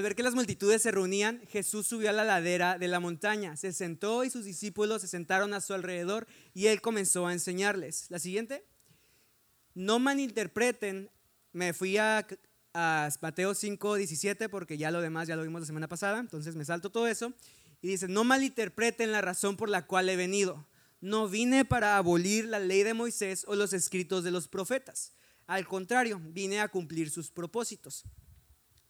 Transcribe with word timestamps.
al 0.00 0.04
ver 0.04 0.16
que 0.16 0.22
las 0.22 0.34
multitudes 0.34 0.80
se 0.80 0.90
reunían, 0.90 1.42
Jesús 1.48 1.86
subió 1.86 2.08
a 2.08 2.14
la 2.14 2.24
ladera 2.24 2.78
de 2.78 2.88
la 2.88 3.00
montaña, 3.00 3.58
se 3.58 3.70
sentó 3.74 4.24
y 4.24 4.30
sus 4.30 4.46
discípulos 4.46 5.02
se 5.02 5.08
sentaron 5.08 5.52
a 5.52 5.60
su 5.60 5.74
alrededor 5.74 6.26
y 6.54 6.68
él 6.68 6.80
comenzó 6.80 7.26
a 7.26 7.34
enseñarles. 7.34 8.06
La 8.10 8.18
siguiente. 8.18 8.64
No 9.74 9.98
malinterpreten, 9.98 11.10
me 11.52 11.74
fui 11.74 11.98
a, 11.98 12.26
a 12.72 13.10
Mateo 13.20 13.54
5, 13.54 13.96
17 13.96 14.48
porque 14.48 14.78
ya 14.78 14.90
lo 14.90 15.02
demás 15.02 15.28
ya 15.28 15.36
lo 15.36 15.42
vimos 15.42 15.60
la 15.60 15.66
semana 15.66 15.86
pasada, 15.86 16.18
entonces 16.18 16.56
me 16.56 16.64
salto 16.64 16.88
todo 16.88 17.06
eso. 17.06 17.34
Y 17.82 17.88
dice, 17.88 18.08
no 18.08 18.24
malinterpreten 18.24 19.12
la 19.12 19.20
razón 19.20 19.58
por 19.58 19.68
la 19.68 19.86
cual 19.86 20.08
he 20.08 20.16
venido. 20.16 20.66
No 21.02 21.28
vine 21.28 21.66
para 21.66 21.98
abolir 21.98 22.46
la 22.46 22.58
ley 22.58 22.84
de 22.84 22.94
Moisés 22.94 23.44
o 23.46 23.54
los 23.54 23.74
escritos 23.74 24.24
de 24.24 24.30
los 24.30 24.48
profetas. 24.48 25.12
Al 25.46 25.66
contrario, 25.66 26.22
vine 26.24 26.60
a 26.60 26.68
cumplir 26.68 27.10
sus 27.10 27.30
propósitos. 27.30 28.06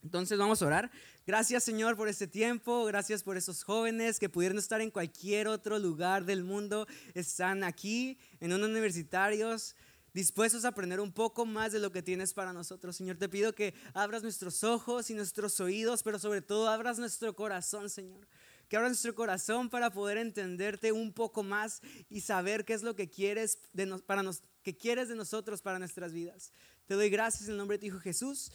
Entonces 0.03 0.37
vamos 0.37 0.61
a 0.61 0.65
orar. 0.65 0.91
Gracias 1.25 1.63
Señor 1.63 1.95
por 1.95 2.07
este 2.07 2.27
tiempo, 2.27 2.85
gracias 2.85 3.23
por 3.23 3.37
esos 3.37 3.63
jóvenes 3.63 4.19
que 4.19 4.29
pudieron 4.29 4.57
estar 4.57 4.81
en 4.81 4.91
cualquier 4.91 5.47
otro 5.47 5.77
lugar 5.79 6.25
del 6.25 6.43
mundo, 6.43 6.87
están 7.13 7.63
aquí 7.63 8.17
en 8.39 8.53
unos 8.53 8.69
universitarios 8.69 9.75
dispuestos 10.13 10.65
a 10.65 10.69
aprender 10.69 10.99
un 10.99 11.11
poco 11.11 11.45
más 11.45 11.71
de 11.71 11.79
lo 11.79 11.91
que 11.91 12.01
tienes 12.01 12.33
para 12.33 12.53
nosotros. 12.53 12.95
Señor, 12.95 13.17
te 13.17 13.29
pido 13.29 13.53
que 13.53 13.73
abras 13.93 14.23
nuestros 14.23 14.63
ojos 14.63 15.09
y 15.09 15.13
nuestros 15.13 15.59
oídos, 15.59 16.03
pero 16.03 16.19
sobre 16.19 16.41
todo 16.41 16.69
abras 16.69 16.99
nuestro 16.99 17.35
corazón, 17.35 17.89
Señor. 17.89 18.27
Que 18.67 18.77
abras 18.77 18.91
nuestro 18.91 19.15
corazón 19.15 19.69
para 19.69 19.91
poder 19.91 20.17
entenderte 20.17 20.91
un 20.91 21.11
poco 21.11 21.43
más 21.43 21.81
y 22.09 22.21
saber 22.21 22.65
qué 22.65 22.73
es 22.73 22.83
lo 22.83 22.95
que 22.95 23.09
quieres 23.09 23.59
de, 23.73 23.87
para 23.99 24.23
nos, 24.23 24.43
que 24.63 24.75
quieres 24.75 25.09
de 25.09 25.15
nosotros 25.15 25.61
para 25.61 25.79
nuestras 25.79 26.13
vidas. 26.13 26.53
Te 26.87 26.95
doy 26.95 27.09
gracias 27.09 27.45
en 27.45 27.51
el 27.51 27.57
nombre 27.57 27.77
de 27.77 27.81
tu 27.81 27.85
Hijo 27.87 27.99
Jesús. 27.99 28.51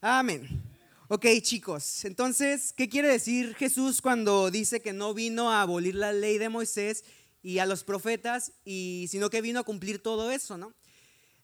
Amén. 0.00 0.73
Ok, 1.08 1.26
chicos, 1.42 2.06
entonces, 2.06 2.72
¿qué 2.72 2.88
quiere 2.88 3.08
decir 3.08 3.54
Jesús 3.56 4.00
cuando 4.00 4.50
dice 4.50 4.80
que 4.80 4.94
no 4.94 5.12
vino 5.12 5.50
a 5.50 5.60
abolir 5.60 5.96
la 5.96 6.14
ley 6.14 6.38
de 6.38 6.48
Moisés 6.48 7.04
y 7.42 7.58
a 7.58 7.66
los 7.66 7.84
profetas, 7.84 8.52
y, 8.64 9.06
sino 9.10 9.28
que 9.28 9.42
vino 9.42 9.60
a 9.60 9.64
cumplir 9.64 9.98
todo 10.02 10.30
eso, 10.30 10.56
¿no? 10.56 10.72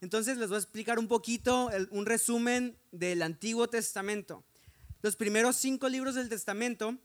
Entonces 0.01 0.39
les 0.39 0.49
voy 0.49 0.57
a 0.57 0.61
explicar 0.61 0.99
un 0.99 1.09
poquito, 1.09 1.69
un 1.91 2.07
resumen 2.07 2.79
del 2.91 3.21
Antiguo 3.21 3.69
Testamento. 3.69 4.45
Los 5.03 5.17
primeros 5.17 5.57
cinco 5.57 5.91
libros 5.91 6.15
del 6.15 6.31
Testamento, 6.31 6.97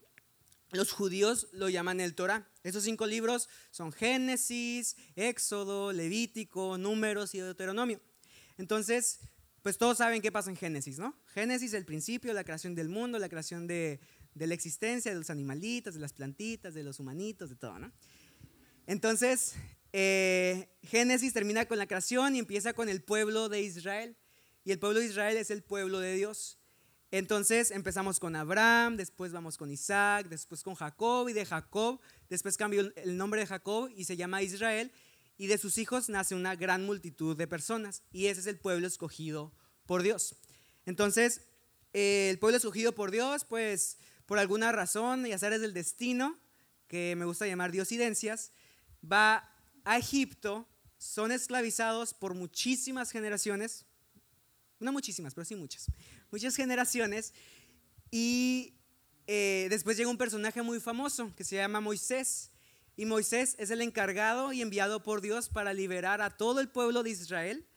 los 0.71 0.93
judíos 0.93 1.49
lo 1.51 1.67
llaman 1.67 1.99
el 1.99 2.15
Torah. 2.15 2.47
Esos 2.63 2.85
cinco 2.85 3.05
libros 3.05 3.49
son 3.69 3.91
Génesis, 3.91 4.95
Éxodo, 5.17 5.91
Levítico, 5.91 6.77
Números 6.77 7.35
y 7.35 7.39
Deuteronomio. 7.39 7.99
Entonces, 8.57 9.19
pues 9.65 9.79
todos 9.79 9.97
saben 9.97 10.21
qué 10.21 10.31
pasa 10.31 10.51
en 10.51 10.55
Génesis, 10.55 10.99
¿no? 10.99 11.17
Génesis, 11.33 11.73
el 11.73 11.85
principio, 11.85 12.31
la 12.33 12.43
creación 12.43 12.75
del 12.75 12.87
mundo, 12.87 13.17
la 13.17 13.29
creación 13.29 13.65
de, 13.65 13.99
la 14.35 14.53
existencia, 14.53 15.11
de 15.11 15.17
los 15.17 15.31
animalitos, 15.31 15.95
de 15.95 15.99
las 15.99 16.13
plantitas, 16.13 16.75
de 16.75 16.83
los 16.83 16.99
humanitos, 16.99 17.49
de 17.49 17.55
todo, 17.55 17.79
¿no? 17.79 17.91
Entonces, 18.85 19.55
eh, 19.91 20.69
Génesis 20.83 21.33
termina 21.33 21.65
con 21.65 21.79
la 21.79 21.87
creación 21.87 22.35
y 22.35 22.39
empieza 22.39 22.73
con 22.73 22.89
el 22.89 23.01
pueblo 23.01 23.49
de 23.49 23.61
Israel. 23.61 24.15
Y 24.65 24.71
el 24.71 24.77
pueblo 24.77 24.99
de 24.99 25.07
Israel 25.07 25.35
es 25.35 25.49
el 25.49 25.63
pueblo 25.63 25.99
de 25.99 26.13
Dios. 26.13 26.59
Entonces 27.09 27.71
empezamos 27.71 28.19
con 28.19 28.35
Abraham, 28.35 28.97
después 28.97 29.31
vamos 29.31 29.57
con 29.57 29.71
Isaac, 29.71 30.27
después 30.29 30.61
con 30.61 30.75
Jacob 30.75 31.27
y 31.27 31.33
de 31.33 31.43
Jacob, 31.43 31.99
después 32.29 32.55
cambió 32.55 32.91
el 32.95 33.17
nombre 33.17 33.39
de 33.39 33.47
Jacob 33.47 33.89
y 33.95 34.05
se 34.05 34.15
llama 34.15 34.43
Israel 34.43 34.91
y 35.37 35.47
de 35.47 35.57
sus 35.57 35.77
hijos 35.77 36.09
nace 36.09 36.35
una 36.35 36.55
gran 36.55 36.85
multitud 36.85 37.35
de 37.35 37.47
personas 37.47 38.03
y 38.11 38.27
ese 38.27 38.41
es 38.41 38.47
el 38.47 38.57
pueblo 38.57 38.87
escogido 38.87 39.53
por 39.85 40.03
Dios. 40.03 40.35
Entonces, 40.85 41.41
el 41.93 42.39
pueblo 42.39 42.57
escogido 42.57 42.93
por 42.93 43.11
Dios, 43.11 43.45
pues 43.45 43.97
por 44.25 44.39
alguna 44.39 44.71
razón 44.71 45.25
y 45.25 45.31
azares 45.31 45.61
del 45.61 45.73
destino, 45.73 46.37
que 46.87 47.15
me 47.15 47.25
gusta 47.25 47.47
llamar 47.47 47.71
diosidencias, 47.71 48.51
va 49.03 49.51
a 49.83 49.97
Egipto, 49.97 50.67
son 50.97 51.31
esclavizados 51.31 52.13
por 52.13 52.33
muchísimas 52.33 53.11
generaciones, 53.11 53.85
no 54.79 54.91
muchísimas, 54.91 55.33
pero 55.33 55.45
sí 55.45 55.55
muchas, 55.55 55.87
muchas 56.31 56.55
generaciones, 56.55 57.33
y 58.11 58.75
eh, 59.27 59.67
después 59.69 59.97
llega 59.97 60.09
un 60.09 60.17
personaje 60.17 60.61
muy 60.61 60.79
famoso 60.79 61.33
que 61.35 61.43
se 61.43 61.55
llama 61.55 61.81
Moisés, 61.81 62.51
y 62.97 63.05
Moisés 63.05 63.55
es 63.59 63.71
el 63.71 63.81
encargado 63.81 64.53
y 64.53 64.61
enviado 64.61 65.03
por 65.03 65.21
Dios 65.21 65.49
para 65.49 65.73
liberar 65.73 66.21
a 66.21 66.29
todo 66.29 66.59
el 66.61 66.69
pueblo 66.69 67.03
de 67.03 67.09
Israel 67.09 67.67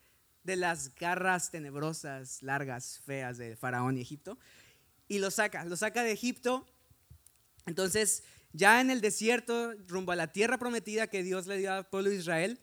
de 0.44 0.56
las 0.56 0.94
garras 0.94 1.50
tenebrosas, 1.50 2.42
largas, 2.42 3.00
feas 3.04 3.36
de 3.36 3.56
Faraón 3.56 3.98
y 3.98 4.00
Egipto. 4.00 4.38
Y 5.08 5.18
lo 5.18 5.30
saca, 5.30 5.64
lo 5.64 5.76
saca 5.76 6.04
de 6.04 6.12
Egipto. 6.12 6.66
Entonces, 7.66 8.22
ya 8.52 8.80
en 8.80 8.90
el 8.90 9.00
desierto, 9.00 9.74
rumbo 9.86 10.12
a 10.12 10.16
la 10.16 10.32
tierra 10.32 10.58
prometida 10.58 11.08
que 11.08 11.22
Dios 11.22 11.46
le 11.46 11.58
dio 11.58 11.72
al 11.72 11.86
pueblo 11.88 12.10
de 12.10 12.16
Israel, 12.16 12.60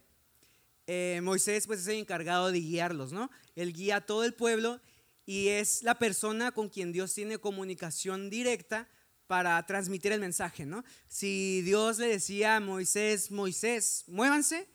eh, 0.87 1.19
Moisés 1.23 1.67
pues 1.67 1.81
es 1.81 1.87
el 1.87 1.97
encargado 1.97 2.51
de 2.51 2.59
guiarlos, 2.59 3.11
¿no? 3.11 3.29
Él 3.55 3.73
guía 3.73 3.97
a 3.97 4.05
todo 4.05 4.23
el 4.23 4.33
pueblo 4.33 4.79
y 5.25 5.49
es 5.49 5.83
la 5.83 5.97
persona 5.97 6.51
con 6.51 6.69
quien 6.69 6.91
Dios 6.91 7.13
tiene 7.13 7.39
comunicación 7.39 8.29
directa 8.29 8.87
para 9.27 9.65
transmitir 9.65 10.11
el 10.11 10.19
mensaje, 10.19 10.65
¿no? 10.65 10.83
Si 11.07 11.61
Dios 11.61 11.97
le 11.97 12.07
decía 12.07 12.57
a 12.57 12.59
Moisés, 12.59 13.31
Moisés, 13.31 14.03
muévanse, 14.07 14.67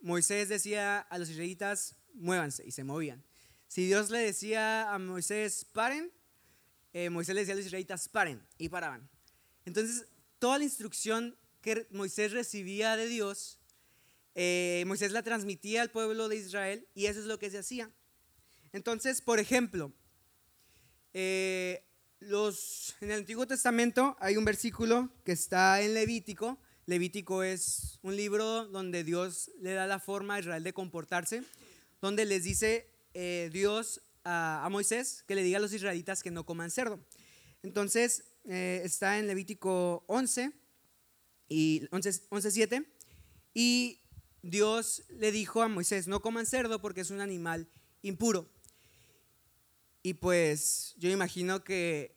Moisés 0.00 0.48
decía 0.48 1.00
a 1.00 1.18
los 1.18 1.30
israelitas, 1.30 1.96
muévanse, 2.12 2.64
y 2.66 2.72
se 2.72 2.84
movían. 2.84 3.24
Si 3.68 3.86
Dios 3.86 4.10
le 4.10 4.18
decía 4.18 4.92
a 4.92 4.98
Moisés, 4.98 5.64
paren, 5.72 6.12
eh, 6.92 7.10
Moisés 7.10 7.34
le 7.34 7.40
decía 7.40 7.54
a 7.54 7.56
los 7.56 7.66
israelitas, 7.66 8.08
paren, 8.08 8.46
y 8.58 8.68
paraban. 8.68 9.08
Entonces, 9.64 10.06
toda 10.38 10.58
la 10.58 10.64
instrucción 10.64 11.36
que 11.62 11.86
Moisés 11.90 12.32
recibía 12.32 12.96
de 12.96 13.08
Dios, 13.08 13.58
eh, 14.34 14.84
Moisés 14.86 15.10
la 15.12 15.22
transmitía 15.22 15.80
al 15.80 15.90
pueblo 15.90 16.28
de 16.28 16.36
Israel, 16.36 16.86
y 16.94 17.06
eso 17.06 17.20
es 17.20 17.26
lo 17.26 17.38
que 17.38 17.50
se 17.50 17.58
hacía. 17.58 17.90
Entonces, 18.72 19.22
por 19.22 19.38
ejemplo, 19.38 19.92
eh, 21.14 21.82
los, 22.26 22.94
en 23.00 23.10
el 23.10 23.20
Antiguo 23.20 23.46
Testamento 23.46 24.16
hay 24.20 24.36
un 24.36 24.44
versículo 24.44 25.10
que 25.24 25.32
está 25.32 25.80
en 25.80 25.94
Levítico. 25.94 26.58
Levítico 26.86 27.42
es 27.42 27.98
un 28.02 28.16
libro 28.16 28.66
donde 28.66 29.04
Dios 29.04 29.50
le 29.60 29.72
da 29.72 29.86
la 29.86 29.98
forma 29.98 30.34
a 30.34 30.40
Israel 30.40 30.62
de 30.62 30.72
comportarse, 30.72 31.42
donde 32.00 32.24
les 32.24 32.44
dice 32.44 32.90
eh, 33.14 33.50
Dios 33.52 34.02
a, 34.24 34.66
Moisés 34.70 35.24
que 35.26 35.34
le 35.34 35.42
diga 35.42 35.58
a 35.58 35.60
los 35.60 35.72
israelitas 35.72 36.22
que 36.22 36.30
no 36.30 36.44
coman 36.44 36.70
cerdo. 36.70 37.00
Entonces 37.62 38.24
eh, 38.44 38.82
está 38.84 39.18
en 39.18 39.26
Levítico 39.26 40.04
11 40.06 40.52
y 41.48 41.86
11.7 41.90 42.86
y 43.54 44.00
Dios 44.42 45.04
le 45.08 45.32
dijo 45.32 45.62
a 45.62 45.68
Moisés, 45.68 46.06
no 46.06 46.20
coman 46.20 46.46
cerdo 46.46 46.80
porque 46.80 47.00
es 47.00 47.10
un 47.10 47.20
animal 47.20 47.68
impuro. 48.02 48.50
Y 50.06 50.12
pues 50.12 50.94
yo 50.98 51.08
imagino 51.10 51.64
que, 51.64 52.14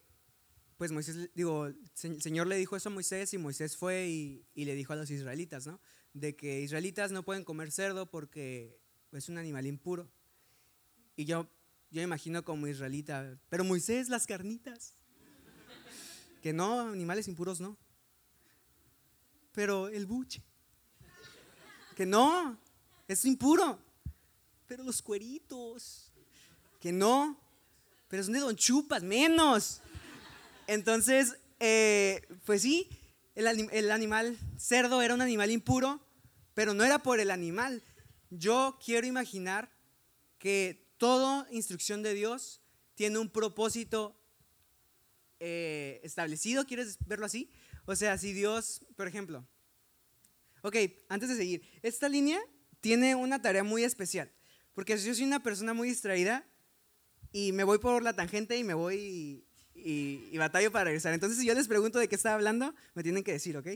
pues 0.76 0.92
Moisés, 0.92 1.30
digo, 1.34 1.68
el 1.68 2.22
Señor 2.22 2.46
le 2.48 2.58
dijo 2.58 2.76
eso 2.76 2.90
a 2.90 2.92
Moisés 2.92 3.34
y 3.34 3.38
Moisés 3.38 3.78
fue 3.78 4.10
y, 4.10 4.46
le 4.66 4.76
dijo 4.76 4.92
a 4.92 4.98
los 4.98 5.10
israelitas, 5.10 5.66
¿no? 5.66 5.80
De 6.14 6.36
que 6.36 6.60
israelitas 6.60 7.14
no 7.14 7.24
pueden 7.24 7.46
comer 7.46 7.72
cerdo 7.72 8.12
porque 8.12 8.78
es 9.14 9.30
un 9.30 9.38
animal 9.38 9.66
impuro. 9.66 10.12
Y 11.16 11.24
yo, 11.24 11.50
yo 11.90 12.02
imagino 12.02 12.44
como 12.44 12.68
israelita, 12.68 13.40
pero 13.48 13.64
Moisés, 13.64 14.10
las 14.10 14.28
carnitas. 14.28 14.94
Que 16.42 16.52
no, 16.52 16.90
animales 16.90 17.30
impuros 17.30 17.62
no. 17.62 17.78
Pero 19.54 19.88
el 19.88 20.06
buche. 20.06 20.44
Que 21.96 22.06
no, 22.06 22.60
es 23.08 23.24
impuro. 23.24 23.80
Pero 24.68 24.84
los 24.84 25.02
cueritos. 25.02 26.12
Que 26.82 26.92
no, 26.92 27.47
pero 28.08 28.24
son 28.24 28.34
de 28.34 28.40
Don 28.40 28.56
Chupas, 28.56 29.04
menos. 29.04 29.82
Entonces, 30.68 31.38
eh, 31.60 32.22
pues 32.46 32.62
sí, 32.62 32.90
el, 33.36 33.92
animal 33.92 34.38
cerdo 34.58 35.02
era 35.02 35.14
un 35.14 35.22
animal 35.22 35.52
impuro, 35.52 36.02
pero 36.54 36.74
no 36.74 36.84
era 36.84 37.00
por 37.00 37.20
el 37.20 37.32
animal. 37.32 37.84
Yo 38.30 38.80
quiero 38.84 39.08
imaginar 39.08 39.72
que 40.40 40.92
toda 40.98 41.48
instrucción 41.52 42.02
de 42.02 42.14
Dios 42.14 42.62
tiene 42.96 43.20
un 43.20 43.30
propósito 43.30 44.20
eh, 45.40 46.02
establecido, 46.04 46.66
¿quieres 46.66 46.98
verlo 47.06 47.28
así? 47.28 47.52
O 47.86 47.96
sea, 47.96 48.18
si 48.18 48.34
Dios, 48.34 48.82
por 48.96 49.08
ejemplo, 49.08 49.48
ok, 50.64 50.76
antes 51.10 51.30
de 51.30 51.36
seguir, 51.36 51.62
esta 51.84 52.10
línea 52.10 52.42
tiene 52.82 53.14
una 53.14 53.42
tarea 53.42 53.64
muy 53.64 53.84
especial, 53.84 54.32
porque 54.74 54.98
yo 54.98 55.14
soy 55.14 55.26
una 55.26 55.44
persona 55.44 55.74
muy 55.74 55.90
distraída, 55.90 56.44
y 57.38 57.52
me 57.52 57.64
voy 57.64 57.78
por 57.78 58.02
la 58.02 58.14
tangente 58.14 58.58
y 58.58 58.64
me 58.64 58.74
voy 58.74 59.44
y, 59.76 60.28
y, 60.32 60.38
batallo 60.40 60.72
para 60.72 60.86
regresar. 60.86 61.14
Entonces, 61.14 61.38
si 61.38 61.46
yo 61.46 61.54
les 61.54 61.68
pregunto 61.68 62.00
de 62.00 62.08
qué 62.08 62.16
estaba 62.16 62.34
hablando, 62.34 62.74
me 62.96 63.04
tienen 63.04 63.24
que 63.24 63.32
decir, 63.32 63.56
¿ok? 63.56 63.68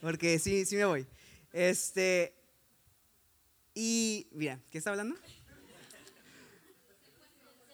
Porque 0.00 0.38
sí, 0.38 0.64
sí 0.64 0.76
me 0.76 0.86
voy. 0.86 1.06
Este, 1.52 2.34
y 3.74 4.28
mira, 4.32 4.58
¿qué 4.70 4.78
está 4.78 4.90
hablando? 4.90 5.14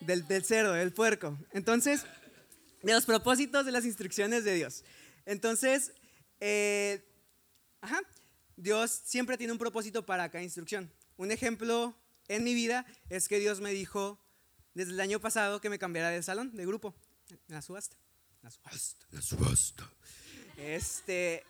Del, 0.01 0.27
del 0.27 0.45
cerdo, 0.45 0.73
del 0.73 0.93
puerco. 0.93 1.39
Entonces, 1.53 2.05
de 2.83 2.93
los 2.93 3.07
propósitos 3.07 3.65
de 3.65 3.71
las 3.71 3.85
instrucciones 3.85 4.43
de 4.43 4.55
Dios. 4.55 4.83
Entonces, 5.25 5.93
eh, 6.41 7.01
ajá, 7.81 8.01
Dios 8.57 9.03
siempre 9.05 9.39
tiene 9.39 9.53
un 9.53 9.61
propósito 9.61 10.05
para 10.05 10.29
cada 10.33 10.43
instrucción. 10.43 10.91
Un 11.17 11.31
ejemplo 11.31 11.97
en 12.27 12.43
mi 12.43 12.55
vida 12.55 12.85
es 13.09 13.29
que 13.29 13.39
Dios 13.39 13.61
me 13.61 13.71
dijo 13.71 14.19
desde 14.77 14.93
el 14.93 15.01
año 15.01 15.19
pasado 15.19 15.59
que 15.59 15.71
me 15.71 15.79
cambiara 15.79 16.11
de 16.11 16.23
salón, 16.23 16.55
de 16.55 16.67
grupo, 16.67 16.95
en 17.31 17.55
la 17.55 17.63
subasta. 17.63 17.97
La 18.43 18.51
subasta, 18.51 19.07
la 19.11 19.23
subasta. 19.23 19.91
Este, 20.59 21.43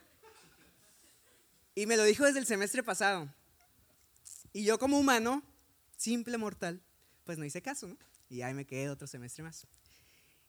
y 1.74 1.86
me 1.86 1.96
lo 1.96 2.04
dijo 2.04 2.24
desde 2.24 2.38
el 2.38 2.46
semestre 2.46 2.84
pasado. 2.84 3.28
Y 4.52 4.62
yo 4.62 4.78
como 4.78 4.96
humano, 4.96 5.42
simple 5.96 6.38
mortal, 6.38 6.80
pues 7.24 7.36
no 7.36 7.44
hice 7.44 7.60
caso, 7.60 7.88
¿no? 7.88 7.96
Y 8.30 8.42
ahí 8.42 8.54
me 8.54 8.64
quedé 8.64 8.88
otro 8.90 9.08
semestre 9.08 9.42
más. 9.42 9.66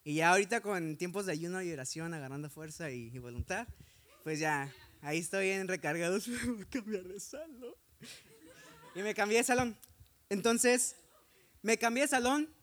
Y 0.04 0.14
ya 0.14 0.30
ahorita 0.30 0.62
con 0.62 0.98
tiempos 0.98 1.26
de 1.26 1.32
ayuno 1.32 1.64
y 1.64 1.72
oración, 1.74 2.14
agarrando 2.14 2.48
fuerza 2.48 2.92
y, 2.92 3.10
voluntad, 3.18 3.68
pues 4.24 4.38
ya, 4.38 4.72
ahí 5.02 5.18
estoy 5.18 5.50
en 5.50 5.68
recargados. 5.68 6.28
A 6.62 6.66
cambiar 6.70 7.06
de 7.06 7.20
salón. 7.20 7.74
Y 8.94 9.02
me 9.02 9.16
cambié 9.16 9.40
de 9.40 9.44
salón. 9.46 9.76
Entonces, 10.30 10.96
me 11.64 11.80
cambié 11.80 12.04
de 12.04 12.10
salón 12.10 12.56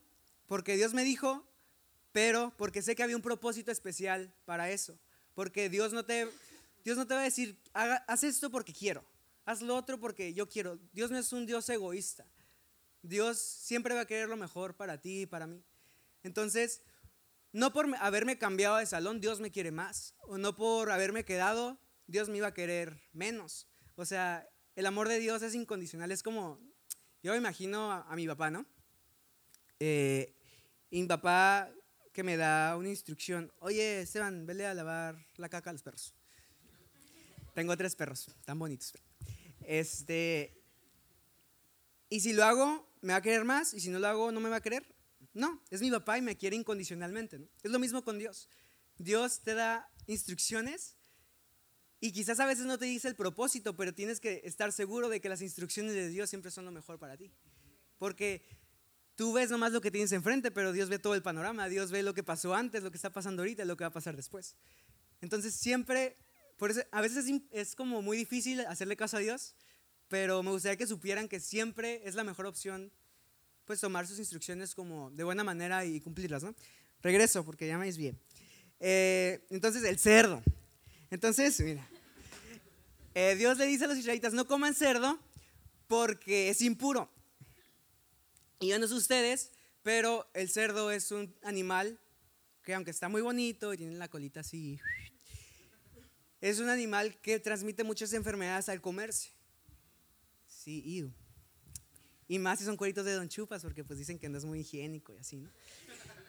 porque 0.55 0.77
Dios 0.77 0.95
me 0.95 1.03
dijo, 1.03 1.45
pero 2.13 2.55
porque 2.57 2.81
sé 2.81 2.95
que 2.95 3.03
había 3.03 3.17
un 3.17 3.23
propósito 3.23 3.73
especial 3.73 4.33
para 4.45 4.71
eso. 4.71 4.97
Porque 5.35 5.69
Dios 5.69 5.93
no 5.93 6.05
te, 6.05 6.29
Dios 6.85 6.97
no 6.97 7.09
te 7.09 7.15
va 7.15 7.23
a 7.23 7.25
decir, 7.25 7.59
haz 7.73 8.23
esto 8.23 8.53
porque 8.53 8.73
quiero, 8.73 9.05
haz 9.47 9.63
lo 9.63 9.75
otro 9.75 9.99
porque 9.99 10.33
yo 10.33 10.49
quiero. 10.49 10.79
Dios 10.93 11.11
no 11.11 11.19
es 11.19 11.33
un 11.33 11.45
Dios 11.45 11.69
egoísta. 11.71 12.25
Dios 13.03 13.37
siempre 13.37 13.97
va 13.97 14.03
a 14.03 14.07
querer 14.07 14.29
lo 14.29 14.37
mejor 14.37 14.77
para 14.77 15.01
ti 15.01 15.23
y 15.23 15.27
para 15.27 15.49
mí. 15.49 15.61
Entonces, 16.23 16.83
no 17.51 17.73
por 17.73 17.93
haberme 17.99 18.39
cambiado 18.39 18.77
de 18.77 18.87
salón, 18.87 19.21
Dios 19.21 19.41
me 19.41 19.51
quiere 19.51 19.73
más. 19.73 20.15
O 20.21 20.39
no 20.39 20.55
por 20.55 20.93
haberme 20.93 21.25
quedado, 21.25 21.81
Dios 22.07 22.29
me 22.29 22.37
iba 22.37 22.47
a 22.47 22.55
querer 22.55 23.03
menos. 23.13 23.67
O 23.97 24.05
sea, 24.05 24.49
el 24.77 24.87
amor 24.87 25.09
de 25.09 25.19
Dios 25.19 25.43
es 25.43 25.57
incondicional. 25.57 26.13
Es 26.13 26.23
como, 26.23 26.61
yo 27.25 27.33
me 27.33 27.39
imagino 27.39 27.91
a, 27.91 28.15
mi 28.15 28.29
papá, 28.29 28.53
¿no? 28.53 28.65
Eh, 29.81 30.33
y 30.91 31.01
mi 31.03 31.07
papá 31.07 31.71
que 32.13 32.23
me 32.23 32.37
da 32.37 32.77
una 32.77 32.89
instrucción, 32.89 33.53
oye, 33.59 34.03
Esteban, 34.03 34.47
vele 34.47 34.67
a 34.67 34.75
lavar 34.75 35.17
la 35.37 35.49
caca 35.49 35.71
a 35.71 35.73
los 35.73 35.83
perros. 35.83 36.15
Tengo 37.55 37.77
tres 37.77 37.95
perros, 37.97 38.31
tan 38.45 38.59
bonitos. 38.59 38.93
Este, 39.67 40.61
y 42.09 42.21
si 42.21 42.33
lo 42.33 42.45
hago, 42.45 42.89
me 43.01 43.13
va 43.13 43.19
a 43.19 43.23
querer 43.23 43.45
más, 43.45 43.75
y 43.75 43.81
si 43.81 43.91
no 43.91 43.99
lo 43.99 44.09
hago, 44.09 44.33
no 44.33 44.41
me 44.41 44.49
va 44.49 44.57
a 44.57 44.61
querer. 44.61 44.85
No, 45.33 45.61
es 45.71 45.81
mi 45.81 45.91
papá 45.91 46.17
y 46.19 46.23
me 46.23 46.37
quiere 46.37 46.57
incondicionalmente. 46.57 47.49
Es 47.63 47.71
lo 47.71 47.79
mismo 47.79 48.05
con 48.05 48.19
Dios. 48.19 48.49
Dios 48.99 49.41
te 49.41 49.55
da 49.55 49.91
instrucciones 50.07 50.97
y 52.01 52.13
quizás 52.13 52.39
a 52.39 52.47
veces 52.47 52.67
no 52.67 52.79
te 52.79 52.85
dice 52.85 53.09
el 53.09 53.17
propósito, 53.17 53.75
pero 53.77 53.95
tienes 53.95 54.21
que 54.21 54.43
estar 54.45 54.73
seguro 54.73 55.09
de 55.09 55.21
que 55.21 55.29
las 55.29 55.43
instrucciones 55.43 55.95
de 55.95 56.09
Dios 56.09 56.31
siempre 56.31 56.51
son 56.51 56.65
lo 56.65 56.71
mejor 56.71 56.99
para 56.99 57.17
ti. 57.17 57.33
Porque 57.99 58.45
tú 59.17 59.33
ves 59.33 59.51
nomás 59.51 59.73
lo 59.73 59.81
que 59.81 59.91
tienes 59.91 60.13
enfrente, 60.13 60.51
pero 60.51 60.73
Dios 60.73 60.89
ve 60.89 60.99
todo 60.99 61.15
el 61.15 61.23
panorama. 61.23 61.69
Dios 61.69 61.91
ve 61.91 62.03
lo 62.03 62.15
que 62.15 62.23
pasó 62.23 62.55
antes, 62.55 62.83
lo 62.83 62.91
que 62.91 62.97
está 62.97 63.11
pasando 63.11 63.43
ahorita 63.43 63.65
lo 63.65 63.77
que 63.77 63.85
va 63.85 63.89
a 63.89 63.93
pasar 63.93 64.17
después. 64.17 64.57
Entonces 65.21 65.55
siempre, 65.55 66.17
a 66.91 67.01
veces 67.01 67.27
es, 67.27 67.41
es 67.51 67.75
como 67.77 68.03
muy 68.03 68.17
difícil 68.17 68.61
hacerle 68.61 68.97
caso 68.97 69.17
a 69.17 69.21
Dios, 69.21 69.55
pero 70.09 70.43
me 70.43 70.51
gustaría 70.51 70.77
que 70.77 70.87
supieran 70.87 71.29
que 71.29 71.41
siempre 71.41 72.03
es 72.05 72.15
la 72.15 72.25
mejor 72.25 72.47
opción, 72.47 72.93
pues 73.65 73.81
tomar 73.81 74.07
sus 74.07 74.19
instrucciones 74.19 74.75
como 74.75 75.11
de 75.11 75.25
buena 75.25 75.45
manera 75.45 75.85
y 75.85 76.01
cumplirlas, 76.01 76.43
¿no? 76.43 76.55
Regreso, 77.03 77.45
porque 77.45 77.67
ya 77.67 77.79
me 77.79 77.91
bien. 77.93 78.19
Eh, 78.81 79.47
entonces, 79.51 79.85
el 79.85 79.99
cerdo. 79.99 80.43
Entonces, 81.11 81.59
mira, 81.61 81.87
eh, 83.15 83.37
Dios 83.37 83.57
le 83.59 83.67
dice 83.67 83.85
a 83.85 83.87
los 83.89 83.97
israelitas, 83.97 84.33
no 84.33 84.47
coman 84.47 84.75
cerdo 84.75 85.19
porque 85.87 86.51
es 86.51 86.61
impuro. 86.61 87.09
Y 88.61 88.69
yo 88.69 88.79
no 88.79 88.89
sé 88.89 88.95
ustedes, 88.95 89.51
pero 89.83 90.29
el 90.35 90.49
cerdo 90.49 90.91
es 90.91 91.11
un 91.11 91.35
animal 91.43 91.99
que 92.63 92.75
aunque 92.75 92.91
está 92.91 93.09
muy 93.09 93.21
bonito 93.21 93.75
y 93.75 93.77
tiene 93.77 93.97
la 93.97 94.09
colita 94.09 94.41
así, 94.41 94.81
es 96.41 96.59
un 96.59 96.69
animal 96.69 97.17
que 97.21 97.39
transmite 97.39 97.85
muchas 97.85 98.13
enfermedades 98.13 98.69
al 98.69 98.81
comerse. 98.81 99.31
Sí, 100.47 100.83
y, 100.85 102.35
y 102.35 102.39
más 102.39 102.59
si 102.59 102.65
son 102.65 102.77
cueritos 102.77 103.05
de 103.05 103.13
Don 103.13 103.29
Chupas, 103.29 103.63
porque 103.63 103.85
pues 103.85 103.99
dicen 103.99 104.19
que 104.19 104.29
no 104.29 104.39
es 104.39 104.45
muy 104.45 104.61
higiénico 104.61 105.15
y 105.15 105.19
así, 105.19 105.37
¿no? 105.37 105.51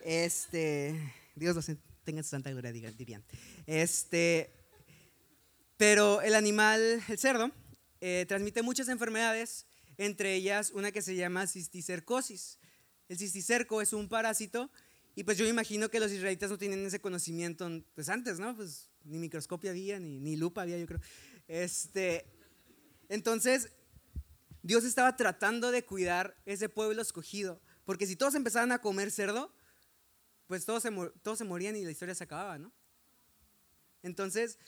Este, 0.04 1.14
Dios 1.36 1.56
los 1.56 1.66
tenga 2.04 2.20
en 2.20 2.24
su 2.24 2.30
santa 2.30 2.52
gloria, 2.52 2.72
dirían. 2.92 3.24
Este, 3.66 4.52
pero 5.78 6.22
el 6.22 6.36
animal, 6.36 7.02
el 7.08 7.18
cerdo, 7.18 7.52
eh, 8.02 8.26
transmite 8.28 8.62
muchas 8.62 8.88
enfermedades, 8.90 9.66
entre 9.98 10.36
ellas 10.36 10.72
una 10.72 10.92
que 10.92 11.02
se 11.02 11.16
llama 11.16 11.48
cisticercosis. 11.48 12.60
El 13.08 13.18
cisticerco 13.18 13.82
es 13.82 13.94
un 13.94 14.10
parásito 14.10 14.72
y 15.16 15.24
pues 15.24 15.38
yo 15.38 15.48
imagino 15.48 15.90
que 15.90 16.00
los 16.00 16.12
israelitas 16.12 16.50
no 16.50 16.58
tienen 16.58 16.86
ese 16.86 17.00
conocimiento 17.00 17.70
pues 17.94 18.10
antes, 18.10 18.40
¿no? 18.40 18.56
Pues 18.56 18.90
ni 19.04 19.18
microscopio 19.18 19.70
había, 19.70 20.00
ni, 20.00 20.20
ni 20.20 20.36
lupa 20.36 20.64
había, 20.64 20.78
yo 20.78 20.86
creo. 20.86 21.00
Este, 21.48 22.26
entonces, 23.08 23.70
Dios 24.62 24.84
estaba 24.84 25.16
tratando 25.16 25.72
de 25.72 25.86
cuidar 25.86 26.36
ese 26.46 26.70
pueblo 26.70 27.02
escogido, 27.02 27.62
porque 27.86 28.08
si 28.08 28.16
todos 28.16 28.36
empezaban 28.36 28.72
a 28.72 28.80
comer 28.80 29.12
cerdo, 29.12 29.54
pues 30.48 30.66
todos 30.66 30.84
se, 30.84 30.92
todos 31.22 31.38
se 31.38 31.44
morían 31.44 31.76
y 31.76 31.84
la 31.84 31.92
historia 31.92 32.16
se 32.16 32.24
acababa, 32.24 32.58
¿no? 32.58 32.72
Entonces, 34.04 34.60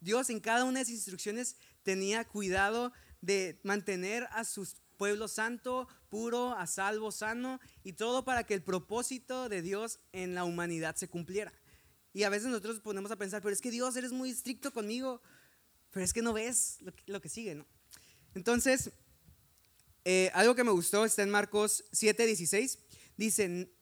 Dios 0.00 0.30
en 0.30 0.40
cada 0.40 0.64
una 0.64 0.80
de 0.80 0.84
sus 0.84 0.94
instrucciones 0.94 1.56
tenía 1.82 2.24
cuidado 2.26 2.92
de 3.22 3.58
mantener 3.62 4.28
a 4.32 4.44
su 4.44 4.68
pueblo 4.98 5.26
santo, 5.26 5.88
puro, 6.10 6.56
a 6.56 6.66
salvo, 6.66 7.10
sano, 7.10 7.58
y 7.82 7.94
todo 7.94 8.24
para 8.24 8.44
que 8.44 8.54
el 8.54 8.62
propósito 8.62 9.48
de 9.48 9.62
Dios 9.62 10.00
en 10.12 10.34
la 10.34 10.44
humanidad 10.44 10.96
se 10.96 11.08
cumpliera. 11.08 11.52
Y 12.12 12.24
a 12.24 12.28
veces 12.28 12.48
nosotros 12.48 12.80
ponemos 12.80 13.10
a 13.10 13.16
pensar, 13.16 13.40
pero 13.40 13.54
es 13.54 13.60
que 13.60 13.70
Dios, 13.70 13.96
eres 13.96 14.12
muy 14.12 14.30
estricto 14.30 14.72
conmigo, 14.72 15.22
pero 15.90 16.04
es 16.04 16.12
que 16.12 16.22
no 16.22 16.32
ves 16.32 16.78
lo 17.06 17.20
que, 17.20 17.28
sigue, 17.28 17.54
¿no? 17.54 17.66
Entonces, 18.34 18.92
eh, 20.04 20.30
algo 20.34 20.54
que 20.54 20.64
me 20.64 20.70
gustó 20.70 21.04
está 21.04 21.22
en 21.22 21.30
Marcos 21.30 21.84
7:16. 21.92 22.78
Dicen, 23.16 23.72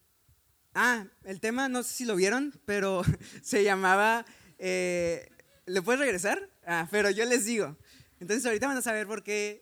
ah, 0.74 1.06
el 1.24 1.40
tema, 1.40 1.68
no 1.68 1.82
sé 1.82 1.94
si 1.94 2.04
lo 2.04 2.16
vieron, 2.16 2.60
pero 2.66 3.02
se 3.42 3.64
llamaba, 3.64 4.24
eh, 4.58 5.28
¿le 5.66 5.82
puedes 5.82 6.00
regresar? 6.00 6.50
Ah, 6.64 6.88
pero 6.90 7.10
yo 7.10 7.24
les 7.24 7.44
digo. 7.44 7.76
Entonces 8.20 8.46
ahorita 8.46 8.68
van 8.68 8.76
a 8.76 8.82
saber 8.82 9.06
por 9.06 9.24
qué 9.24 9.60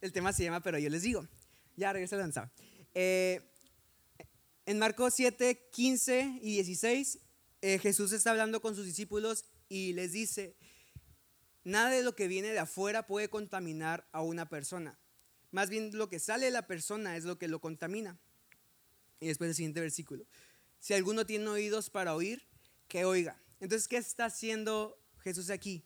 el 0.00 0.12
tema 0.12 0.32
se 0.32 0.44
llama 0.44 0.62
Pero 0.62 0.78
yo 0.78 0.88
les 0.88 1.02
digo. 1.02 1.28
Ya 1.76 1.92
regresa 1.92 2.16
lanzado. 2.16 2.50
Eh, 2.94 3.42
en 4.66 4.78
Marcos 4.78 5.14
7, 5.14 5.68
15 5.70 6.38
y 6.40 6.54
16, 6.54 7.18
Jesús 7.80 8.12
está 8.12 8.30
hablando 8.30 8.60
con 8.60 8.74
sus 8.74 8.86
discípulos 8.86 9.44
y 9.68 9.92
les 9.92 10.12
dice, 10.12 10.56
nada 11.64 11.90
de 11.90 12.02
lo 12.02 12.14
que 12.14 12.28
viene 12.28 12.48
de 12.48 12.58
afuera 12.58 13.06
puede 13.06 13.28
contaminar 13.28 14.08
a 14.12 14.22
una 14.22 14.48
persona 14.48 14.98
más 15.50 15.70
bien 15.70 15.90
lo 15.94 16.08
que 16.08 16.18
sale 16.18 16.46
de 16.46 16.50
la 16.50 16.66
persona 16.66 17.16
es 17.16 17.24
lo 17.24 17.38
que 17.38 17.48
lo 17.48 17.60
contamina. 17.60 18.18
Y 19.20 19.28
después 19.28 19.48
el 19.48 19.54
siguiente 19.54 19.80
versículo. 19.80 20.26
Si 20.78 20.94
alguno 20.94 21.26
tiene 21.26 21.48
oídos 21.48 21.90
para 21.90 22.14
oír, 22.14 22.46
que 22.86 23.04
oiga. 23.04 23.42
Entonces, 23.60 23.88
¿qué 23.88 23.96
está 23.96 24.26
haciendo 24.26 25.00
Jesús 25.18 25.50
aquí? 25.50 25.82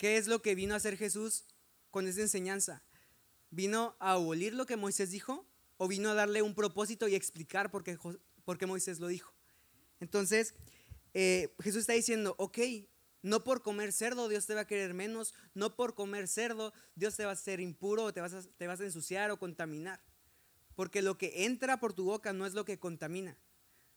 ¿Qué 0.00 0.16
es 0.16 0.28
lo 0.28 0.40
que 0.40 0.54
vino 0.54 0.72
a 0.72 0.78
hacer 0.78 0.96
Jesús 0.96 1.44
con 1.90 2.06
esa 2.06 2.22
enseñanza? 2.22 2.82
¿Vino 3.50 3.96
a 3.98 4.12
abolir 4.12 4.54
lo 4.54 4.64
que 4.64 4.78
Moisés 4.78 5.10
dijo 5.10 5.46
o 5.76 5.88
vino 5.88 6.08
a 6.08 6.14
darle 6.14 6.40
un 6.40 6.54
propósito 6.54 7.06
y 7.06 7.14
explicar 7.14 7.70
por 7.70 7.84
qué, 7.84 7.98
por 8.46 8.56
qué 8.56 8.64
Moisés 8.64 8.98
lo 8.98 9.08
dijo? 9.08 9.34
Entonces, 10.00 10.54
eh, 11.12 11.54
Jesús 11.62 11.80
está 11.80 11.92
diciendo, 11.92 12.34
ok, 12.38 12.60
no 13.20 13.44
por 13.44 13.60
comer 13.60 13.92
cerdo 13.92 14.30
Dios 14.30 14.46
te 14.46 14.54
va 14.54 14.62
a 14.62 14.66
querer 14.66 14.94
menos. 14.94 15.34
No 15.52 15.76
por 15.76 15.94
comer 15.94 16.28
cerdo 16.28 16.72
Dios 16.94 17.14
te 17.16 17.26
va 17.26 17.32
a 17.32 17.34
hacer 17.34 17.60
impuro 17.60 18.04
o 18.04 18.14
te 18.14 18.22
vas 18.22 18.32
a, 18.32 18.42
te 18.42 18.66
vas 18.66 18.80
a 18.80 18.84
ensuciar 18.84 19.30
o 19.30 19.38
contaminar. 19.38 20.00
Porque 20.76 21.02
lo 21.02 21.18
que 21.18 21.44
entra 21.44 21.78
por 21.78 21.92
tu 21.92 22.04
boca 22.04 22.32
no 22.32 22.46
es 22.46 22.54
lo 22.54 22.64
que 22.64 22.78
contamina. 22.78 23.36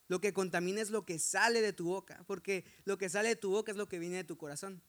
Lo 0.10 0.19
que 0.19 0.33
contamina 0.33 0.81
es 0.81 0.89
lo 0.89 1.05
que 1.05 1.17
sale 1.17 1.62
de 1.62 1.72
tu 1.72 1.86
boca. 1.86 2.25
Porque 2.27 2.65
lo 2.83 2.98
que 2.98 3.07
sale 3.07 3.29
de 3.29 3.36
tu 3.38 3.51
boca 3.51 3.72
es 3.72 3.77
lo 3.77 3.88
que 3.88 4.00
viene 4.00 4.17
de 4.17 4.25
tu 4.25 4.36
corazón. 4.36 4.83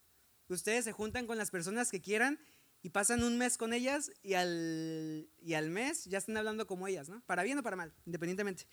Ustedes 0.49 0.85
se 0.85 0.93
juntan 0.93 1.27
con 1.27 1.39
las 1.39 1.51
personas 1.51 1.91
que 1.91 2.01
quieran 2.01 2.39
y 2.83 2.91
pasan 2.91 3.23
un 3.23 3.39
mes 3.39 3.57
con 3.57 3.73
ellas 3.73 4.13
y 4.23 4.35
al, 4.35 5.27
y 5.41 5.55
al 5.55 5.71
mes 5.71 6.05
ya 6.05 6.19
están 6.19 6.37
hablando 6.37 6.67
como 6.67 6.87
ellas, 6.87 7.09
¿no? 7.09 7.23
Para 7.23 7.43
bien 7.43 7.59
o 7.59 7.63
para 7.63 7.77
mal, 7.77 7.95
independientemente. 8.05 8.67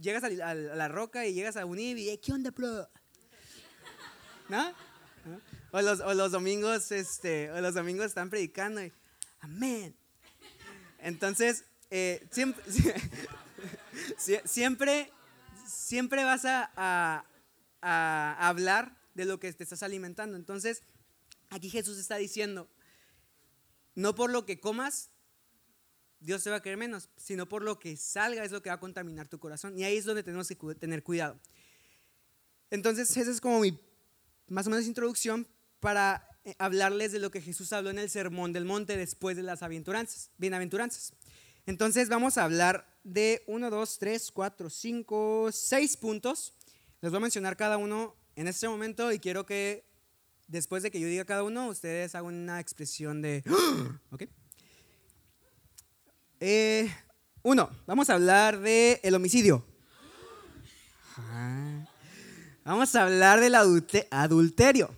Llegas 0.00 0.24
a, 0.24 0.54
la 0.54 0.88
roca 0.88 1.26
y 1.26 1.34
llegas 1.34 1.58
a 1.58 1.66
unir 1.66 1.98
y, 1.98 2.16
¿qué 2.18 2.32
onda, 2.32 2.50
bro? 2.50 2.88
¿No? 4.48 4.74
O 5.70 5.82
los, 5.82 6.00
o 6.00 6.14
los 6.14 6.32
domingos, 6.32 6.92
este, 6.92 7.50
o 7.50 7.60
los 7.60 7.74
domingos 7.74 8.06
están 8.06 8.30
predicando 8.30 8.82
y, 8.82 8.90
amén. 9.40 9.94
Entonces, 10.98 11.66
eh, 11.90 12.26
siempre, 12.30 12.64
siempre, 14.46 15.12
siempre 15.66 16.24
vas 16.24 16.46
a, 16.46 16.70
a 17.82 18.48
hablar 18.48 18.96
de 19.14 19.26
lo 19.26 19.38
que 19.38 19.52
te 19.52 19.64
estás 19.64 19.82
alimentando. 19.82 20.36
Entonces, 20.36 20.82
aquí 21.52 21.68
Jesús 21.68 21.98
está 21.98 22.16
diciendo, 22.16 22.68
no 23.94 24.14
por 24.14 24.30
lo 24.30 24.46
que 24.46 24.58
comas, 24.58 25.10
Dios 26.18 26.42
te 26.42 26.50
va 26.50 26.56
a 26.56 26.62
querer 26.62 26.78
menos, 26.78 27.10
sino 27.16 27.48
por 27.48 27.62
lo 27.62 27.78
que 27.78 27.96
salga 27.96 28.44
es 28.44 28.52
lo 28.52 28.62
que 28.62 28.70
va 28.70 28.76
a 28.76 28.80
contaminar 28.80 29.28
tu 29.28 29.38
corazón. 29.38 29.78
Y 29.78 29.84
ahí 29.84 29.98
es 29.98 30.04
donde 30.04 30.22
tenemos 30.22 30.48
que 30.48 30.56
tener 30.76 31.02
cuidado. 31.02 31.38
Entonces, 32.70 33.14
esa 33.16 33.30
es 33.30 33.40
como 33.40 33.60
mi 33.60 33.78
más 34.48 34.66
o 34.66 34.70
menos 34.70 34.86
introducción 34.86 35.46
para 35.80 36.26
eh, 36.44 36.54
hablarles 36.58 37.12
de 37.12 37.18
lo 37.18 37.30
que 37.30 37.40
Jesús 37.40 37.72
habló 37.72 37.90
en 37.90 37.98
el 37.98 38.08
Sermón 38.08 38.52
del 38.52 38.64
Monte 38.64 38.96
después 38.96 39.36
de 39.36 39.42
las 39.42 39.60
bienaventuranzas. 40.38 41.12
Entonces, 41.66 42.08
vamos 42.08 42.38
a 42.38 42.44
hablar 42.44 42.96
de 43.04 43.42
1, 43.46 43.68
2, 43.68 43.98
3, 43.98 44.30
4, 44.30 44.70
5, 44.70 45.50
6 45.52 45.96
puntos. 45.98 46.54
Les 47.02 47.10
voy 47.10 47.18
a 47.18 47.20
mencionar 47.20 47.56
cada 47.56 47.76
uno 47.76 48.16
en 48.36 48.48
este 48.48 48.68
momento 48.68 49.12
y 49.12 49.18
quiero 49.18 49.44
que 49.44 49.91
después 50.52 50.82
de 50.82 50.90
que 50.90 51.00
yo 51.00 51.08
diga 51.08 51.24
cada 51.24 51.42
uno, 51.42 51.66
ustedes 51.68 52.14
hagan 52.14 52.34
una 52.34 52.60
expresión 52.60 53.22
de... 53.22 53.42
¿Ok? 54.10 54.24
Eh, 56.40 56.92
uno, 57.42 57.70
vamos 57.86 58.10
a 58.10 58.14
hablar 58.14 58.60
del 58.60 58.98
el 59.02 59.14
homicidio. 59.14 59.64
Ah. 61.16 61.86
Vamos 62.64 62.94
a 62.94 63.02
hablar 63.04 63.40
del 63.40 63.54
adulterio. 63.54 64.90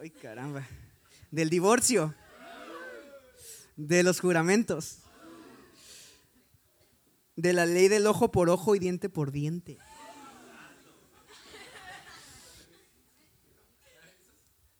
Ay, 0.00 0.10
caramba. 0.10 0.66
Del 1.30 1.48
divorcio. 1.48 2.14
De 3.76 4.02
los 4.02 4.20
juramentos. 4.20 4.98
De 7.36 7.52
la 7.52 7.64
ley 7.64 7.88
del 7.88 8.06
ojo 8.06 8.30
por 8.30 8.50
ojo 8.50 8.74
y 8.74 8.78
diente 8.78 9.08
por 9.08 9.32
diente. 9.32 9.78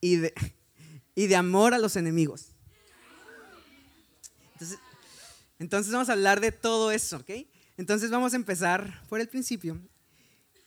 Y 0.04 0.16
de, 0.16 0.34
y 1.14 1.28
de 1.28 1.34
amor 1.34 1.72
a 1.72 1.78
los 1.78 1.96
enemigos. 1.96 2.52
Entonces, 4.52 4.78
entonces 5.58 5.92
vamos 5.94 6.10
a 6.10 6.12
hablar 6.12 6.42
de 6.42 6.52
todo 6.52 6.92
eso, 6.92 7.16
¿ok? 7.16 7.30
Entonces 7.78 8.10
vamos 8.10 8.34
a 8.34 8.36
empezar 8.36 9.02
por 9.08 9.18
el 9.18 9.30
principio. 9.30 9.80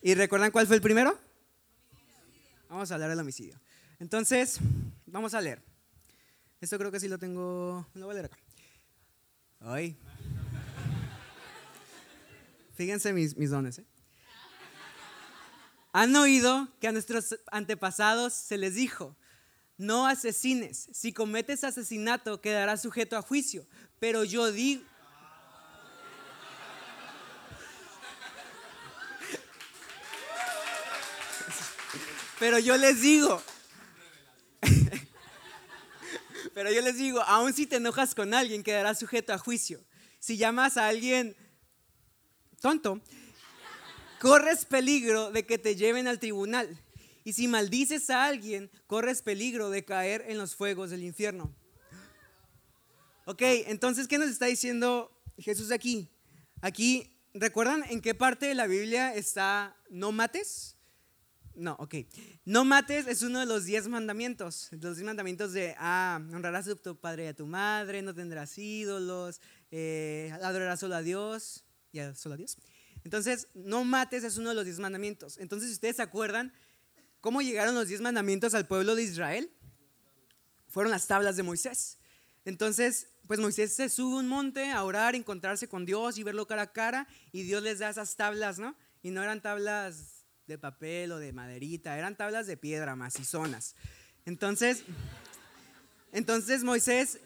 ¿Y 0.02 0.16
recuerdan 0.16 0.50
cuál 0.50 0.66
fue 0.66 0.76
el 0.76 0.82
primero? 0.82 1.20
Vamos 2.68 2.90
a 2.90 2.96
hablar 2.96 3.12
del 3.12 3.20
homicidio. 3.20 3.62
Entonces, 4.00 4.58
vamos 5.06 5.36
a 5.36 5.42
leer. 5.42 5.62
Esto 6.60 6.80
creo 6.80 6.92
que 6.92 7.00
sí 7.00 7.08
lo 7.08 7.20
tengo. 7.20 7.88
Lo 7.94 8.08
voy 8.08 8.14
a 8.14 8.22
leer 8.22 8.26
acá. 8.26 8.40
Ay. 9.60 9.96
Fíjense 12.74 13.14
mis, 13.14 13.38
mis 13.38 13.52
dones. 13.52 13.78
¿eh? 13.78 13.86
Han 15.94 16.16
oído 16.16 16.68
que 16.80 16.88
a 16.88 16.92
nuestros 16.92 17.38
antepasados 17.52 18.34
se 18.34 18.58
les 18.58 18.74
dijo, 18.74 19.16
no 19.78 20.08
asesines, 20.08 20.90
si 20.92 21.14
cometes 21.14 21.64
asesinato 21.64 22.42
quedarás 22.42 22.82
sujeto 22.82 23.18
a 23.18 23.22
juicio, 23.22 23.66
pero 24.00 24.24
yo 24.24 24.52
digo... 24.52 24.84
Pero 32.40 32.60
yo 32.60 32.78
les 32.78 33.02
digo, 33.02 33.42
pero 36.54 36.72
yo 36.72 36.82
les 36.82 36.96
digo, 36.96 37.20
aun 37.22 37.52
si 37.52 37.66
te 37.66 37.78
enojas 37.78 38.14
con 38.14 38.36
alguien, 38.36 38.62
quedarás 38.62 39.00
sujeto 39.00 39.34
a 39.34 39.40
juicio. 39.40 39.84
Si 40.20 40.38
llamas 40.38 40.78
a 40.78 40.88
alguien 40.88 41.36
tonto, 42.62 43.02
corres 44.20 44.66
peligro 44.66 45.32
de 45.32 45.48
que 45.48 45.58
te 45.58 45.76
lleven 45.76 46.08
al 46.08 46.20
tribunal. 46.20 46.80
Y 47.28 47.34
si 47.34 47.50
maldices 47.50 48.10
a 48.10 48.24
alguien, 48.24 48.72
corres 48.86 49.22
peligro 49.22 49.70
de 49.70 49.84
caer 49.84 50.24
en 50.30 50.38
los 50.38 50.56
fuegos 50.56 50.92
del 50.92 51.04
infierno. 51.04 51.54
Ok, 53.26 53.42
entonces, 53.42 54.08
¿qué 54.08 54.18
nos 54.18 54.30
está 54.30 54.46
diciendo 54.46 55.12
Jesús 55.38 55.74
aquí? 55.74 56.08
Aquí, 56.62 57.20
¿recuerdan 57.34 57.84
en 57.90 58.00
qué 58.00 58.16
parte 58.16 58.46
de 58.46 58.56
la 58.56 58.66
Biblia 58.66 59.14
está 59.14 59.76
no 59.90 60.14
mates? 60.14 60.78
No, 61.54 61.76
ok. 61.80 61.96
No 62.46 62.64
mates 62.64 63.08
es 63.08 63.22
uno 63.22 63.42
de 63.42 63.46
los 63.46 63.66
diez 63.66 63.90
mandamientos. 63.90 64.70
Los 64.72 64.96
diez 64.96 65.06
mandamientos 65.06 65.52
de, 65.52 65.76
ah, 65.80 66.22
honrarás 66.32 66.70
a 66.70 66.76
tu 66.76 66.98
padre 66.98 67.26
y 67.26 67.28
a 67.28 67.36
tu 67.36 67.46
madre, 67.46 68.02
no 68.04 68.14
tendrás 68.14 68.58
ídolos, 68.58 69.42
eh, 69.70 70.32
adorarás 70.42 70.80
solo 70.80 70.96
a 70.96 71.02
Dios 71.02 71.66
y 71.92 72.00
a 72.00 72.16
solo 72.16 72.36
a 72.36 72.38
Dios. 72.38 72.56
Entonces, 73.04 73.50
no 73.54 73.84
mates 73.84 74.24
es 74.24 74.38
uno 74.38 74.48
de 74.48 74.56
los 74.56 74.64
diez 74.64 74.80
mandamientos. 74.80 75.38
Entonces, 75.40 75.68
si 75.68 75.74
ustedes 75.74 75.98
se 75.98 76.02
acuerdan, 76.04 76.54
¿cómo 77.22 77.42
llegaron 77.42 77.76
los 77.76 77.88
diez 77.88 78.02
mandamientos 78.02 78.54
al 78.54 78.68
pueblo 78.68 78.96
de 78.96 79.04
Israel? 79.04 79.52
Fueron 80.68 80.92
las 80.92 81.08
tablas 81.08 81.38
de 81.38 81.44
Moisés. 81.44 81.98
Entonces, 82.46 83.08
pues 83.28 83.40
Moisés 83.40 83.74
se 83.74 83.90
sube 83.90 84.16
a 84.16 84.20
un 84.20 84.28
monte 84.28 84.72
a 84.72 84.84
orar, 84.84 85.16
encontrarse 85.16 85.68
con 85.68 85.86
Dios 85.86 86.18
y 86.18 86.24
verlo 86.24 86.48
cara 86.48 86.64
a 86.64 86.74
cara, 86.74 87.08
y 87.32 87.44
Dios 87.44 87.62
les 87.62 87.80
da 87.80 87.90
esas 87.90 88.16
tablas, 88.16 88.58
¿no? 88.58 88.76
Y 89.04 89.12
no 89.12 89.22
eran 89.22 89.42
tablas 89.42 90.26
de 90.48 90.58
papel 90.58 91.12
o 91.12 91.20
de 91.20 91.34
maderita, 91.34 91.98
eran 91.98 92.16
tablas 92.16 92.48
de 92.48 92.56
piedra 92.56 92.96
macizonas. 92.96 93.76
Entonces, 94.26 94.84
entonces 96.14 96.64
Moisés, 96.64 97.20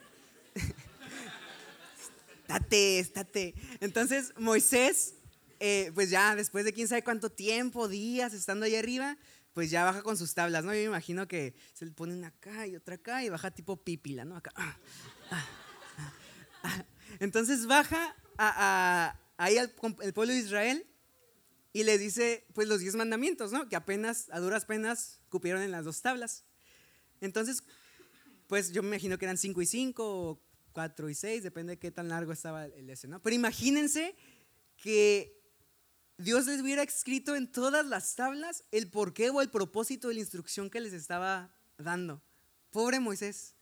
estate, 2.48 3.00
estate. 3.00 3.56
Entonces 3.80 4.34
Moisés, 4.38 5.14
eh, 5.60 5.92
pues 5.94 6.10
ya 6.10 6.36
después 6.36 6.66
de 6.66 6.74
quién 6.74 6.88
sabe 6.88 7.04
cuánto 7.04 7.30
tiempo, 7.32 7.88
días 7.88 8.34
estando 8.34 8.66
ahí 8.66 8.76
arriba, 8.76 9.18
pues 9.54 9.70
ya 9.70 9.84
baja 9.84 10.02
con 10.02 10.18
sus 10.18 10.34
tablas, 10.34 10.64
¿no? 10.64 10.74
Yo 10.74 10.80
me 10.80 10.86
imagino 10.86 11.28
que 11.28 11.56
se 11.74 11.86
le 11.86 11.92
pone 11.92 12.14
una 12.14 12.28
acá 12.28 12.68
y 12.68 12.76
otra 12.76 12.96
acá 12.96 13.24
y 13.24 13.30
baja 13.30 13.52
tipo 13.52 13.78
pípila, 13.84 14.26
¿no? 14.26 14.38
Acá. 14.38 14.52
Ah, 14.56 14.78
ah. 15.30 16.86
Entonces 17.20 17.66
baja 17.66 18.16
ahí 19.38 19.58
al 19.58 19.74
el 20.02 20.14
pueblo 20.14 20.34
de 20.34 20.40
Israel 20.40 20.88
y 21.74 21.84
le 21.84 21.98
dice 21.98 22.46
pues 22.54 22.68
los 22.68 22.80
diez 22.80 22.96
mandamientos, 22.96 23.52
¿no? 23.52 23.68
Que 23.68 23.76
apenas, 23.76 24.28
a 24.32 24.40
duras 24.40 24.66
penas, 24.66 25.20
cupieron 25.30 25.62
en 25.62 25.72
las 25.72 25.86
dos 25.86 26.02
tablas. 26.02 26.46
Entonces, 27.20 27.64
pues 28.48 28.72
yo 28.72 28.82
me 28.82 28.90
imagino 28.90 29.18
que 29.18 29.26
eran 29.26 29.38
cinco 29.38 29.62
y 29.62 29.66
cinco, 29.66 30.30
o 30.30 30.42
cuatro 30.72 31.10
y 31.10 31.16
seis, 31.16 31.44
depende 31.44 31.72
de 31.72 31.80
qué 31.80 31.92
tan 31.92 32.10
largo 32.10 32.32
estaba 32.32 32.66
el 32.66 32.90
ese, 32.90 33.08
¿no? 33.08 33.22
Pero 33.22 33.36
imagínense 33.36 34.16
que 34.78 35.41
Dios 36.22 36.46
les 36.46 36.62
hubiera 36.62 36.84
escrito 36.84 37.36
en 37.36 37.52
todas 37.52 37.86
las 37.86 38.16
tablas 38.16 38.64
el 38.72 38.90
porqué 38.90 39.30
o 39.30 39.42
el 39.42 39.50
propósito 39.50 40.08
de 40.08 40.16
la 40.16 40.20
instrucción 40.20 40.70
que 40.70 40.80
les 40.80 40.94
estaba 40.94 41.54
dando. 41.78 42.22
Pobre 42.70 43.00
Moisés. 43.00 43.56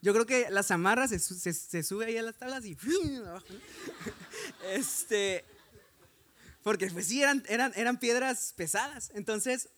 Yo 0.00 0.12
creo 0.12 0.26
que 0.26 0.50
las 0.50 0.70
amarras 0.70 1.10
se, 1.10 1.18
se, 1.18 1.82
sube 1.82 2.06
ahí 2.06 2.18
a 2.18 2.22
las 2.22 2.36
tablas 2.36 2.64
y 2.66 2.76
este, 4.72 5.44
porque 6.62 6.88
pues 6.88 7.06
sí, 7.06 7.22
eran, 7.22 7.42
eran, 7.48 7.72
eran 7.74 7.98
piedras 7.98 8.52
pesadas. 8.54 9.10
Entonces, 9.14 9.68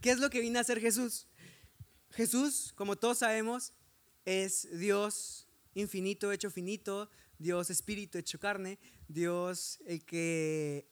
¿qué 0.00 0.10
es 0.10 0.18
lo 0.18 0.30
que 0.30 0.40
vino 0.40 0.58
a 0.58 0.62
hacer 0.62 0.80
Jesús? 0.80 1.26
Jesús, 2.10 2.72
como 2.76 2.96
todos 2.96 3.18
sabemos, 3.18 3.72
es 4.24 4.68
Dios 4.78 5.48
infinito 5.74 6.30
hecho 6.30 6.50
finito, 6.50 7.10
Dios 7.38 7.70
espíritu 7.70 8.18
hecho 8.18 8.38
carne, 8.38 8.78
Dios 9.08 9.80
el 9.86 10.04
que 10.04 10.86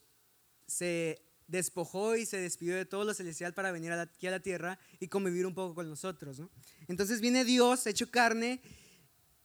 se 0.72 1.22
despojó 1.46 2.16
y 2.16 2.24
se 2.24 2.38
despidió 2.38 2.74
de 2.74 2.86
todo 2.86 3.04
lo 3.04 3.14
celestial 3.14 3.52
para 3.52 3.72
venir 3.72 3.92
aquí 3.92 4.26
a 4.26 4.30
la 4.30 4.40
tierra 4.40 4.78
y 4.98 5.08
convivir 5.08 5.46
un 5.46 5.54
poco 5.54 5.74
con 5.74 5.88
nosotros. 5.88 6.40
Entonces 6.88 7.20
viene 7.20 7.44
Dios 7.44 7.86
hecho 7.86 8.10
carne 8.10 8.62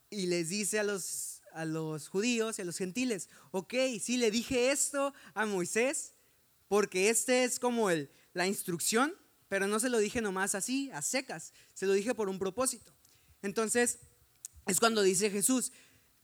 y 0.10 0.28
les 0.28 0.50
dice 0.50 0.80
a 0.80 0.84
los, 0.84 1.42
a 1.52 1.66
los 1.66 2.08
judíos 2.08 2.58
y 2.58 2.62
a 2.62 2.66
los 2.66 2.78
gentiles, 2.78 3.30
ok, 3.52 3.74
sí 4.02 4.18
le 4.18 4.32
dije 4.32 4.72
esto 4.72 5.14
a 5.34 5.46
Moisés 5.46 6.14
porque 6.70 7.10
este 7.10 7.44
es 7.44 7.60
como 7.60 7.90
el, 7.90 8.10
la 8.34 8.48
instrucción, 8.48 9.14
pero 9.50 9.68
no 9.68 9.80
se 9.80 9.90
lo 9.90 9.98
dije 9.98 10.22
nomás 10.22 10.56
así, 10.56 10.90
a 10.94 11.02
secas, 11.02 11.54
se 11.74 11.86
lo 11.86 11.94
dije 11.94 12.16
por 12.16 12.30
un 12.30 12.40
propósito. 12.40 12.94
Entonces 13.42 14.00
es 14.66 14.80
cuando 14.80 15.02
dice 15.02 15.30
Jesús, 15.30 15.74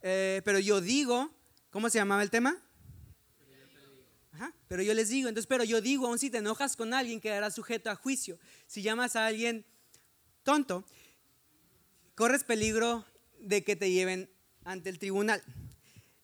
eh, 0.01 0.41
pero 0.45 0.60
yo 0.60 0.79
digo, 0.79 1.29
¿cómo 1.72 1.89
se 1.89 1.98
llamaba 1.98 2.24
el 2.24 2.29
tema? 2.29 2.62
Pero 4.67 4.81
yo 4.81 4.93
les 4.93 5.09
digo, 5.09 5.29
entonces, 5.29 5.47
pero 5.47 5.63
yo 5.63 5.81
digo, 5.81 6.07
aun 6.07 6.17
si 6.17 6.29
te 6.29 6.39
enojas 6.39 6.75
con 6.75 6.93
alguien, 6.93 7.21
quedarás 7.21 7.53
sujeto 7.53 7.89
a 7.89 7.95
juicio. 7.95 8.39
Si 8.67 8.81
llamas 8.81 9.15
a 9.15 9.27
alguien 9.27 9.65
tonto, 10.43 10.83
corres 12.15 12.43
peligro 12.43 13.05
de 13.39 13.63
que 13.63 13.75
te 13.75 13.91
lleven 13.91 14.29
ante 14.63 14.89
el 14.89 14.99
tribunal. 14.99 15.43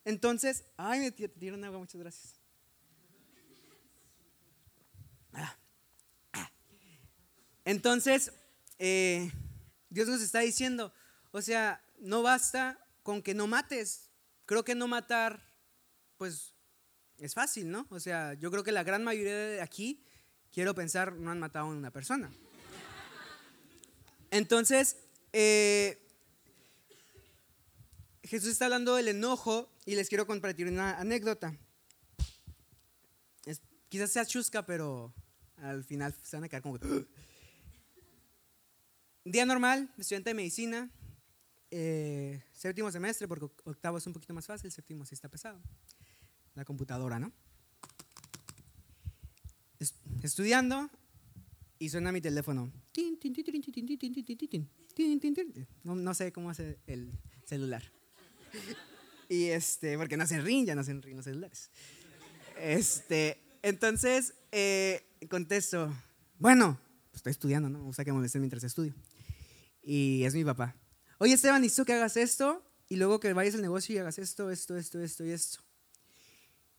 Entonces, 0.05 0.63
ay, 0.77 0.99
me 0.99 1.11
dieron 1.35 1.63
agua, 1.63 1.79
muchas 1.79 2.01
gracias. 2.01 2.35
Ah, 5.33 5.55
ah. 6.33 6.51
Entonces, 7.65 8.31
eh, 8.79 9.31
Dios 9.89 10.07
nos 10.07 10.21
está 10.21 10.39
diciendo, 10.39 10.91
o 11.31 11.41
sea, 11.41 11.83
no 11.99 12.23
basta 12.23 12.83
con 13.03 13.21
que 13.21 13.33
no 13.33 13.45
mates. 13.45 14.09
Creo 14.45 14.63
que 14.63 14.73
no 14.73 14.87
matar, 14.87 15.47
pues 16.17 16.53
es 17.19 17.33
fácil, 17.33 17.69
¿no? 17.69 17.85
O 17.89 17.99
sea, 17.99 18.33
yo 18.35 18.49
creo 18.51 18.63
que 18.63 18.71
la 18.71 18.83
gran 18.83 19.03
mayoría 19.03 19.35
de 19.35 19.61
aquí 19.61 20.01
quiero 20.51 20.73
pensar, 20.73 21.13
no 21.13 21.31
han 21.31 21.39
matado 21.39 21.65
a 21.65 21.69
una 21.69 21.91
persona. 21.91 22.31
Entonces, 24.31 24.97
eh, 25.33 26.01
Jesús 28.23 28.49
está 28.49 28.65
hablando 28.65 28.95
del 28.95 29.07
enojo 29.09 29.71
y 29.85 29.95
les 29.95 30.09
quiero 30.09 30.27
compartir 30.27 30.67
una 30.67 30.99
anécdota. 30.99 31.57
quizás 33.89 34.11
sea 34.11 34.25
chusca, 34.25 34.65
pero 34.65 35.13
al 35.57 35.83
final 35.83 36.15
se 36.21 36.35
van 36.37 36.43
a 36.43 36.49
quedar 36.49 36.61
como... 36.61 36.77
Día 39.25 39.45
normal, 39.45 39.91
estudiante 39.97 40.29
de 40.29 40.33
medicina, 40.35 40.89
eh, 41.71 42.41
séptimo 42.53 42.91
semestre, 42.91 43.27
porque 43.27 43.45
octavo 43.63 43.97
es 43.97 44.07
un 44.07 44.13
poquito 44.13 44.33
más 44.33 44.45
fácil, 44.45 44.71
séptimo 44.71 45.05
sí 45.05 45.15
está 45.15 45.27
pesado. 45.27 45.61
La 46.59 46.65
computadora, 46.65 47.19
¿no? 47.19 47.31
Estudiando 50.21 50.89
y 51.79 51.87
suena 51.87 52.11
mi 52.11 52.19
teléfono. 52.19 52.69
No, 55.85 56.13
sé 56.13 56.33
cómo 56.33 56.49
hace 56.49 56.77
el 56.85 57.13
celular. 57.45 57.81
Y 59.29 59.45
este, 59.45 59.97
porque 59.97 60.17
no 60.17 60.25
hacen 60.25 60.43
ring, 60.43 60.65
ya 60.65 60.75
no 60.75 60.81
hacen 60.81 61.01
ring 61.01 61.15
los 61.15 61.23
celulares. 61.23 61.71
Este, 62.59 63.37
entonces, 63.61 64.33
eh, 64.51 65.05
contesto, 65.29 65.95
bueno, 66.39 66.77
pues 67.09 67.19
estoy 67.19 67.31
estudiando, 67.31 67.69
¿no? 67.69 67.79
Me 67.79 67.85
gusta 67.85 68.03
que 68.03 68.11
molesten 68.11 68.41
mientras 68.41 68.65
estudio. 68.65 68.93
Y 69.81 70.23
es 70.25 70.35
mi 70.35 70.43
papá. 70.43 70.75
Oye, 71.19 71.35
Esteban, 71.35 71.61
necesito 71.61 71.85
que 71.85 71.93
hagas 71.93 72.17
esto 72.17 72.61
y 72.89 72.97
luego 72.97 73.21
que 73.21 73.31
vayas 73.31 73.55
al 73.55 73.61
negocio 73.61 73.95
y 73.95 73.99
hagas 73.99 74.19
esto, 74.19 74.51
esto, 74.51 74.75
esto, 74.75 75.01
esto 75.01 75.25
y 75.25 75.31
esto. 75.31 75.68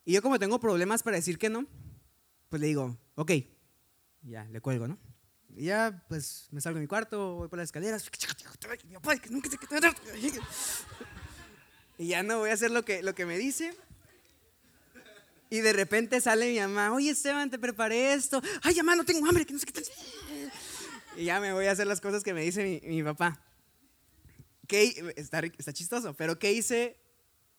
Y 0.04 0.12
yo 0.12 0.23
como 0.23 0.38
tengo 0.38 0.59
problemas 0.61 1.02
para 1.02 1.16
decir 1.16 1.38
que 1.38 1.50
no, 1.50 1.66
pues 2.49 2.61
le 2.61 2.69
digo, 2.69 2.99
ok, 3.14 3.33
ya, 4.23 4.45
le 4.45 4.61
cuelgo, 4.61 4.88
¿no? 4.88 4.99
Y 5.57 5.64
ya, 5.64 6.04
pues 6.09 6.49
me 6.50 6.61
salgo 6.61 6.78
de 6.78 6.83
mi 6.83 6.88
cuarto, 6.88 7.35
voy 7.37 7.49
por 7.49 7.59
las 7.59 7.69
escaleras. 7.69 8.09
Y 11.99 12.09
ya 12.09 12.23
no 12.23 12.38
voy 12.38 12.50
a 12.50 12.54
hacer 12.54 12.71
lo 12.71 12.85
que, 12.85 13.02
lo 13.02 13.14
que 13.14 13.26
me 13.26 13.37
dice. 13.37 13.76
Y 15.50 15.61
de 15.61 15.73
repente 15.73 16.21
sale 16.21 16.50
mi 16.50 16.61
mamá, 16.61 16.95
oye 16.95 17.11
Esteban, 17.11 17.50
te 17.50 17.59
preparé 17.59 18.14
esto. 18.14 18.40
Ay, 18.62 18.76
mamá, 18.76 18.95
no 18.95 19.04
tengo 19.04 19.26
hambre, 19.28 19.45
que 19.45 19.52
no 19.52 19.59
sé 19.59 19.66
qué 19.66 19.83
Y 21.16 21.25
ya 21.25 21.40
me 21.40 21.52
voy 21.52 21.66
a 21.66 21.73
hacer 21.73 21.87
las 21.87 22.00
cosas 22.00 22.23
que 22.23 22.33
me 22.33 22.42
dice 22.42 22.80
mi, 22.85 23.02
papá. 23.02 23.45
¿Qué, 24.69 25.12
está, 25.16 25.40
está 25.40 25.73
chistoso, 25.73 26.14
pero 26.14 26.38
¿qué 26.38 26.52
hice 26.52 26.97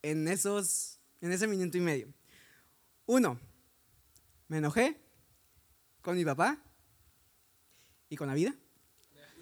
en, 0.01 0.29
esos, 0.29 1.01
en 1.19 1.33
ese 1.33 1.47
minuto 1.47 1.77
y 1.77 1.81
medio? 1.81 2.13
Uno, 3.11 3.37
me 4.47 4.59
enojé 4.59 4.97
con 6.01 6.15
mi 6.15 6.23
papá 6.23 6.57
y 8.07 8.15
con 8.15 8.29
la 8.29 8.33
vida. 8.33 8.55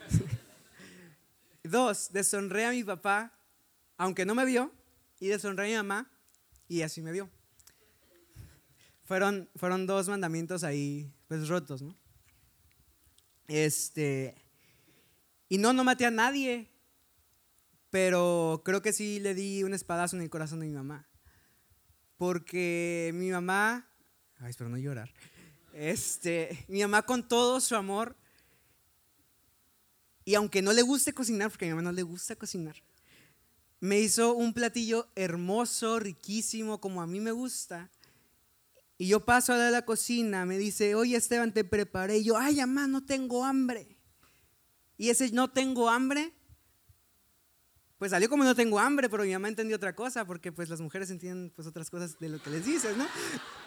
Dos, 1.64 2.12
deshonré 2.12 2.66
a 2.66 2.72
mi 2.72 2.84
papá, 2.84 3.32
aunque 3.96 4.26
no 4.26 4.34
me 4.34 4.44
vio, 4.44 4.72
y 5.20 5.28
deshonré 5.28 5.66
a 5.66 5.68
mi 5.68 5.76
mamá, 5.76 6.12
y 6.68 6.82
así 6.82 7.04
me 7.04 7.12
vio. 7.12 7.30
Fueron, 9.04 9.48
fueron 9.56 9.86
dos 9.86 10.10
mandamientos 10.10 10.64
ahí, 10.64 11.14
pues 11.28 11.48
rotos, 11.48 11.84
¿no? 11.84 11.96
Este, 13.48 14.34
y 15.48 15.60
no, 15.60 15.74
no 15.74 15.84
maté 15.84 16.08
a 16.08 16.12
nadie, 16.12 16.72
pero 17.92 18.64
creo 18.66 18.82
que 18.82 18.94
sí 18.94 19.20
le 19.20 19.36
di 19.36 19.64
un 19.64 19.76
espadazo 19.76 20.16
en 20.16 20.24
el 20.24 20.32
corazón 20.32 20.62
de 20.62 20.66
mi 20.66 20.74
mamá. 20.74 21.09
Porque 22.20 23.12
mi 23.14 23.32
mamá, 23.32 23.90
ay, 24.40 24.50
espero 24.50 24.70
no 24.70 24.78
llorar, 24.78 25.10
este, 25.72 26.66
mi 26.68 26.82
mamá 26.82 27.04
con 27.04 27.26
todo 27.26 27.62
su 27.62 27.78
amor, 27.78 28.18
y 30.26 30.36
aunque 30.36 30.62
no 30.62 30.74
le 30.74 30.82
guste 30.82 31.14
cocinar, 31.14 31.50
porque 31.50 31.64
a 31.64 31.70
mi 31.70 31.76
mamá 31.76 31.84
no 31.84 31.92
le 31.94 32.04
gusta 32.04 32.36
cocinar, 32.36 32.76
me 33.80 34.02
hizo 34.02 34.34
un 34.34 34.54
platillo 34.54 35.08
hermoso, 35.16 35.98
riquísimo, 35.98 36.82
como 36.82 37.02
a 37.02 37.08
mí 37.08 37.22
me 37.22 37.32
gusta. 37.32 37.90
Y 38.98 39.08
yo 39.08 39.24
paso 39.24 39.54
a 39.54 39.72
la 39.72 39.86
cocina, 39.86 40.46
me 40.46 40.58
dice, 40.58 40.96
oye 40.96 41.16
Esteban, 41.16 41.54
te 41.54 41.64
preparé. 41.64 42.18
Y 42.18 42.26
yo, 42.26 42.38
ay, 42.38 42.58
mamá, 42.58 42.88
no 42.88 43.06
tengo 43.06 43.46
hambre. 43.46 43.96
Y 44.98 45.08
ese 45.08 45.32
no 45.32 45.50
tengo 45.50 45.90
hambre, 45.90 46.34
pues 48.00 48.12
salió 48.12 48.30
como 48.30 48.46
no 48.46 48.56
tengo 48.56 48.80
hambre, 48.80 49.10
pero 49.10 49.24
mi 49.24 49.34
mamá 49.34 49.50
entendió 49.50 49.76
otra 49.76 49.94
cosa, 49.94 50.26
porque 50.26 50.54
pues 50.54 50.70
las 50.70 50.80
mujeres 50.80 51.12
entienden 51.12 51.52
pues 51.54 51.68
otras 51.68 51.90
cosas 51.90 52.18
de 52.18 52.30
lo 52.30 52.42
que 52.42 52.50
les 52.50 52.66
dices, 52.66 52.96
¿no? 52.96 53.06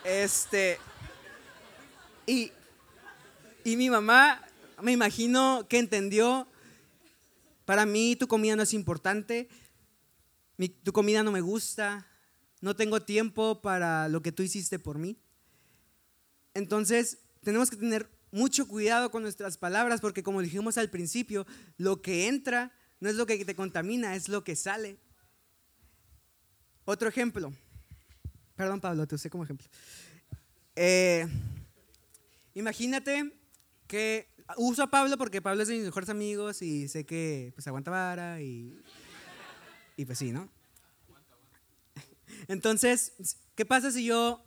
Este, 0.05 0.79
y, 2.27 2.51
y 3.63 3.77
mi 3.77 3.91
mamá, 3.91 4.43
me 4.81 4.91
imagino 4.91 5.67
que 5.69 5.79
entendió, 5.79 6.49
para 7.67 7.85
mí 7.85 8.17
tu 8.17 8.27
comida 8.27 8.57
no 8.57 8.63
es 8.63 8.73
importante, 8.73 9.51
tu 10.83 10.93
comida 10.95 11.23
no 11.23 11.31
me 11.31 11.43
gusta, 11.43 12.07
no 12.63 12.75
tengo 12.75 13.03
tiempo 13.03 13.61
para 13.61 14.09
lo 14.09 14.23
que 14.23 14.33
tú 14.33 14.43
hiciste 14.43 14.79
por 14.79 14.97
mí. 14.97 15.19
Entonces, 16.55 17.19
tenemos 17.43 17.69
que 17.69 17.77
tener 17.77 18.09
mucho 18.31 18.67
cuidado 18.67 19.11
con 19.11 19.23
nuestras 19.23 19.59
palabras 19.59 20.01
porque 20.01 20.23
como 20.23 20.41
dijimos 20.41 20.79
al 20.79 20.89
principio, 20.89 21.47
lo 21.77 22.01
que 22.01 22.29
entra 22.29 22.73
no 23.03 23.11
es 23.11 23.17
lo 23.17 23.27
que 23.27 23.45
te 23.45 23.57
contamina, 23.57 24.15
es 24.15 24.29
lo 24.29 24.45
que 24.45 24.55
sale. 24.55 24.97
Otro 26.85 27.09
ejemplo. 27.09 27.53
Perdón, 28.55 28.81
Pablo, 28.81 29.09
te 29.09 29.17
usé 29.17 29.29
como 29.29 29.43
ejemplo. 29.43 29.67
Eh, 30.77 31.27
imagínate 32.55 33.33
que 33.89 34.29
uso 34.57 34.85
a 34.85 34.87
Pablo 34.87 35.19
porque 35.19 35.43
Pablo 35.43 35.63
es 35.63 35.69
de 35.69 35.75
mis 35.75 35.85
mejores 35.85 36.11
amigos 36.11 36.63
y 36.63 36.87
sé 36.87 37.05
que 37.05 37.51
pues 37.57 37.67
aguanta 37.67 37.91
vara 37.91 38.41
y 38.41 38.81
y 39.97 40.05
pues 40.05 40.19
sí, 40.19 40.31
¿no? 40.31 40.49
Entonces, 42.47 43.15
¿qué 43.57 43.67
pasa 43.67 43.91
si 43.91 44.05
yo 44.05 44.45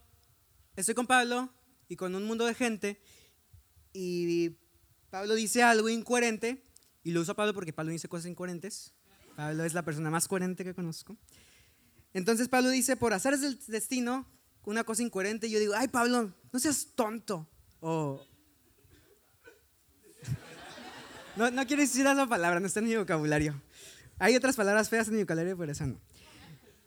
estoy 0.78 0.96
con 0.96 1.08
Pablo 1.08 1.50
y 1.90 1.98
con 1.98 2.16
un 2.16 2.24
mundo 2.24 2.46
de 2.46 2.56
gente 2.56 3.02
y 3.92 4.52
Pablo 5.10 5.36
dice 5.36 5.62
algo 5.62 5.90
incoherente 5.90 6.64
y 7.06 7.12
lo 7.12 7.22
uso 7.22 7.32
a 7.34 7.36
Pablo 7.36 7.54
porque 7.54 7.72
Pablo 7.72 7.92
dice 7.92 8.10
cosas 8.10 8.26
incoherentes? 8.26 8.92
Pablo 9.36 9.64
es 9.64 9.76
la 9.76 9.84
persona 9.84 10.10
más 10.10 10.28
coherente 10.28 10.64
que 10.64 10.74
conozco. 10.74 11.16
Entonces 12.14 12.50
Pablo 12.50 12.70
dice, 12.70 12.98
por 12.98 13.14
es 13.14 13.42
del 13.42 13.60
destino, 13.68 14.26
una 14.64 14.84
cosa 14.84 15.04
incoherente, 15.04 15.46
y 15.46 15.52
yo 15.52 15.60
digo, 15.60 15.76
ay 15.78 15.88
Pablo, 15.88 16.34
no 16.52 16.60
seas 16.60 16.88
tonto. 16.96 17.48
O... 17.80 18.26
No, 21.36 21.52
no 21.52 21.68
quiero 21.68 21.82
decir 21.82 22.08
esa 22.08 22.28
palabra, 22.28 22.62
no 22.62 22.66
está 22.66 22.80
en 22.80 22.86
mi 22.86 22.96
vocabulario. 22.96 23.62
Hay 24.18 24.38
otras 24.38 24.56
palabras 24.56 24.90
feas 24.90 25.10
en 25.10 25.16
mi 25.16 25.24
vocabulario, 25.24 25.58
pero 25.58 25.72
esa 25.74 25.86
no. 25.86 26.00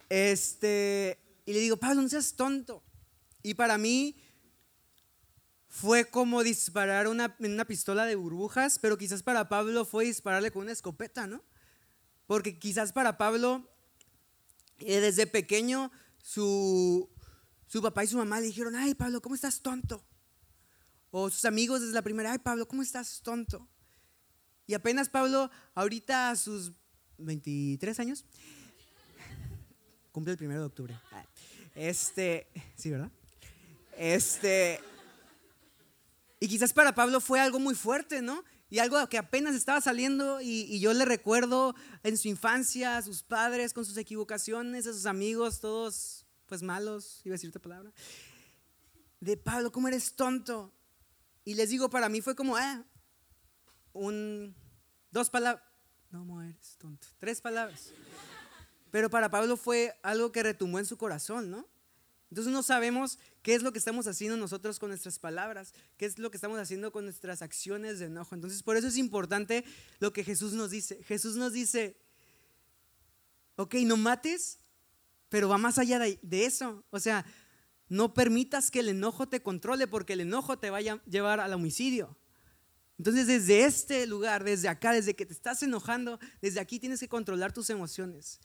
Este, 0.08 1.18
y 1.44 1.52
le 1.52 1.60
digo, 1.60 1.76
Pablo, 1.76 2.00
no 2.00 2.08
seas 2.08 2.32
tonto. 2.32 2.82
Y 3.42 3.54
para 3.54 3.76
mí 3.76 4.16
fue 5.68 6.06
como 6.06 6.42
disparar 6.42 7.08
una, 7.08 7.36
una 7.38 7.64
pistola 7.64 8.06
de 8.06 8.16
burbujas, 8.16 8.78
pero 8.78 8.96
quizás 8.96 9.22
para 9.22 9.48
Pablo 9.48 9.84
fue 9.84 10.06
dispararle 10.06 10.50
con 10.50 10.62
una 10.62 10.72
escopeta, 10.72 11.26
¿no? 11.26 11.42
Porque 12.26 12.58
quizás 12.58 12.92
para 12.92 13.18
Pablo, 13.18 13.68
eh, 14.78 15.00
desde 15.00 15.26
pequeño, 15.26 15.90
su, 16.22 17.08
su 17.66 17.82
papá 17.82 18.04
y 18.04 18.06
su 18.06 18.16
mamá 18.16 18.40
le 18.40 18.46
dijeron, 18.46 18.74
ay 18.76 18.94
Pablo, 18.94 19.20
¿cómo 19.20 19.34
estás 19.34 19.60
tonto? 19.60 20.02
O 21.10 21.30
sus 21.30 21.44
amigos 21.44 21.80
desde 21.80 21.94
la 21.94 22.02
primera, 22.02 22.32
ay 22.32 22.38
Pablo, 22.38 22.66
¿cómo 22.66 22.82
estás 22.82 23.20
tonto? 23.22 23.66
Y 24.66 24.74
apenas 24.74 25.08
Pablo, 25.08 25.50
ahorita 25.74 26.30
a 26.30 26.36
sus 26.36 26.72
23 27.18 28.00
años. 28.00 28.24
Cumple 30.12 30.32
el 30.32 30.38
primero 30.38 30.60
de 30.60 30.66
octubre. 30.66 30.98
Este, 31.74 32.48
sí, 32.76 32.90
¿verdad? 32.90 33.10
Este, 33.96 34.80
y 36.40 36.48
quizás 36.48 36.72
para 36.72 36.94
Pablo 36.94 37.20
fue 37.20 37.40
algo 37.40 37.58
muy 37.58 37.74
fuerte, 37.74 38.22
¿no? 38.22 38.44
Y 38.70 38.78
algo 38.78 39.04
que 39.08 39.18
apenas 39.18 39.54
estaba 39.54 39.80
saliendo 39.80 40.40
y, 40.40 40.78
yo 40.78 40.92
le 40.92 41.04
recuerdo 41.04 41.74
en 42.02 42.16
su 42.16 42.28
infancia 42.28 42.96
a 42.96 43.02
sus 43.02 43.22
padres 43.22 43.72
con 43.72 43.84
sus 43.84 43.96
equivocaciones, 43.96 44.86
a 44.86 44.92
sus 44.92 45.06
amigos, 45.06 45.60
todos 45.60 46.26
pues 46.46 46.62
malos, 46.62 47.20
iba 47.24 47.34
a 47.34 47.36
decirte 47.36 47.58
palabra. 47.58 47.92
De 49.20 49.36
Pablo, 49.36 49.72
¿cómo 49.72 49.88
eres 49.88 50.14
tonto? 50.14 50.72
Y 51.44 51.54
les 51.54 51.70
digo, 51.70 51.90
para 51.90 52.08
mí 52.08 52.20
fue 52.20 52.36
como, 52.36 52.56
ah, 52.56 52.84
un, 53.92 54.54
dos 55.10 55.30
palabras, 55.30 55.64
no 56.10 56.42
eres 56.42 56.76
tonto. 56.78 57.08
Tres 57.18 57.40
palabras. 57.40 57.90
Pero 58.90 59.10
para 59.10 59.30
Pablo 59.30 59.56
fue 59.56 59.98
algo 60.02 60.30
que 60.30 60.42
retumbó 60.42 60.78
en 60.78 60.86
su 60.86 60.96
corazón, 60.96 61.50
¿no? 61.50 61.66
Entonces 62.30 62.52
no 62.52 62.62
sabemos 62.62 63.18
qué 63.42 63.54
es 63.54 63.62
lo 63.62 63.72
que 63.72 63.78
estamos 63.78 64.06
haciendo 64.06 64.36
nosotros 64.36 64.78
con 64.78 64.90
nuestras 64.90 65.18
palabras, 65.18 65.72
qué 65.96 66.04
es 66.04 66.18
lo 66.18 66.30
que 66.30 66.36
estamos 66.36 66.58
haciendo 66.58 66.92
con 66.92 67.04
nuestras 67.04 67.40
acciones 67.40 67.98
de 67.98 68.06
enojo. 68.06 68.34
Entonces 68.34 68.62
por 68.62 68.76
eso 68.76 68.88
es 68.88 68.98
importante 68.98 69.64
lo 69.98 70.12
que 70.12 70.24
Jesús 70.24 70.52
nos 70.52 70.70
dice. 70.70 71.02
Jesús 71.04 71.36
nos 71.36 71.52
dice, 71.52 71.96
ok, 73.56 73.76
no 73.84 73.96
mates, 73.96 74.58
pero 75.30 75.48
va 75.48 75.56
más 75.56 75.78
allá 75.78 75.98
de, 75.98 76.44
eso. 76.44 76.84
O 76.90 77.00
sea, 77.00 77.24
no 77.88 78.12
permitas 78.12 78.70
que 78.70 78.80
el 78.80 78.90
enojo 78.90 79.28
te 79.28 79.42
controle 79.42 79.86
porque 79.86 80.12
el 80.12 80.20
enojo 80.20 80.58
te 80.58 80.68
vaya 80.68 80.94
a 80.94 81.04
llevar 81.08 81.40
al 81.40 81.54
homicidio. 81.54 82.18
Entonces 82.98 83.26
desde 83.26 83.64
este 83.64 84.06
lugar, 84.06 84.44
desde 84.44 84.68
acá, 84.68 84.92
desde 84.92 85.14
que 85.14 85.24
te 85.24 85.32
estás 85.32 85.62
enojando, 85.62 86.18
desde 86.42 86.60
aquí 86.60 86.78
tienes 86.78 87.00
que 87.00 87.08
controlar 87.08 87.52
tus 87.52 87.70
emociones. 87.70 88.40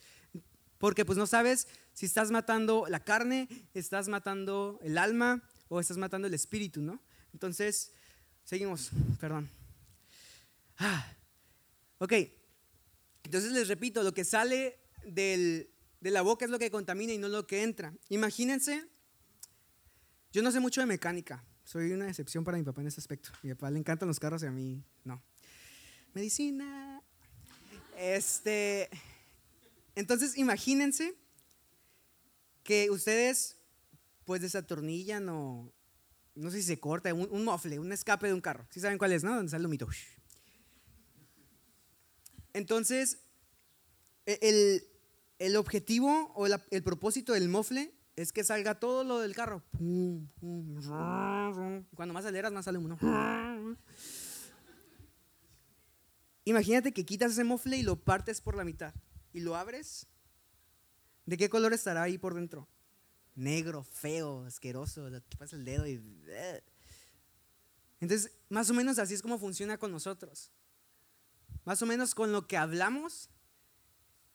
Porque 0.84 1.06
pues 1.06 1.18
no 1.18 1.28
sabes 1.28 1.70
si 1.94 2.06
estás 2.06 2.30
matando 2.30 2.88
la 2.90 3.00
carne, 3.06 3.48
estás 3.74 4.10
matando 4.10 4.82
el 4.84 4.98
alma 4.98 5.42
o 5.70 5.80
estás 5.80 5.98
matando 5.98 6.28
el 6.28 6.34
espíritu, 6.34 6.82
¿no? 6.82 7.02
Entonces, 7.32 7.94
seguimos, 8.44 8.92
perdón. 9.18 9.50
Ah, 10.78 11.10
ok, 12.00 12.12
entonces 13.24 13.54
les 13.54 13.70
repito, 13.70 14.04
lo 14.04 14.14
que 14.14 14.26
sale 14.26 14.78
de 15.06 15.72
la 16.02 16.22
boca 16.22 16.44
es 16.44 16.52
lo 16.52 16.60
que 16.60 16.70
contamina 16.70 17.14
y 17.14 17.18
no 17.18 17.30
lo 17.30 17.48
que 17.48 17.64
entra. 17.64 17.94
Imagínense, 18.10 18.86
yo 20.34 20.44
no 20.44 20.52
sé 20.52 20.60
mucho 20.60 20.82
de 20.82 20.88
mecánica, 20.88 21.46
soy 21.64 21.94
una 21.94 22.10
excepción 22.10 22.44
para 22.44 22.58
mi 22.58 22.66
papá 22.66 22.82
en 22.82 22.88
ese 22.88 23.00
aspecto. 23.00 23.30
Mi 23.42 23.54
papá 23.54 23.72
le 23.72 23.80
encantan 23.80 24.10
los 24.10 24.20
carros 24.20 24.44
y 24.44 24.48
a 24.48 24.52
mí 24.52 24.84
no. 25.06 25.24
Medicina. 26.14 27.02
Este, 27.98 28.90
entonces 29.96 30.38
imagínense 30.38 31.16
que 32.64 32.90
ustedes 32.90 33.58
pues 34.26 34.42
desatornillan 34.42 35.28
o 35.30 35.72
no 36.36 36.50
sé 36.50 36.58
si 36.58 36.64
se 36.64 36.80
corta, 36.80 37.14
un, 37.14 37.28
un 37.30 37.44
mofle, 37.44 37.78
un 37.78 37.92
escape 37.92 38.28
de 38.28 38.34
un 38.34 38.42
carro. 38.42 38.66
¿Sí 38.72 38.80
saben 38.80 38.98
cuál 38.98 39.12
es, 39.12 39.24
no? 39.24 39.36
Donde 39.36 39.52
sale 39.52 39.62
el 39.62 39.68
humito. 39.68 39.88
Entonces, 42.54 43.20
e, 44.26 44.82
el, 45.40 45.56
objetivo 45.58 46.32
o 46.36 46.48
el 46.48 46.84
propósito 46.84 47.34
del 47.34 47.50
mofle 47.50 47.94
es 48.16 48.32
que 48.32 48.44
salga 48.44 48.80
todo 48.80 49.04
lo 49.04 49.20
del 49.20 49.36
carro. 49.36 49.64
Cuando 51.96 52.14
más 52.14 52.26
aceleras, 52.26 52.52
más 52.52 52.66
sale 52.66 52.80
uno. 52.80 52.98
Imagínate 56.46 56.92
que 56.94 57.06
quitas 57.06 57.34
ese 57.34 57.44
mofle 57.44 57.78
y 57.78 57.84
lo 57.84 57.96
partes 57.96 58.42
por 58.42 58.56
la 58.56 58.64
mitad 58.64 58.94
y 59.34 59.42
lo 59.42 59.56
abres. 59.56 60.08
¿De 61.26 61.38
qué 61.38 61.50
color 61.50 61.74
estará 61.74 62.04
ahí 62.04 62.18
por 62.18 62.34
dentro? 62.36 62.68
Negro, 63.36 63.84
feo, 63.84 64.46
asqueroso. 64.46 65.10
Te 65.10 65.38
pasas 65.38 65.60
el 65.60 65.66
dedo 65.66 65.88
y. 65.88 66.02
Entonces, 68.00 68.32
más 68.50 68.70
o 68.70 68.74
menos 68.74 69.00
así 69.00 69.14
es 69.14 69.22
como 69.22 69.40
funciona 69.40 69.78
con 69.78 69.92
nosotros. 69.92 70.52
Más 71.66 71.82
o 71.82 71.86
menos 71.86 72.14
con 72.14 72.32
lo 72.32 72.48
que 72.48 72.58
hablamos, 72.58 73.30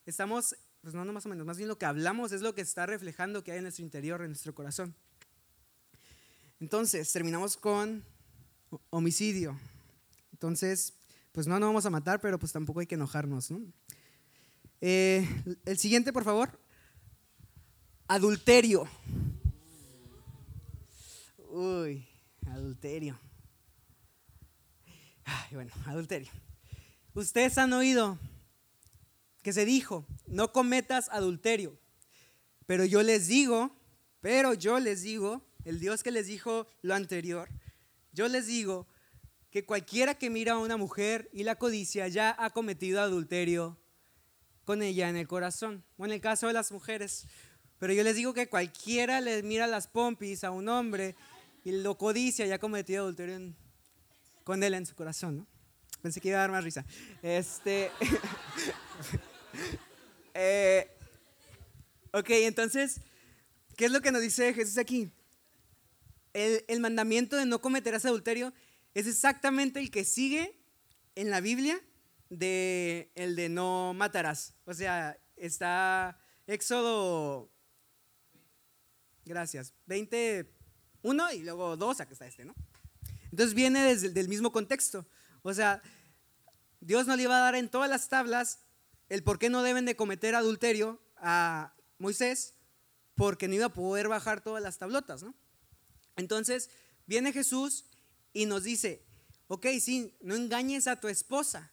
estamos, 0.06 0.56
pues 0.80 0.94
no, 0.94 1.04
no 1.04 1.12
más 1.12 1.26
o 1.26 1.28
menos, 1.28 1.46
más 1.46 1.58
bien 1.58 1.68
lo 1.68 1.78
que 1.78 1.84
hablamos 1.84 2.32
es 2.32 2.40
lo 2.40 2.54
que 2.54 2.62
está 2.62 2.86
reflejando 2.86 3.44
que 3.44 3.52
hay 3.52 3.58
en 3.58 3.64
nuestro 3.64 3.84
interior, 3.84 4.22
en 4.22 4.28
nuestro 4.28 4.54
corazón. 4.54 4.94
Entonces, 6.60 7.12
terminamos 7.12 7.56
con 7.56 8.02
homicidio. 8.90 9.58
Entonces, 10.32 10.94
pues 11.32 11.46
no, 11.46 11.60
no 11.60 11.66
vamos 11.66 11.84
a 11.84 11.90
matar, 11.90 12.20
pero 12.20 12.38
pues 12.38 12.52
tampoco 12.52 12.80
hay 12.80 12.86
que 12.86 12.94
enojarnos. 12.94 13.50
¿no? 13.50 13.60
Eh, 14.80 15.26
el 15.64 15.78
siguiente, 15.78 16.12
por 16.12 16.24
favor. 16.24 16.58
Adulterio. 18.06 18.88
Uy, 21.50 22.06
adulterio. 22.46 23.18
Ay, 25.24 25.54
bueno, 25.54 25.72
adulterio. 25.86 26.30
Ustedes 27.14 27.58
han 27.58 27.72
oído 27.72 28.18
que 29.42 29.52
se 29.52 29.64
dijo, 29.64 30.06
no 30.26 30.52
cometas 30.52 31.08
adulterio. 31.10 31.78
Pero 32.66 32.84
yo 32.84 33.02
les 33.02 33.26
digo, 33.26 33.74
pero 34.20 34.54
yo 34.54 34.78
les 34.78 35.02
digo, 35.02 35.42
el 35.64 35.80
Dios 35.80 36.02
que 36.02 36.10
les 36.10 36.26
dijo 36.26 36.66
lo 36.82 36.94
anterior, 36.94 37.48
yo 38.12 38.28
les 38.28 38.46
digo 38.46 38.86
que 39.50 39.64
cualquiera 39.64 40.14
que 40.14 40.30
mira 40.30 40.52
a 40.52 40.58
una 40.58 40.76
mujer 40.76 41.28
y 41.32 41.42
la 41.42 41.56
codicia 41.56 42.08
ya 42.08 42.36
ha 42.38 42.50
cometido 42.50 43.00
adulterio 43.00 43.76
con 44.68 44.82
ella 44.82 45.08
en 45.08 45.16
el 45.16 45.26
corazón, 45.26 45.82
o 45.96 46.04
en 46.04 46.12
el 46.12 46.20
caso 46.20 46.46
de 46.46 46.52
las 46.52 46.72
mujeres. 46.72 47.24
Pero 47.78 47.94
yo 47.94 48.02
les 48.02 48.16
digo 48.16 48.34
que 48.34 48.50
cualquiera 48.50 49.22
le 49.22 49.42
mira 49.42 49.66
las 49.66 49.86
pompis 49.86 50.44
a 50.44 50.50
un 50.50 50.68
hombre 50.68 51.16
y 51.64 51.72
lo 51.72 51.96
codicia 51.96 52.44
ya 52.44 52.56
ha 52.56 52.58
cometido 52.58 53.04
adulterio 53.04 53.54
con 54.44 54.62
él 54.62 54.74
en 54.74 54.84
su 54.84 54.94
corazón. 54.94 55.38
¿no? 55.38 55.46
Pensé 56.02 56.20
que 56.20 56.28
iba 56.28 56.36
a 56.36 56.42
dar 56.42 56.50
más 56.50 56.64
risa. 56.64 56.84
Este. 57.22 57.90
Eh, 60.40 60.88
ok, 62.12 62.30
entonces, 62.30 63.00
¿qué 63.76 63.86
es 63.86 63.90
lo 63.90 64.00
que 64.00 64.12
nos 64.12 64.22
dice 64.22 64.54
Jesús 64.54 64.78
aquí? 64.78 65.10
El, 66.32 66.64
el 66.68 66.78
mandamiento 66.78 67.36
de 67.36 67.44
no 67.44 67.60
cometerás 67.60 68.04
adulterio 68.04 68.52
es 68.94 69.08
exactamente 69.08 69.80
el 69.80 69.90
que 69.90 70.04
sigue 70.04 70.56
en 71.16 71.30
la 71.30 71.40
Biblia 71.40 71.80
de 72.28 73.10
el 73.14 73.36
de 73.36 73.48
no 73.48 73.94
matarás. 73.94 74.54
O 74.64 74.74
sea, 74.74 75.18
está 75.36 76.20
Éxodo, 76.46 77.50
gracias, 79.24 79.74
21 79.86 81.32
y 81.34 81.42
luego 81.42 81.76
2, 81.76 82.00
acá 82.00 82.12
está 82.12 82.26
este, 82.26 82.44
¿no? 82.44 82.54
Entonces 83.30 83.54
viene 83.54 83.82
desde 83.82 84.18
el 84.18 84.28
mismo 84.28 84.50
contexto. 84.50 85.06
O 85.42 85.52
sea, 85.52 85.82
Dios 86.80 87.06
no 87.06 87.16
le 87.16 87.24
iba 87.24 87.36
a 87.36 87.40
dar 87.40 87.54
en 87.54 87.68
todas 87.68 87.90
las 87.90 88.08
tablas 88.08 88.60
el 89.08 89.22
por 89.22 89.38
qué 89.38 89.50
no 89.50 89.62
deben 89.62 89.84
de 89.84 89.96
cometer 89.96 90.34
adulterio 90.34 91.00
a 91.16 91.74
Moisés, 91.98 92.54
porque 93.14 93.48
no 93.48 93.54
iba 93.54 93.66
a 93.66 93.72
poder 93.74 94.08
bajar 94.08 94.40
todas 94.42 94.62
las 94.62 94.78
tablotas, 94.78 95.22
¿no? 95.22 95.34
Entonces, 96.16 96.70
viene 97.06 97.32
Jesús 97.32 97.86
y 98.32 98.46
nos 98.46 98.64
dice, 98.64 99.04
ok, 99.48 99.66
sí, 99.80 100.16
no 100.20 100.34
engañes 100.34 100.86
a 100.86 101.00
tu 101.00 101.08
esposa. 101.08 101.72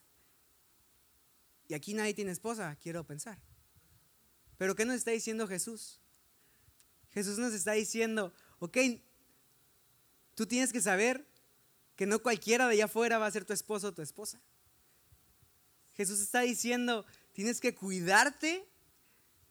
Y 1.67 1.73
aquí 1.73 1.93
nadie 1.93 2.13
tiene 2.13 2.32
esposa, 2.32 2.78
quiero 2.82 3.06
pensar. 3.06 3.39
Pero 4.58 4.75
¿qué 4.75 4.86
nos 4.86 4.95
está 4.95 5.12
diciendo 5.12 5.47
Jesús? 5.47 5.99
Jesús 7.12 7.38
nos 7.38 7.54
está 7.54 7.73
diciendo, 7.73 8.34
ok, 8.60 8.78
tú 10.36 10.45
tienes 10.45 10.71
que 10.71 10.82
saber 10.82 11.25
que 11.95 12.06
no 12.06 12.21
cualquiera 12.21 12.67
de 12.67 12.73
allá 12.73 12.86
afuera 12.86 13.17
va 13.17 13.25
a 13.25 13.32
ser 13.32 13.45
tu 13.45 13.54
esposo 13.54 13.88
o 13.88 13.93
tu 13.93 14.01
esposa. 14.01 14.41
Jesús 15.95 16.19
está 16.19 16.41
diciendo, 16.41 17.06
tienes 17.34 17.62
que 17.62 17.73
cuidarte 17.73 18.67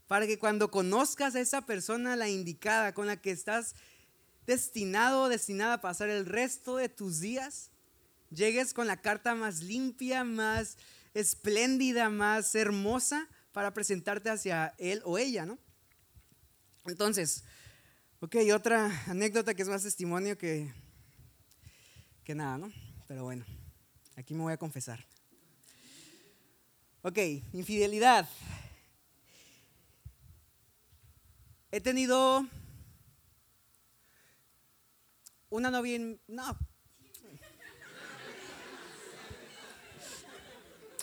para 0.07 0.27
que 0.27 0.39
cuando 0.39 0.71
conozcas 0.71 1.35
a 1.35 1.41
esa 1.41 1.63
persona, 1.63 2.17
la 2.17 2.29
indicada, 2.29 2.93
con 2.93 3.07
la 3.07 3.21
que 3.21 3.31
estás 3.31 3.75
destinado 4.47 5.23
o 5.23 5.29
destinada 5.29 5.75
a 5.75 5.81
pasar 5.81 6.11
el 6.11 6.27
resto 6.27 6.77
de 6.77 6.91
tus 6.91 7.21
días, 7.21 7.71
llegues 8.31 8.75
con 8.75 8.87
la 8.87 9.01
carta 9.01 9.35
más 9.35 9.63
limpia, 9.63 10.23
más 10.25 10.77
espléndida, 11.15 12.11
más 12.11 12.55
hermosa 12.55 13.29
para 13.53 13.73
presentarte 13.73 14.31
hacia 14.31 14.75
él 14.79 15.01
o 15.05 15.17
ella, 15.17 15.47
¿no? 15.47 15.59
Entonces, 16.87 17.45
ok, 18.21 18.37
otra 18.55 19.05
anécdota 19.07 19.55
que 19.55 19.63
es 19.63 19.69
más 19.69 19.83
testimonio 19.83 20.37
que 20.37 20.73
que 22.25 22.35
nada, 22.35 22.57
¿no? 22.57 22.73
Pero 23.07 23.25
bueno, 23.25 23.45
aquí 24.17 24.35
me 24.35 24.43
voy 24.43 24.55
a 24.55 24.57
confesar. 24.57 25.05
Ok, 27.03 27.19
infidelidad. 27.53 28.27
He 31.71 31.81
tenido 31.81 32.47
una 35.51 35.71
novia. 35.71 35.99
No. 36.27 36.59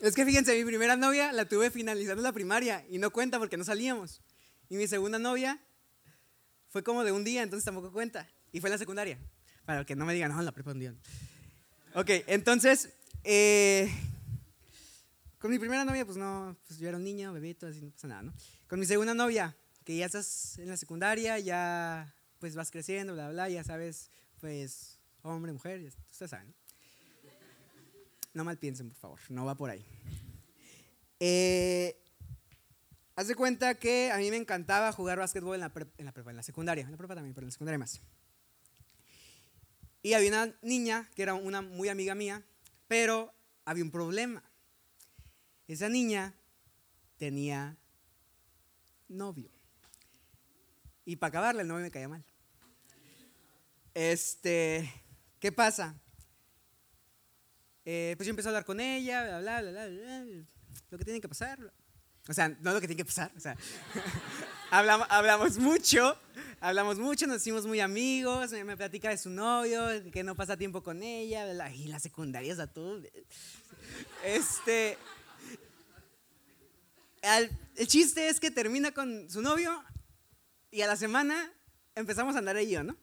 Es 0.02 0.16
que 0.16 0.26
fíjense, 0.26 0.58
mi 0.58 0.66
primera 0.66 0.96
novia 0.96 1.32
la 1.32 1.46
tuve 1.46 1.70
finalizando 1.70 2.24
la 2.24 2.34
primaria 2.34 2.84
y 2.90 2.98
no 2.98 3.12
cuenta 3.12 3.38
porque 3.38 3.56
no 3.56 3.64
salíamos. 3.64 4.20
Y 4.68 4.76
mi 4.76 4.88
segunda 4.88 5.20
novia 5.20 5.62
fue 6.70 6.84
como 6.84 7.04
de 7.04 7.12
un 7.12 7.24
día, 7.24 7.44
entonces 7.44 7.64
tampoco 7.64 7.92
cuenta. 7.92 8.28
Y 8.52 8.62
fue 8.62 8.72
la 8.72 8.80
secundaria. 8.80 9.20
Para 9.64 9.86
que 9.86 9.96
no 9.96 10.08
me 10.08 10.16
digan, 10.16 10.32
no, 10.32 10.42
la 10.42 10.52
prepa 10.54 10.74
Ok, 11.94 12.10
entonces, 12.26 12.90
eh, 13.24 13.94
con 15.38 15.52
mi 15.52 15.60
primera 15.60 15.86
novia, 15.86 16.04
pues 16.04 16.18
no, 16.18 16.58
pues 16.66 16.80
yo 16.80 16.88
era 16.88 16.98
un 16.98 17.04
niño, 17.04 17.32
bebito, 17.32 17.68
así 17.68 17.80
no 17.80 17.92
pasa 17.92 18.08
nada, 18.08 18.24
¿no? 18.24 18.34
Con 18.68 18.80
mi 18.80 18.88
segunda 18.88 19.14
novia, 19.14 19.56
que 19.84 19.98
ya 19.98 20.08
estás 20.08 20.58
en 20.58 20.70
la 20.70 20.78
secundaria, 20.78 21.38
ya 21.38 22.12
pues 22.40 22.56
vas 22.56 22.72
creciendo, 22.72 23.14
bla, 23.14 23.30
bla, 23.30 23.50
ya 23.50 23.64
sabes, 23.64 24.10
pues 24.40 24.98
hombre, 25.22 25.54
mujer, 25.54 25.94
ustedes 26.10 26.32
saben. 26.32 26.48
No 26.48 26.61
mal 28.34 28.58
piensen, 28.58 28.90
por 28.90 28.98
favor, 28.98 29.20
no 29.30 29.46
va 29.46 29.56
por 29.56 29.70
ahí. 29.70 29.86
Eh, 31.20 32.02
haz 33.16 33.28
de 33.28 33.36
cuenta 33.36 33.76
que 33.76 34.12
a 34.12 34.18
mí 34.18 34.30
me 34.32 34.38
encantaba 34.38 34.92
jugar 34.92 35.20
básquetbol 35.20 35.56
en 35.56 35.62
la, 35.62 35.72
en 35.98 36.06
la 36.06 36.12
prepa, 36.12 36.32
en 36.32 36.38
la 36.38 36.44
secundaria, 36.44 36.84
en 36.84 36.92
la 36.92 36.98
prepa 36.98 37.16
también, 37.16 37.34
pero 37.34 37.46
en 37.46 37.50
la 37.50 37.52
secundaria 37.52 37.78
más. 37.78 38.02
Y 40.04 40.14
había 40.14 40.30
una 40.30 40.56
niña 40.62 41.10
que 41.16 41.24
era 41.24 41.36
una 41.36 41.62
muy 41.62 41.90
amiga 41.90 42.16
mía, 42.16 42.44
pero 42.88 43.34
había 43.66 43.84
un 43.84 43.92
problema. 43.92 44.44
Esa 45.68 45.90
niña 45.90 46.34
tenía 47.18 47.78
novio. 49.08 49.52
Y 51.06 51.18
para 51.18 51.30
acabarle, 51.30 51.62
el 51.62 51.68
novio 51.68 51.84
me 51.84 51.92
caía 51.92 52.08
mal. 52.08 52.24
Este, 53.94 54.92
¿qué 55.40 55.52
pasa? 55.52 55.96
Eh, 57.86 58.14
pues 58.18 58.28
yo 58.28 58.32
empecé 58.32 58.48
a 58.48 58.52
hablar 58.52 58.66
con 58.66 58.80
ella, 58.80 59.40
bla, 59.40 59.40
bla, 59.40 59.62
bla, 59.62 59.88
bla, 59.88 60.24
bla, 60.24 60.46
lo 60.90 60.98
que 60.98 61.06
tiene 61.06 61.22
que 61.22 61.30
pasar. 61.30 61.60
O 62.28 62.34
sea, 62.34 62.50
no 62.50 62.74
lo 62.74 62.80
que 62.80 62.88
tiene 62.88 63.02
que 63.02 63.06
pasar, 63.06 63.32
o 63.36 63.40
sea, 63.40 63.58
hablamos, 64.70 65.08
hablamos 65.10 65.58
mucho, 65.58 66.16
hablamos 66.60 67.00
mucho, 67.00 67.26
nos 67.26 67.42
hicimos 67.42 67.66
muy 67.66 67.80
amigos, 67.80 68.52
me, 68.52 68.64
me 68.64 68.78
platica 68.78 69.10
de 69.10 69.18
su 69.18 69.32
novio, 69.32 69.88
que 70.12 70.24
no 70.24 70.36
pasa 70.36 70.56
tiempo 70.56 70.84
con 70.84 71.02
ella, 71.02 71.52
bla, 71.52 71.74
y 71.74 71.88
la 71.88 72.00
secundaria, 72.00 72.56
sea, 72.56 72.68
todo. 72.68 73.02
Este, 74.24 75.00
el 77.24 77.88
chiste 77.88 78.30
es 78.30 78.40
que 78.40 78.52
termina 78.52 78.92
con 78.92 79.28
su 79.30 79.42
novio 79.42 79.84
y 80.70 80.82
a 80.82 80.88
la 80.88 80.96
semana 80.96 81.52
empezamos 81.96 82.36
a 82.36 82.40
andar 82.40 82.56
ella 82.58 82.70
y 82.70 82.74
yo, 82.74 82.84
¿no? 82.84 82.98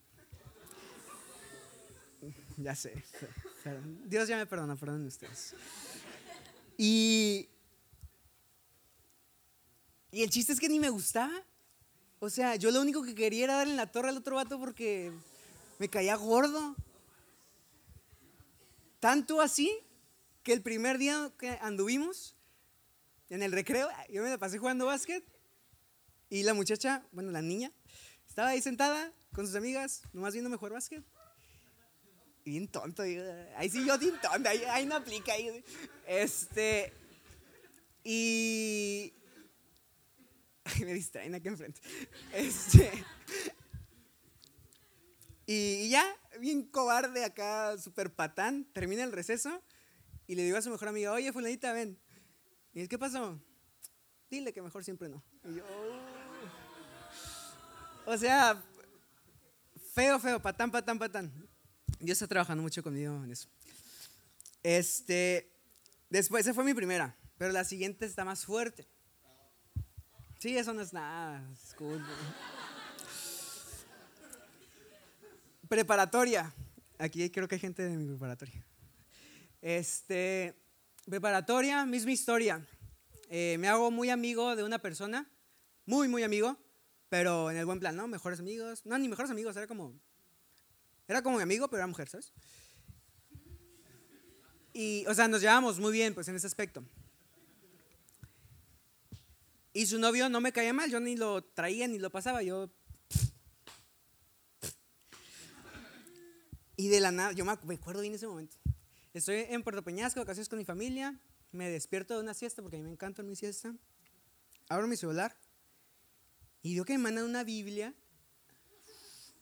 Ya 2.57 2.75
sé. 2.75 3.05
Dios 4.05 4.29
ya 4.29 4.37
me 4.37 4.47
perdona, 4.47 4.77
perdonen 4.77 5.07
ustedes. 5.07 5.55
Y, 6.77 7.49
y 10.11 10.23
el 10.23 10.31
chiste 10.31 10.53
es 10.53 10.61
que 10.61 10.69
ni 10.69 10.79
me 10.79 10.91
gustaba. 10.91 11.33
O 12.21 12.31
sea, 12.31 12.57
yo 12.57 12.71
lo 12.71 12.81
único 12.81 13.03
que 13.03 13.15
quería 13.15 13.45
era 13.45 13.57
darle 13.57 13.73
en 13.73 13.77
la 13.77 13.91
torre 13.91 14.09
al 14.09 14.17
otro 14.17 14.37
vato 14.37 14.59
porque 14.59 15.13
me 15.79 15.89
caía 15.89 16.17
gordo. 16.17 16.75
Tanto 19.01 19.41
así 19.41 19.73
que 20.43 20.53
el 20.53 20.63
primer 20.63 20.99
día 20.99 21.31
que 21.39 21.51
anduvimos 21.61 22.35
en 23.29 23.43
el 23.43 23.53
recreo, 23.53 23.89
yo 24.11 24.23
me 24.23 24.31
la 24.31 24.39
pasé 24.39 24.59
jugando 24.59 24.87
básquet 24.87 25.25
y 26.31 26.43
la 26.43 26.55
muchacha, 26.55 27.05
bueno, 27.13 27.31
la 27.31 27.43
niña, 27.43 27.73
estaba 28.27 28.49
ahí 28.49 28.61
sentada 28.61 29.13
con 29.33 29.47
sus 29.47 29.55
amigas, 29.55 30.03
nomás 30.13 30.33
viéndome 30.33 30.57
jugar 30.57 30.73
básquet. 30.73 31.05
Bien 32.49 32.67
tonto, 32.67 33.03
digo, 33.03 33.23
ahí 33.57 33.69
sí 33.69 33.85
yo 33.85 33.99
bien 33.99 34.19
tonto, 34.23 34.49
ahí, 34.49 34.65
ahí 34.71 34.87
no 34.87 34.97
aplica. 34.97 35.35
Este, 36.07 36.91
y 38.03 39.13
Ay, 40.65 40.85
me 40.87 40.95
distraen 40.95 41.35
aquí 41.35 41.49
enfrente. 41.49 41.79
Este, 42.33 42.91
y, 45.45 45.91
ya, 45.91 46.07
bien 46.41 46.63
cobarde 46.63 47.23
acá, 47.23 47.77
super 47.77 48.15
patán, 48.15 48.65
termina 48.73 49.05
el 49.05 49.13
receso 49.13 49.63
y 50.27 50.35
le 50.35 50.45
digo 50.45 50.57
a 50.57 50.63
su 50.63 50.71
mejor 50.71 50.89
amiga, 50.89 51.13
oye, 51.13 51.31
fulanita, 51.35 51.75
ven. 51.75 51.99
Y 52.73 52.81
él, 52.81 52.89
¿qué 52.89 52.99
pasó? 52.99 53.39
Dile 54.31 54.55
que 54.55 54.63
mejor 54.63 54.85
siempre 54.85 55.11
no. 55.11 55.23
Y 55.45 55.57
yo, 55.57 55.65
"Oh". 58.07 58.13
o 58.13 58.17
sea, 58.17 58.63
feo, 59.93 60.19
feo, 60.19 60.41
patán, 60.41 60.71
patán, 60.71 60.99
patán. 60.99 61.48
Dios 62.01 62.17
está 62.17 62.29
trabajando 62.29 62.63
mucho 62.63 62.83
conmigo 62.83 63.25
en 63.25 63.33
eso. 63.33 63.49
Este, 64.63 65.51
después, 66.11 66.47
esa 66.47 66.55
fue 66.55 66.65
mi 66.65 66.75
primera, 66.75 67.17
pero 67.37 67.53
la 67.53 67.65
siguiente 67.65 68.07
está 68.07 68.25
más 68.25 68.45
fuerte. 68.45 68.87
Sí, 70.39 70.57
eso 70.57 70.73
no 70.73 70.83
es 70.83 70.93
nada. 70.93 71.45
es. 71.53 71.75
Preparatoria. 75.69 76.55
Aquí 76.99 77.29
creo 77.31 77.49
que 77.49 77.57
hay 77.57 77.61
gente 77.61 77.83
de 77.83 77.97
mi 77.97 78.07
preparatoria. 78.07 78.65
Este, 79.61 80.55
preparatoria, 81.05 81.85
misma 81.85 82.13
historia. 82.13 82.65
Eh, 83.31 83.57
me 83.59 83.69
hago 83.69 83.91
muy 83.91 84.11
amigo 84.11 84.57
de 84.57 84.65
una 84.65 84.79
persona, 84.79 85.29
muy, 85.87 86.09
muy 86.09 86.23
amigo, 86.23 86.57
pero 87.09 87.51
en 87.51 87.57
el 87.57 87.67
buen 87.67 87.81
plan, 87.81 87.97
¿no? 87.97 88.07
Mejores 88.07 88.39
amigos. 88.39 88.87
No, 88.87 88.97
ni 88.99 89.09
mejores 89.09 89.31
amigos, 89.31 89.57
era 89.57 89.67
como. 89.67 89.99
Era 91.09 91.23
como 91.23 91.39
mi 91.39 91.43
amigo, 91.43 91.69
pero 91.69 91.79
era 91.79 91.87
mujer, 91.87 92.09
¿sabes? 92.09 92.33
Y, 94.75 95.05
o 95.07 95.15
sea, 95.15 95.27
nos 95.27 95.41
llevábamos 95.41 95.81
muy 95.81 95.91
bien, 95.93 96.15
pues, 96.15 96.29
en 96.29 96.37
ese 96.37 96.47
aspecto. 96.47 96.85
Y 99.73 99.87
su 99.87 99.99
novio 99.99 100.29
no 100.29 100.41
me 100.41 100.53
caía 100.53 100.73
mal, 100.73 100.91
yo 100.91 101.01
ni 101.01 101.17
lo 101.17 101.43
traía 101.43 101.89
ni 101.89 101.99
lo 101.99 102.11
pasaba, 102.11 102.43
yo... 102.43 102.71
Y 106.77 106.89
de 106.89 107.01
la 107.01 107.11
nada, 107.11 107.33
yo 107.33 107.45
me 107.45 107.53
acu- 107.53 107.65
me 107.65 107.75
acuerdo 107.75 108.03
bien 108.03 108.15
ese 108.15 108.27
momento. 108.29 108.57
Estoy 109.15 109.47
en 109.49 109.65
Puerto 109.65 109.83
Peñasco, 109.83 110.21
vacaciones 110.21 110.49
con 110.49 110.59
mi 110.59 110.65
familia, 110.65 111.19
me 111.51 111.69
despierto 111.71 112.15
de 112.15 112.21
una 112.21 112.35
siesta, 112.35 112.63
porque 112.63 112.77
a 112.77 112.79
mí 112.81 112.85
me 112.85 112.93
encanta 112.93 113.23
mi 113.25 113.35
siesta. 113.35 113.75
Abro 114.69 114.87
mi 114.87 114.97
celular 114.97 115.35
y 116.63 116.75
veo 116.75 116.85
que 116.85 116.93
me 116.93 117.03
mandan 117.05 117.25
una 117.25 117.43
Biblia. 117.43 117.95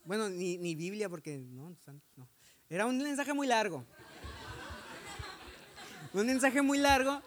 Bueno, 0.07 0.29
ni, 0.31 0.57
ni 0.59 0.75
Biblia, 0.75 1.09
porque 1.09 1.37
no, 1.39 1.77
no. 2.17 2.29
Era 2.71 2.87
un 2.87 2.97
mensaje 2.99 3.33
muy 3.35 3.47
largo. 3.47 3.85
Un 6.13 6.27
mensaje 6.27 6.63
muy 6.63 6.79
largo 6.79 7.21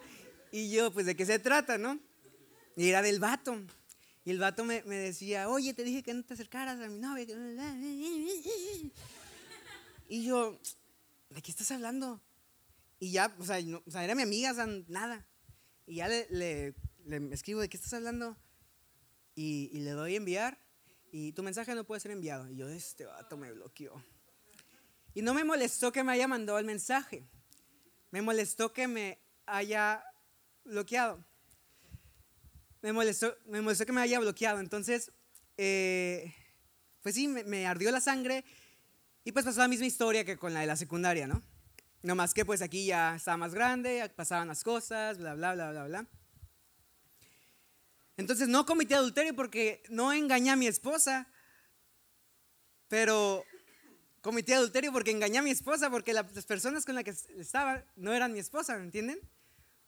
y 0.50 0.70
yo, 0.70 0.90
pues, 0.92 1.06
¿de 1.06 1.14
qué 1.14 1.24
se 1.24 1.38
trata, 1.38 1.78
no? 1.78 2.00
Y 2.76 2.88
era 2.88 3.02
del 3.02 3.20
vato. 3.20 3.56
Y 4.24 4.30
el 4.30 4.38
vato 4.38 4.64
me, 4.64 4.82
me 4.84 4.96
decía, 4.96 5.48
oye, 5.48 5.74
te 5.74 5.84
dije 5.84 6.02
que 6.02 6.12
no 6.14 6.22
te 6.24 6.34
acercaras 6.34 6.80
a 6.80 6.88
mi 6.88 6.98
novia. 6.98 7.26
que-". 7.26 8.90
Y 10.08 10.24
yo, 10.24 10.58
¿de 11.30 11.42
qué 11.42 11.50
estás 11.50 11.70
hablando? 11.70 12.20
Y 12.98 13.12
ya, 13.12 13.34
o 13.38 13.44
sea, 13.44 13.60
no- 13.62 13.82
o 13.86 13.90
sea, 13.90 14.02
era 14.04 14.14
mi 14.14 14.22
amiga, 14.22 14.52
nada. 14.88 15.26
Y 15.86 15.96
ya 15.96 16.08
le, 16.08 16.26
le- 16.30 16.74
escribo, 17.32 17.60
¿de 17.60 17.68
qué 17.68 17.76
estás 17.76 17.92
hablando? 17.92 18.36
Y, 19.34 19.70
y 19.72 19.80
le 19.80 19.90
doy 19.92 20.16
enviar. 20.16 20.58
Y 21.12 21.32
tu 21.32 21.42
mensaje 21.42 21.74
no 21.74 21.84
puede 21.84 22.00
ser 22.00 22.12
enviado. 22.12 22.48
Y 22.48 22.56
yo, 22.56 22.68
este 22.68 23.04
vato 23.04 23.36
me 23.36 23.52
bloqueó. 23.52 24.02
Y 25.14 25.22
no 25.22 25.34
me 25.34 25.44
molestó 25.44 25.92
que 25.92 26.04
me 26.04 26.12
haya 26.12 26.28
mandado 26.28 26.58
el 26.58 26.64
mensaje. 26.64 27.24
Me 28.10 28.22
molestó 28.22 28.72
que 28.72 28.86
me 28.86 29.18
haya 29.46 30.04
bloqueado 30.64 31.24
me 32.82 32.92
molestó, 32.92 33.36
me 33.46 33.60
molestó 33.60 33.86
que 33.86 33.92
me 33.92 34.00
haya 34.00 34.18
bloqueado. 34.20 34.60
Entonces, 34.60 35.12
eh, 35.56 36.34
pues 37.02 37.14
sí, 37.14 37.28
me, 37.28 37.44
me 37.44 37.66
ardió 37.66 37.90
la 37.90 38.00
sangre 38.00 38.44
y 39.24 39.32
pues 39.32 39.44
pasó 39.44 39.60
la 39.60 39.68
misma 39.68 39.86
historia 39.86 40.24
que 40.24 40.36
con 40.36 40.54
la 40.54 40.60
de 40.60 40.66
la 40.66 40.76
secundaria, 40.76 41.26
¿no? 41.26 41.42
No 42.02 42.14
más 42.14 42.32
que 42.32 42.44
pues 42.44 42.62
aquí 42.62 42.86
ya 42.86 43.16
estaba 43.16 43.36
más 43.36 43.54
grande, 43.54 44.10
pasaban 44.16 44.48
las 44.48 44.64
cosas, 44.64 45.18
bla, 45.18 45.34
bla, 45.34 45.54
bla, 45.54 45.70
bla, 45.70 45.84
bla. 45.86 46.06
Entonces 48.20 48.48
no 48.48 48.66
cometí 48.66 48.92
adulterio 48.92 49.34
porque 49.34 49.82
no 49.88 50.12
engañé 50.12 50.50
a 50.50 50.56
mi 50.56 50.66
esposa, 50.66 51.26
pero 52.88 53.44
cometí 54.20 54.52
adulterio 54.52 54.92
porque 54.92 55.10
engañé 55.10 55.38
a 55.38 55.42
mi 55.42 55.50
esposa, 55.50 55.90
porque 55.90 56.12
la- 56.12 56.28
las 56.34 56.44
personas 56.44 56.84
con 56.84 56.94
las 56.94 57.04
que 57.04 57.14
estaba 57.38 57.82
no 57.96 58.12
eran 58.12 58.32
mi 58.32 58.38
esposa, 58.38 58.76
¿me 58.76 58.84
entienden? 58.84 59.18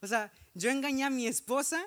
O 0.00 0.06
sea, 0.06 0.32
yo 0.54 0.70
engañé 0.70 1.04
a 1.04 1.10
mi 1.10 1.26
esposa 1.26 1.86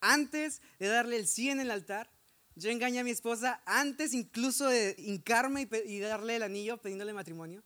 antes 0.00 0.62
de 0.78 0.86
darle 0.88 1.16
el 1.16 1.26
sí 1.26 1.50
en 1.50 1.60
el 1.60 1.70
altar. 1.70 2.10
Yo 2.54 2.70
engañé 2.70 3.00
a 3.00 3.04
mi 3.04 3.10
esposa 3.10 3.60
antes 3.66 4.14
incluso 4.14 4.66
de 4.68 4.94
hincarme 4.98 5.68
y 5.86 5.98
darle 6.00 6.36
el 6.36 6.42
anillo 6.42 6.78
pidiéndole 6.80 7.12
matrimonio. 7.12 7.62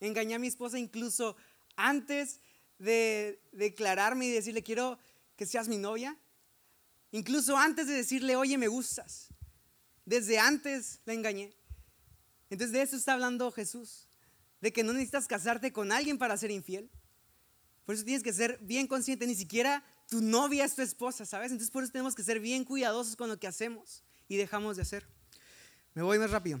Engañé 0.00 0.34
a 0.34 0.38
mi 0.38 0.48
esposa 0.48 0.78
incluso 0.78 1.34
antes 1.76 2.40
de 2.78 3.40
declararme 3.52 4.26
y 4.26 4.32
decirle 4.32 4.62
quiero 4.62 4.98
que 5.36 5.46
seas 5.46 5.66
mi 5.66 5.78
novia. 5.78 6.18
Incluso 7.14 7.56
antes 7.56 7.86
de 7.86 7.92
decirle, 7.92 8.34
oye, 8.34 8.58
me 8.58 8.66
gustas. 8.66 9.28
Desde 10.04 10.40
antes 10.40 10.98
la 11.04 11.12
engañé. 11.12 11.54
Entonces 12.50 12.72
de 12.72 12.82
eso 12.82 12.96
está 12.96 13.12
hablando 13.12 13.52
Jesús. 13.52 14.08
De 14.60 14.72
que 14.72 14.82
no 14.82 14.92
necesitas 14.92 15.28
casarte 15.28 15.72
con 15.72 15.92
alguien 15.92 16.18
para 16.18 16.36
ser 16.36 16.50
infiel. 16.50 16.90
Por 17.86 17.94
eso 17.94 18.04
tienes 18.04 18.24
que 18.24 18.32
ser 18.32 18.58
bien 18.62 18.88
consciente, 18.88 19.28
ni 19.28 19.36
siquiera 19.36 19.84
tu 20.08 20.22
novia 20.22 20.64
es 20.64 20.74
tu 20.74 20.82
esposa, 20.82 21.24
¿sabes? 21.24 21.52
Entonces 21.52 21.70
por 21.70 21.84
eso 21.84 21.92
tenemos 21.92 22.16
que 22.16 22.24
ser 22.24 22.40
bien 22.40 22.64
cuidadosos 22.64 23.14
con 23.14 23.28
lo 23.28 23.38
que 23.38 23.46
hacemos 23.46 24.02
y 24.26 24.36
dejamos 24.36 24.74
de 24.74 24.82
hacer. 24.82 25.06
Me 25.94 26.02
voy 26.02 26.18
más 26.18 26.32
rápido. 26.32 26.60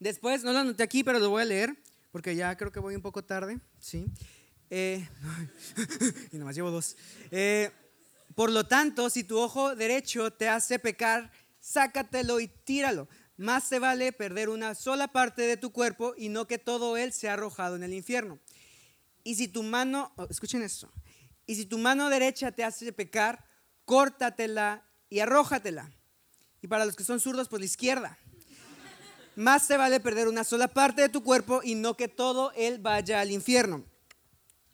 Después, 0.00 0.42
no 0.42 0.52
lo 0.52 0.58
anoté 0.58 0.82
aquí, 0.82 1.04
pero 1.04 1.20
lo 1.20 1.30
voy 1.30 1.42
a 1.42 1.44
leer, 1.44 1.76
porque 2.10 2.34
ya 2.34 2.56
creo 2.56 2.72
que 2.72 2.80
voy 2.80 2.96
un 2.96 3.02
poco 3.02 3.22
tarde, 3.22 3.60
¿sí? 3.78 4.04
Eh, 4.68 5.08
y 6.32 6.38
nomás 6.38 6.56
llevo 6.56 6.72
dos. 6.72 6.96
Eh, 7.30 7.70
por 8.34 8.50
lo 8.50 8.64
tanto, 8.64 9.10
si 9.10 9.24
tu 9.24 9.38
ojo 9.38 9.74
derecho 9.74 10.32
te 10.32 10.48
hace 10.48 10.78
pecar, 10.78 11.30
sácatelo 11.60 12.40
y 12.40 12.48
tíralo. 12.48 13.08
Más 13.36 13.68
te 13.68 13.78
vale 13.78 14.12
perder 14.12 14.48
una 14.48 14.74
sola 14.74 15.08
parte 15.08 15.42
de 15.42 15.56
tu 15.56 15.72
cuerpo 15.72 16.14
y 16.16 16.28
no 16.28 16.46
que 16.46 16.58
todo 16.58 16.96
él 16.96 17.12
sea 17.12 17.34
arrojado 17.34 17.76
en 17.76 17.82
el 17.82 17.94
infierno. 17.94 18.38
Y 19.24 19.36
si 19.36 19.48
tu 19.48 19.62
mano, 19.62 20.12
oh, 20.16 20.26
escuchen 20.30 20.62
esto, 20.62 20.92
y 21.46 21.54
si 21.54 21.66
tu 21.66 21.78
mano 21.78 22.08
derecha 22.08 22.52
te 22.52 22.64
hace 22.64 22.92
pecar, 22.92 23.44
córtatela 23.84 24.86
y 25.08 25.20
arrójatela. 25.20 25.92
Y 26.60 26.68
para 26.68 26.84
los 26.84 26.96
que 26.96 27.04
son 27.04 27.20
zurdos, 27.20 27.48
pues 27.48 27.60
la 27.60 27.66
izquierda. 27.66 28.18
Más 29.34 29.66
te 29.66 29.76
vale 29.76 29.98
perder 29.98 30.28
una 30.28 30.44
sola 30.44 30.68
parte 30.68 31.02
de 31.02 31.08
tu 31.08 31.22
cuerpo 31.22 31.62
y 31.64 31.74
no 31.74 31.96
que 31.96 32.08
todo 32.08 32.52
él 32.52 32.78
vaya 32.78 33.20
al 33.20 33.30
infierno. 33.30 33.84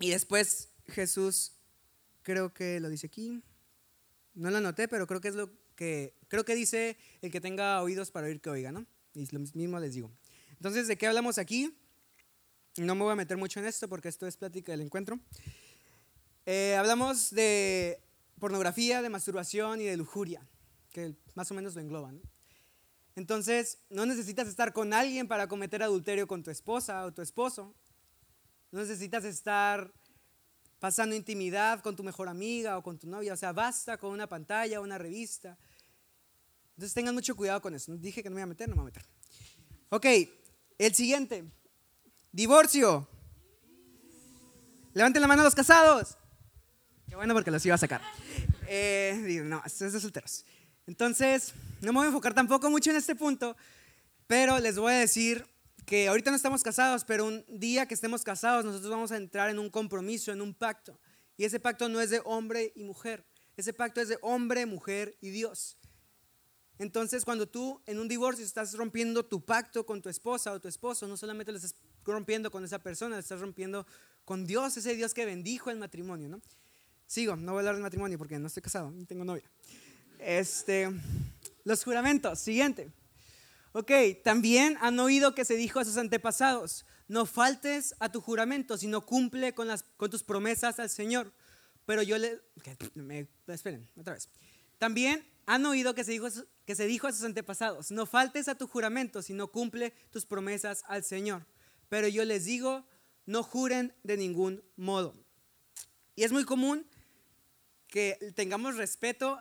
Y 0.00 0.10
después 0.10 0.70
Jesús, 0.86 1.52
creo 2.22 2.52
que 2.52 2.80
lo 2.80 2.88
dice 2.88 3.06
aquí, 3.06 3.42
no 4.38 4.50
lo 4.50 4.58
anoté, 4.58 4.88
pero 4.88 5.06
creo 5.06 5.20
que 5.20 5.28
es 5.28 5.34
lo 5.34 5.50
que, 5.74 6.14
creo 6.28 6.44
que 6.44 6.54
dice 6.54 6.96
el 7.22 7.30
que 7.30 7.40
tenga 7.40 7.82
oídos 7.82 8.10
para 8.10 8.28
oír 8.28 8.40
que 8.40 8.50
oiga, 8.50 8.72
¿no? 8.72 8.86
Y 9.14 9.26
lo 9.32 9.40
mismo 9.40 9.80
les 9.80 9.94
digo. 9.94 10.10
Entonces, 10.52 10.86
¿de 10.86 10.96
qué 10.96 11.08
hablamos 11.08 11.38
aquí? 11.38 11.76
No 12.76 12.94
me 12.94 13.02
voy 13.02 13.12
a 13.12 13.16
meter 13.16 13.36
mucho 13.36 13.58
en 13.58 13.66
esto 13.66 13.88
porque 13.88 14.08
esto 14.08 14.26
es 14.26 14.36
plática 14.36 14.72
del 14.72 14.82
encuentro. 14.82 15.18
Eh, 16.46 16.76
hablamos 16.76 17.30
de 17.30 18.00
pornografía, 18.38 19.02
de 19.02 19.08
masturbación 19.08 19.80
y 19.80 19.84
de 19.84 19.96
lujuria, 19.96 20.46
que 20.92 21.16
más 21.34 21.50
o 21.50 21.54
menos 21.54 21.74
lo 21.74 21.80
engloban. 21.80 22.20
Entonces, 23.16 23.78
no 23.90 24.06
necesitas 24.06 24.46
estar 24.46 24.72
con 24.72 24.92
alguien 24.92 25.26
para 25.26 25.48
cometer 25.48 25.82
adulterio 25.82 26.28
con 26.28 26.44
tu 26.44 26.52
esposa 26.52 27.04
o 27.04 27.12
tu 27.12 27.22
esposo. 27.22 27.74
No 28.70 28.78
necesitas 28.78 29.24
estar 29.24 29.92
pasando 30.78 31.14
intimidad 31.16 31.80
con 31.80 31.96
tu 31.96 32.04
mejor 32.04 32.28
amiga 32.28 32.78
o 32.78 32.82
con 32.82 32.98
tu 32.98 33.06
novia. 33.06 33.32
O 33.32 33.36
sea, 33.36 33.52
basta 33.52 33.96
con 33.98 34.12
una 34.12 34.26
pantalla, 34.26 34.80
una 34.80 34.98
revista. 34.98 35.56
Entonces 36.70 36.94
tengan 36.94 37.14
mucho 37.14 37.34
cuidado 37.34 37.60
con 37.60 37.74
eso. 37.74 37.96
Dije 37.96 38.22
que 38.22 38.30
no 38.30 38.34
me 38.34 38.40
iba 38.40 38.44
a 38.44 38.48
meter, 38.48 38.68
no 38.68 38.76
me 38.76 38.82
voy 38.82 38.90
a 38.90 38.94
meter. 38.94 39.04
Ok, 39.90 40.06
el 40.78 40.94
siguiente. 40.94 41.44
Divorcio. 42.30 43.08
Levanten 44.94 45.20
la 45.20 45.28
mano 45.28 45.42
a 45.42 45.44
los 45.44 45.54
casados. 45.54 46.16
Qué 47.08 47.16
bueno 47.16 47.34
porque 47.34 47.50
los 47.50 47.64
iba 47.64 47.74
a 47.74 47.78
sacar. 47.78 48.02
Eh, 48.66 49.42
no, 49.44 49.62
es 49.64 49.78
de 49.78 50.00
solteros. 50.00 50.44
Entonces, 50.86 51.54
no 51.80 51.92
me 51.92 51.98
voy 51.98 52.04
a 52.04 52.08
enfocar 52.08 52.34
tampoco 52.34 52.70
mucho 52.70 52.90
en 52.90 52.96
este 52.96 53.14
punto, 53.14 53.56
pero 54.26 54.58
les 54.58 54.78
voy 54.78 54.92
a 54.92 54.96
decir 54.96 55.46
que 55.88 56.06
ahorita 56.06 56.30
no 56.30 56.36
estamos 56.36 56.62
casados, 56.62 57.02
pero 57.02 57.24
un 57.24 57.42
día 57.48 57.86
que 57.86 57.94
estemos 57.94 58.22
casados 58.22 58.62
nosotros 58.62 58.90
vamos 58.90 59.10
a 59.10 59.16
entrar 59.16 59.48
en 59.48 59.58
un 59.58 59.70
compromiso, 59.70 60.30
en 60.30 60.42
un 60.42 60.52
pacto. 60.52 61.00
Y 61.38 61.44
ese 61.44 61.60
pacto 61.60 61.88
no 61.88 61.98
es 61.98 62.10
de 62.10 62.20
hombre 62.26 62.72
y 62.76 62.84
mujer, 62.84 63.24
ese 63.56 63.72
pacto 63.72 64.02
es 64.02 64.08
de 64.08 64.18
hombre, 64.20 64.66
mujer 64.66 65.16
y 65.22 65.30
Dios. 65.30 65.78
Entonces, 66.78 67.24
cuando 67.24 67.48
tú 67.48 67.80
en 67.86 67.98
un 67.98 68.06
divorcio 68.06 68.44
estás 68.44 68.74
rompiendo 68.74 69.24
tu 69.24 69.42
pacto 69.44 69.86
con 69.86 70.02
tu 70.02 70.10
esposa 70.10 70.52
o 70.52 70.60
tu 70.60 70.68
esposo, 70.68 71.08
no 71.08 71.16
solamente 71.16 71.52
lo 71.52 71.56
estás 71.56 71.74
rompiendo 72.04 72.50
con 72.50 72.64
esa 72.64 72.78
persona, 72.80 73.16
lo 73.16 73.20
estás 73.20 73.40
rompiendo 73.40 73.86
con 74.26 74.46
Dios, 74.46 74.76
ese 74.76 74.94
Dios 74.94 75.14
que 75.14 75.24
bendijo 75.24 75.70
el 75.70 75.78
matrimonio, 75.78 76.28
¿no? 76.28 76.42
Sigo, 77.06 77.34
no 77.34 77.52
voy 77.52 77.60
a 77.60 77.60
hablar 77.60 77.76
del 77.76 77.82
matrimonio 77.82 78.18
porque 78.18 78.38
no 78.38 78.48
estoy 78.48 78.62
casado, 78.62 78.90
no 78.90 79.06
tengo 79.06 79.24
novia. 79.24 79.50
Este, 80.18 80.90
los 81.64 81.82
juramentos, 81.82 82.38
siguiente. 82.38 82.90
Ok, 83.72 83.92
también 84.24 84.76
han 84.80 84.98
oído 84.98 85.34
que 85.34 85.44
se 85.44 85.56
dijo 85.56 85.80
a 85.80 85.84
sus 85.84 85.96
antepasados, 85.96 86.84
no 87.06 87.26
faltes 87.26 87.94
a 88.00 88.10
tu 88.10 88.20
juramento, 88.20 88.76
sino 88.78 89.04
cumple 89.04 89.54
con, 89.54 89.68
las, 89.68 89.82
con 89.96 90.10
tus 90.10 90.22
promesas 90.22 90.78
al 90.78 90.90
Señor. 90.90 91.32
Pero 91.86 92.02
yo 92.02 92.18
le... 92.18 92.40
esperen, 93.46 93.88
otra 93.96 94.14
vez. 94.14 94.28
También 94.78 95.26
han 95.46 95.64
oído 95.64 95.94
que 95.94 96.04
se, 96.04 96.12
dijo, 96.12 96.28
que 96.66 96.74
se 96.74 96.86
dijo 96.86 97.06
a 97.06 97.12
sus 97.12 97.24
antepasados, 97.24 97.90
no 97.90 98.04
faltes 98.04 98.48
a 98.48 98.54
tu 98.54 98.66
juramento, 98.66 99.22
sino 99.22 99.50
cumple 99.50 99.94
tus 100.10 100.26
promesas 100.26 100.84
al 100.86 101.04
Señor. 101.04 101.46
Pero 101.88 102.08
yo 102.08 102.24
les 102.24 102.44
digo, 102.44 102.86
no 103.24 103.42
juren 103.42 103.94
de 104.02 104.16
ningún 104.16 104.62
modo. 104.76 105.14
Y 106.14 106.24
es 106.24 106.32
muy 106.32 106.44
común 106.44 106.86
que 107.86 108.32
tengamos 108.34 108.76
respeto 108.76 109.38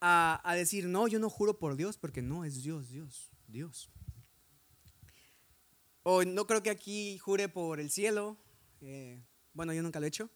a, 0.00 0.54
decir, 0.54 0.86
no, 0.86 1.08
yo 1.08 1.18
no 1.18 1.28
juro 1.28 1.58
por 1.58 1.74
Dios, 1.74 1.98
porque 1.98 2.22
no, 2.22 2.44
es 2.44 2.62
Dios, 2.62 2.90
Dios, 2.90 3.32
Dios. 3.48 3.90
O 6.02 6.22
no 6.24 6.46
creo 6.46 6.62
que 6.62 6.70
aquí 6.70 7.18
jure 7.18 7.48
por 7.48 7.80
el 7.80 7.90
cielo. 7.90 8.38
Eh, 8.80 9.22
bueno, 9.52 9.72
yo 9.72 9.82
nunca 9.82 9.98
lo 9.98 10.06
he 10.06 10.08
hecho. 10.08 10.30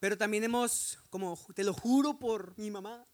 Pero 0.00 0.18
también 0.18 0.44
hemos, 0.44 0.98
como, 1.10 1.38
te 1.54 1.64
lo 1.64 1.72
juro 1.72 2.18
por 2.18 2.58
mi 2.58 2.70
mamá, 2.70 3.06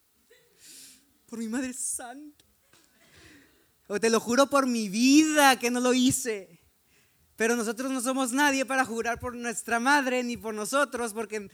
por 1.26 1.38
mi 1.38 1.48
Madre 1.48 1.72
Santa. 1.72 2.44
O 3.88 4.00
te 4.00 4.10
lo 4.10 4.20
juro 4.20 4.48
por 4.48 4.66
mi 4.66 4.88
vida 4.88 5.58
que 5.58 5.70
no 5.70 5.80
lo 5.80 5.92
hice. 5.92 6.60
Pero 7.36 7.56
nosotros 7.56 7.90
no 7.90 8.00
somos 8.00 8.32
nadie 8.32 8.64
para 8.64 8.84
jurar 8.84 9.18
por 9.18 9.34
nuestra 9.34 9.80
madre 9.80 10.22
ni 10.22 10.36
por 10.36 10.54
nosotros, 10.54 11.12
porque 11.12 11.50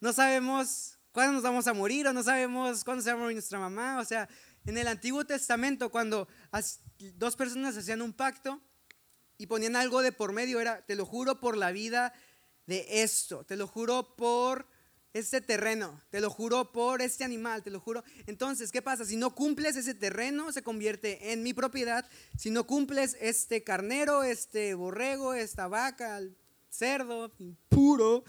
no 0.00 0.12
sabemos 0.12 0.98
cuándo 1.12 1.34
nos 1.34 1.42
vamos 1.42 1.66
a 1.66 1.74
morir 1.74 2.06
o 2.06 2.12
no 2.12 2.22
sabemos 2.22 2.84
cuándo 2.84 3.02
se 3.02 3.10
va 3.10 3.16
a 3.16 3.20
morir 3.20 3.36
nuestra 3.36 3.58
mamá. 3.58 3.98
O 3.98 4.04
sea, 4.04 4.28
en 4.66 4.78
el 4.78 4.88
Antiguo 4.88 5.24
Testamento, 5.24 5.90
cuando 5.90 6.28
dos 7.16 7.36
personas 7.36 7.76
hacían 7.76 8.02
un 8.02 8.12
pacto 8.12 8.60
y 9.36 9.46
ponían 9.46 9.76
algo 9.76 10.02
de 10.02 10.12
por 10.12 10.32
medio, 10.32 10.60
era, 10.60 10.84
te 10.86 10.94
lo 10.94 11.04
juro 11.04 11.40
por 11.40 11.56
la 11.56 11.72
vida 11.72 12.12
de 12.66 12.86
esto, 13.02 13.44
te 13.44 13.56
lo 13.56 13.66
juro 13.66 14.14
por 14.16 14.66
este 15.12 15.40
terreno, 15.40 16.02
te 16.10 16.20
lo 16.20 16.28
juro 16.28 16.72
por 16.72 17.00
este 17.00 17.24
animal, 17.24 17.62
te 17.62 17.70
lo 17.70 17.78
juro. 17.78 18.02
Entonces, 18.26 18.72
¿qué 18.72 18.82
pasa? 18.82 19.04
Si 19.04 19.16
no 19.16 19.34
cumples 19.34 19.76
ese 19.76 19.94
terreno, 19.94 20.50
se 20.50 20.62
convierte 20.62 21.32
en 21.32 21.42
mi 21.42 21.54
propiedad. 21.54 22.08
Si 22.36 22.50
no 22.50 22.66
cumples 22.66 23.16
este 23.20 23.62
carnero, 23.62 24.24
este 24.24 24.74
borrego, 24.74 25.34
esta 25.34 25.68
vaca, 25.68 26.20
cerdo, 26.68 27.32
puro, 27.68 28.24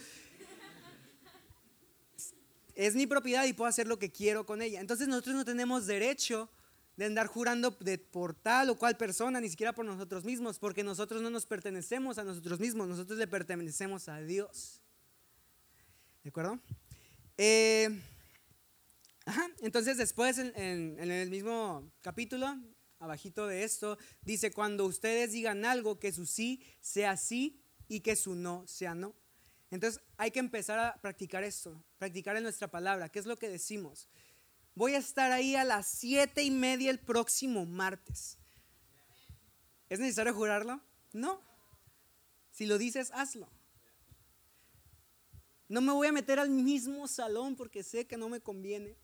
es 2.75 2.95
mi 2.95 3.07
propiedad 3.07 3.45
y 3.45 3.53
puedo 3.53 3.69
hacer 3.69 3.87
lo 3.87 3.97
que 3.97 4.11
quiero 4.11 4.45
con 4.45 4.61
ella. 4.61 4.81
Entonces 4.81 5.07
nosotros 5.07 5.35
no 5.35 5.45
tenemos 5.45 5.87
derecho 5.87 6.49
de 6.97 7.05
andar 7.05 7.27
jurando 7.27 7.77
por 8.11 8.35
tal 8.35 8.69
o 8.69 8.77
cual 8.77 8.97
persona, 8.97 9.41
ni 9.41 9.49
siquiera 9.49 9.73
por 9.73 9.85
nosotros 9.85 10.23
mismos, 10.23 10.59
porque 10.59 10.83
nosotros 10.83 11.21
no 11.21 11.29
nos 11.29 11.45
pertenecemos 11.45 12.17
a 12.17 12.23
nosotros 12.23 12.59
mismos, 12.59 12.87
nosotros 12.87 13.17
le 13.17 13.27
pertenecemos 13.27 14.07
a 14.07 14.21
Dios. 14.21 14.81
¿De 16.23 16.29
acuerdo? 16.29 16.59
Eh, 17.37 17.89
entonces 19.61 19.97
después 19.97 20.37
en, 20.37 20.53
en 20.55 21.11
el 21.11 21.29
mismo 21.29 21.91
capítulo, 22.01 22.57
abajito 22.99 23.47
de 23.47 23.63
esto, 23.63 23.97
dice, 24.21 24.51
cuando 24.51 24.85
ustedes 24.85 25.31
digan 25.31 25.65
algo, 25.65 25.99
que 25.99 26.11
su 26.11 26.25
sí 26.25 26.61
sea 26.81 27.17
sí 27.17 27.61
y 27.87 27.99
que 28.01 28.15
su 28.15 28.35
no 28.35 28.65
sea 28.67 28.95
no. 28.95 29.13
Entonces 29.71 30.01
hay 30.17 30.31
que 30.31 30.39
empezar 30.39 30.79
a 30.79 31.01
practicar 31.01 31.43
esto, 31.43 31.83
practicar 31.97 32.35
en 32.37 32.43
nuestra 32.43 32.69
palabra. 32.69 33.09
¿Qué 33.09 33.19
es 33.19 33.25
lo 33.25 33.37
que 33.37 33.49
decimos? 33.49 34.07
Voy 34.75 34.93
a 34.93 34.97
estar 34.97 35.31
ahí 35.31 35.55
a 35.55 35.63
las 35.63 35.87
siete 35.87 36.43
y 36.43 36.51
media 36.51 36.91
el 36.91 36.99
próximo 36.99 37.65
martes. 37.65 38.37
¿Es 39.89 39.99
necesario 39.99 40.33
jurarlo? 40.33 40.81
No. 41.13 41.41
Si 42.51 42.65
lo 42.65 42.77
dices, 42.77 43.11
hazlo. 43.13 43.49
No 45.67 45.81
me 45.81 45.93
voy 45.93 46.07
a 46.07 46.11
meter 46.11 46.39
al 46.39 46.49
mismo 46.49 47.07
salón 47.07 47.55
porque 47.55 47.83
sé 47.83 48.05
que 48.05 48.17
no 48.17 48.29
me 48.29 48.41
conviene. 48.41 48.97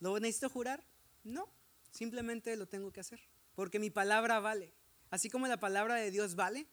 ¿Lo 0.00 0.18
necesito 0.18 0.48
jurar? 0.50 0.84
No. 1.24 1.48
Simplemente 1.90 2.54
lo 2.56 2.66
tengo 2.66 2.92
que 2.92 3.00
hacer. 3.00 3.20
Porque 3.54 3.78
mi 3.78 3.90
palabra 3.90 4.40
vale. 4.40 4.72
Así 5.10 5.30
como 5.30 5.46
la 5.46 5.58
palabra 5.58 5.94
de 5.94 6.10
Dios 6.10 6.34
vale, 6.34 6.66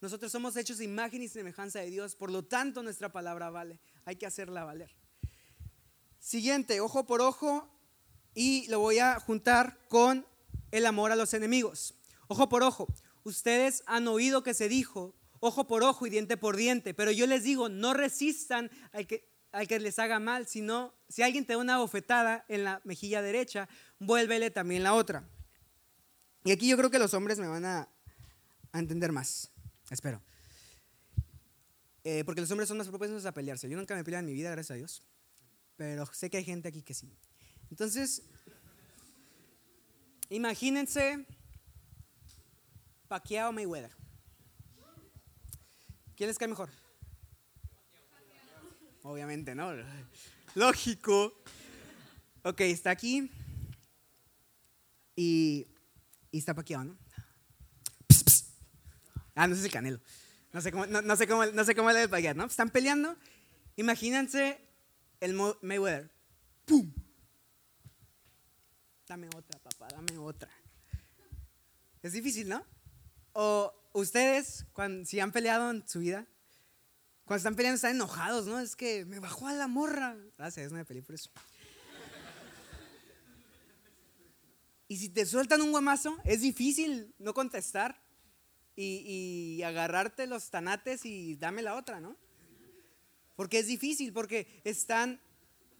nosotros 0.00 0.30
somos 0.30 0.56
hechos 0.56 0.78
de 0.78 0.84
imagen 0.84 1.22
y 1.22 1.28
semejanza 1.28 1.80
de 1.80 1.90
Dios, 1.90 2.16
por 2.16 2.30
lo 2.30 2.44
tanto 2.44 2.82
nuestra 2.82 3.12
palabra 3.12 3.50
vale. 3.50 3.80
Hay 4.04 4.16
que 4.16 4.26
hacerla 4.26 4.64
valer. 4.64 4.94
Siguiente, 6.18 6.80
ojo 6.80 7.06
por 7.06 7.22
ojo, 7.22 7.70
y 8.34 8.66
lo 8.68 8.80
voy 8.80 8.98
a 8.98 9.18
juntar 9.18 9.78
con 9.88 10.26
el 10.70 10.84
amor 10.84 11.12
a 11.12 11.16
los 11.16 11.32
enemigos. 11.32 11.94
Ojo 12.28 12.48
por 12.48 12.62
ojo. 12.62 12.86
Ustedes 13.24 13.82
han 13.86 14.06
oído 14.06 14.42
que 14.42 14.52
se 14.52 14.68
dijo, 14.68 15.14
ojo 15.40 15.66
por 15.66 15.82
ojo 15.82 16.06
y 16.06 16.10
diente 16.10 16.36
por 16.36 16.56
diente, 16.56 16.92
pero 16.92 17.10
yo 17.10 17.26
les 17.26 17.44
digo, 17.44 17.68
no 17.68 17.94
resistan 17.94 18.70
al 18.92 19.06
que, 19.06 19.30
les 19.80 19.98
haga 19.98 20.20
mal, 20.20 20.46
sino 20.46 20.94
si 21.08 21.22
alguien 21.22 21.46
te 21.46 21.54
da 21.54 21.58
una 21.58 21.78
bofetada 21.78 22.44
en 22.48 22.64
la 22.64 22.82
mejilla 22.84 23.22
derecha, 23.22 23.68
vuélvele 23.98 24.50
también 24.50 24.82
la 24.82 24.92
otra. 24.92 25.26
Y 26.44 26.52
aquí 26.52 26.68
yo 26.68 26.76
creo 26.76 26.90
que 26.90 26.98
los 26.98 27.14
hombres 27.14 27.38
me 27.38 27.48
van 27.48 27.64
a 27.64 27.88
entender 28.74 29.12
más. 29.12 29.50
Espero. 29.90 30.22
Eh, 32.04 32.22
porque 32.24 32.40
los 32.40 32.50
hombres 32.50 32.68
son 32.68 32.78
más 32.78 32.88
propensos 32.88 33.26
a 33.26 33.32
pelearse. 33.32 33.68
Yo 33.68 33.76
nunca 33.76 33.94
me 33.94 34.04
peleado 34.04 34.20
en 34.20 34.26
mi 34.26 34.32
vida, 34.32 34.50
gracias 34.50 34.72
a 34.72 34.74
Dios. 34.74 35.02
Pero 35.76 36.06
sé 36.06 36.30
que 36.30 36.36
hay 36.36 36.44
gente 36.44 36.68
aquí 36.68 36.82
que 36.82 36.94
sí. 36.94 37.12
Entonces, 37.70 38.22
imagínense 40.28 41.26
Pacquiao 43.08 43.52
Mayweather. 43.52 43.90
¿Quién 46.16 46.28
les 46.28 46.38
cae 46.38 46.48
mejor? 46.48 46.70
Obviamente, 49.02 49.54
¿no? 49.54 49.72
Lógico. 50.54 51.42
Ok, 52.42 52.60
está 52.62 52.90
aquí. 52.90 53.30
Y, 55.14 55.66
y 56.30 56.38
está 56.38 56.54
Pacquiao, 56.54 56.84
¿no? 56.84 56.96
Ah, 59.36 59.46
no 59.46 59.54
sé 59.54 59.62
si 59.62 59.70
Canelo. 59.70 60.00
No 60.52 60.62
sé 60.62 60.72
cómo, 60.72 60.86
no, 60.86 61.16
sé 61.16 61.28
cómo, 61.28 61.44
no 61.44 61.64
sé 61.64 61.76
cómo 61.76 61.92
le 61.92 62.34
¿no? 62.34 62.46
Están 62.46 62.70
peleando. 62.70 63.14
Imagínense 63.76 64.58
el 65.20 65.34
Mayweather. 65.60 66.10
¡Pum! 66.64 66.90
Dame 69.06 69.28
otra, 69.28 69.60
papá, 69.60 69.88
dame 69.88 70.16
otra. 70.16 70.50
Es 72.02 72.14
difícil, 72.14 72.48
¿no? 72.48 72.64
O 73.34 73.72
ustedes, 73.92 74.64
cuando, 74.72 75.04
si 75.04 75.20
han 75.20 75.32
peleado 75.32 75.70
en 75.70 75.86
su 75.86 76.00
vida, 76.00 76.26
cuando 77.26 77.38
están 77.38 77.54
peleando 77.54 77.76
están 77.76 77.94
enojados, 77.94 78.46
¿no? 78.46 78.58
Es 78.58 78.74
que 78.74 79.04
me 79.04 79.20
bajó 79.20 79.48
a 79.48 79.52
la 79.52 79.66
morra. 79.66 80.16
Gracias, 80.38 80.72
no 80.72 80.78
me 80.78 80.86
peleé 80.86 81.02
por 81.02 81.14
eso. 81.14 81.30
Y 84.88 84.96
si 84.96 85.10
te 85.10 85.26
sueltan 85.26 85.60
un 85.60 85.72
guamazo, 85.72 86.16
es 86.24 86.40
difícil 86.40 87.14
no 87.18 87.34
contestar 87.34 88.05
y, 88.76 89.62
agarrarte 89.62 90.26
los 90.26 90.50
tanates 90.50 91.04
y 91.04 91.36
dame 91.36 91.62
la 91.62 91.74
otra, 91.74 92.00
¿no? 92.00 92.16
Porque 93.34 93.58
es 93.58 93.66
difícil, 93.66 94.12
porque 94.12 94.60
están, 94.64 95.20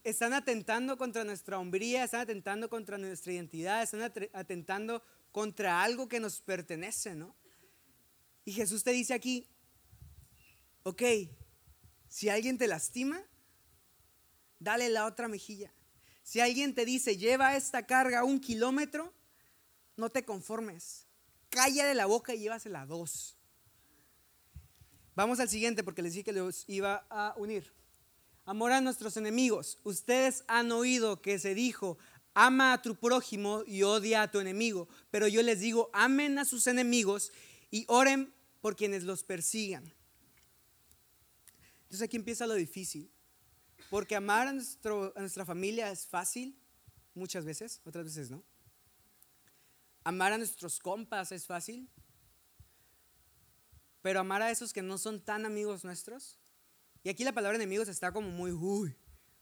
están 0.03 0.33
atentando 0.33 0.97
contra 0.97 1.25
nuestra 1.25 1.59
hombría, 1.59 2.05
están 2.05 2.23
atentando 2.23 2.69
contra 2.69 2.99
nuestra 2.99 3.33
identidad, 3.33 3.83
están 3.83 4.03
atentando 4.33 5.03
contra 5.31 5.83
algo 5.83 6.09
que 6.09 6.21
nos 6.21 6.41
pertenece, 6.41 7.15
¿no? 7.15 7.37
Y 8.45 8.53
Jesús 8.53 8.83
te 8.83 8.93
dice 8.93 9.13
aquí, 9.13 9.47
ok, 10.83 11.03
si 12.09 12.29
alguien 12.29 12.59
te 12.59 12.69
lastima, 12.69 13.23
dale 14.59 14.89
la 14.89 15.07
otra 15.07 15.29
mejilla. 15.29 15.73
Si 16.23 16.41
alguien 16.41 16.75
te 16.75 16.85
dice, 16.85 17.17
lleva 17.17 17.57
esta 17.57 17.87
carga 17.87 18.25
un 18.25 18.41
kilómetro, 18.41 19.13
no 19.97 20.11
te 20.11 20.25
conformes. 20.25 21.06
Calla 21.57 21.95
la 21.95 22.05
boca 22.05 22.35
y 22.35 22.41
llévasela 22.41 22.85
dos. 22.85 23.35
Vamos 25.15 25.41
al 25.41 25.49
siguiente 25.49 25.83
porque 25.83 26.03
les 26.03 26.13
dije 26.13 26.25
que 26.25 26.33
los 26.35 26.69
iba 26.69 27.07
a 27.09 27.33
unir. 27.39 27.73
Amor 28.45 28.73
a 28.73 28.83
nuestros 28.83 29.17
enemigos. 29.17 29.79
Ustedes 29.83 30.45
han 30.49 30.71
oído 30.71 31.23
que 31.23 31.39
se 31.39 31.55
dijo, 31.55 31.97
ama 32.35 32.75
a 32.75 32.83
tu 32.83 32.95
prójimo 32.95 33.63
y 33.67 33.85
odia 33.85 34.21
a 34.21 34.31
tu 34.31 34.39
enemigo. 34.39 34.87
Pero 35.11 35.29
yo 35.29 35.43
les 35.43 35.61
digo, 35.61 35.89
amen 35.95 36.39
a 36.39 36.45
sus 36.45 36.67
enemigos 36.67 37.33
y 37.71 37.87
oren 37.89 38.35
por 38.61 38.77
quienes 38.77 39.05
los 39.05 39.25
persigan. 39.25 39.91
Entonces 41.85 42.03
aquí 42.03 42.19
empieza 42.19 42.47
lo 42.47 42.53
difícil. 42.53 43.11
Porque 43.89 44.15
amar 44.15 44.47
a 44.49 44.53
nuestra 44.53 45.47
familia 45.47 45.91
es 45.91 46.07
fácil, 46.07 46.55
muchas 47.15 47.47
veces, 47.47 47.81
otras 47.87 48.05
veces 48.05 48.31
no. 48.31 48.45
Amar 50.07 50.33
a 50.33 50.39
nuestros 50.39 50.79
compas 50.79 51.33
es 51.33 51.47
fácil, 51.47 51.91
pero 54.03 54.21
amar 54.21 54.41
a 54.41 54.53
esos 54.53 54.73
que 54.73 54.81
no 54.81 54.99
son 54.99 55.21
tan 55.21 55.45
amigos 55.45 55.85
nuestros. 55.85 56.39
Y 57.03 57.09
aquí 57.09 57.25
la 57.25 57.33
palabra 57.33 57.57
enemigos 57.57 57.89
está 57.89 58.13
como 58.13 58.31
muy, 58.31 58.53
uy, 58.53 58.95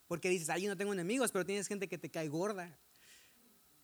porque 0.09 0.31
dices, 0.31 0.49
ay, 0.49 0.63
yo 0.63 0.71
no 0.71 0.77
tengo 0.79 0.95
enemigos, 0.95 1.33
pero 1.33 1.45
tienes 1.45 1.69
gente 1.69 1.87
que 1.87 1.99
te 1.99 2.11
cae 2.11 2.29
gorda. 2.29 2.75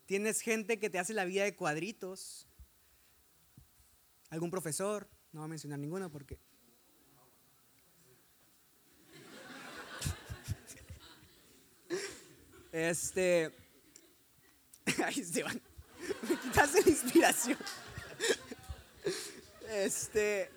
Tienes 0.06 0.40
gente 0.40 0.78
que 0.78 0.88
te 0.88 0.98
hace 0.98 1.12
la 1.12 1.26
vida 1.26 1.44
de 1.44 1.54
cuadritos. 1.54 2.48
Algún 4.30 4.50
profesor, 4.50 5.06
no 5.32 5.40
voy 5.40 5.48
a 5.48 5.48
mencionar 5.48 5.78
ninguno 5.78 6.10
porque... 6.10 6.38
Este... 12.72 13.54
Ay, 15.04 15.20
Esteban, 15.20 15.60
me 16.28 16.36
quitaste 16.36 16.82
la 16.82 16.90
inspiración. 16.90 17.58
Este... 19.72 20.50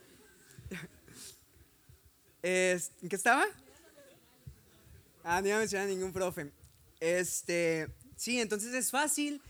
¿En 2.41 3.09
qué 3.09 3.16
estaba? 3.16 3.45
Ah, 5.24 5.39
no 5.39 5.47
iba 5.47 5.57
a 5.57 5.59
mencionar 5.59 5.88
ningún 5.88 6.11
profe. 6.11 6.51
Este, 6.99 7.88
sí, 8.18 8.39
entonces 8.39 8.74
es 8.74 8.91
fácil 8.91 9.41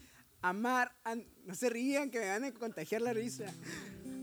amar, 0.41 0.91
no 1.45 1.55
se 1.55 1.70
rían 1.70 2.11
que 2.11 2.20
me 2.20 2.28
van 2.28 2.43
a 2.43 2.53
contagiar 2.53 3.01
la 3.01 3.14
risa. 3.14 3.45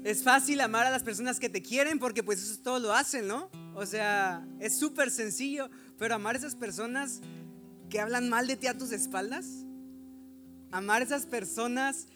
Es 0.04 0.22
fácil 0.22 0.60
amar 0.60 0.86
a 0.86 0.90
las 0.90 1.02
personas 1.02 1.40
que 1.40 1.48
te 1.48 1.62
quieren 1.62 1.98
porque 1.98 2.22
pues 2.22 2.42
eso 2.42 2.60
todo 2.62 2.78
lo 2.78 2.92
hacen, 2.92 3.26
¿no? 3.26 3.50
O 3.74 3.84
sea, 3.86 4.46
es 4.60 4.78
súper 4.78 5.10
sencillo, 5.10 5.68
pero 5.98 6.14
amar 6.14 6.36
a 6.36 6.38
esas 6.38 6.54
personas 6.54 7.20
que 7.88 8.00
hablan 8.00 8.28
mal 8.28 8.46
de 8.46 8.56
ti 8.56 8.66
a 8.66 8.78
tus 8.78 8.92
espaldas, 8.92 9.46
amar 10.70 11.02
a 11.02 11.04
esas 11.04 11.26
personas 11.26 12.06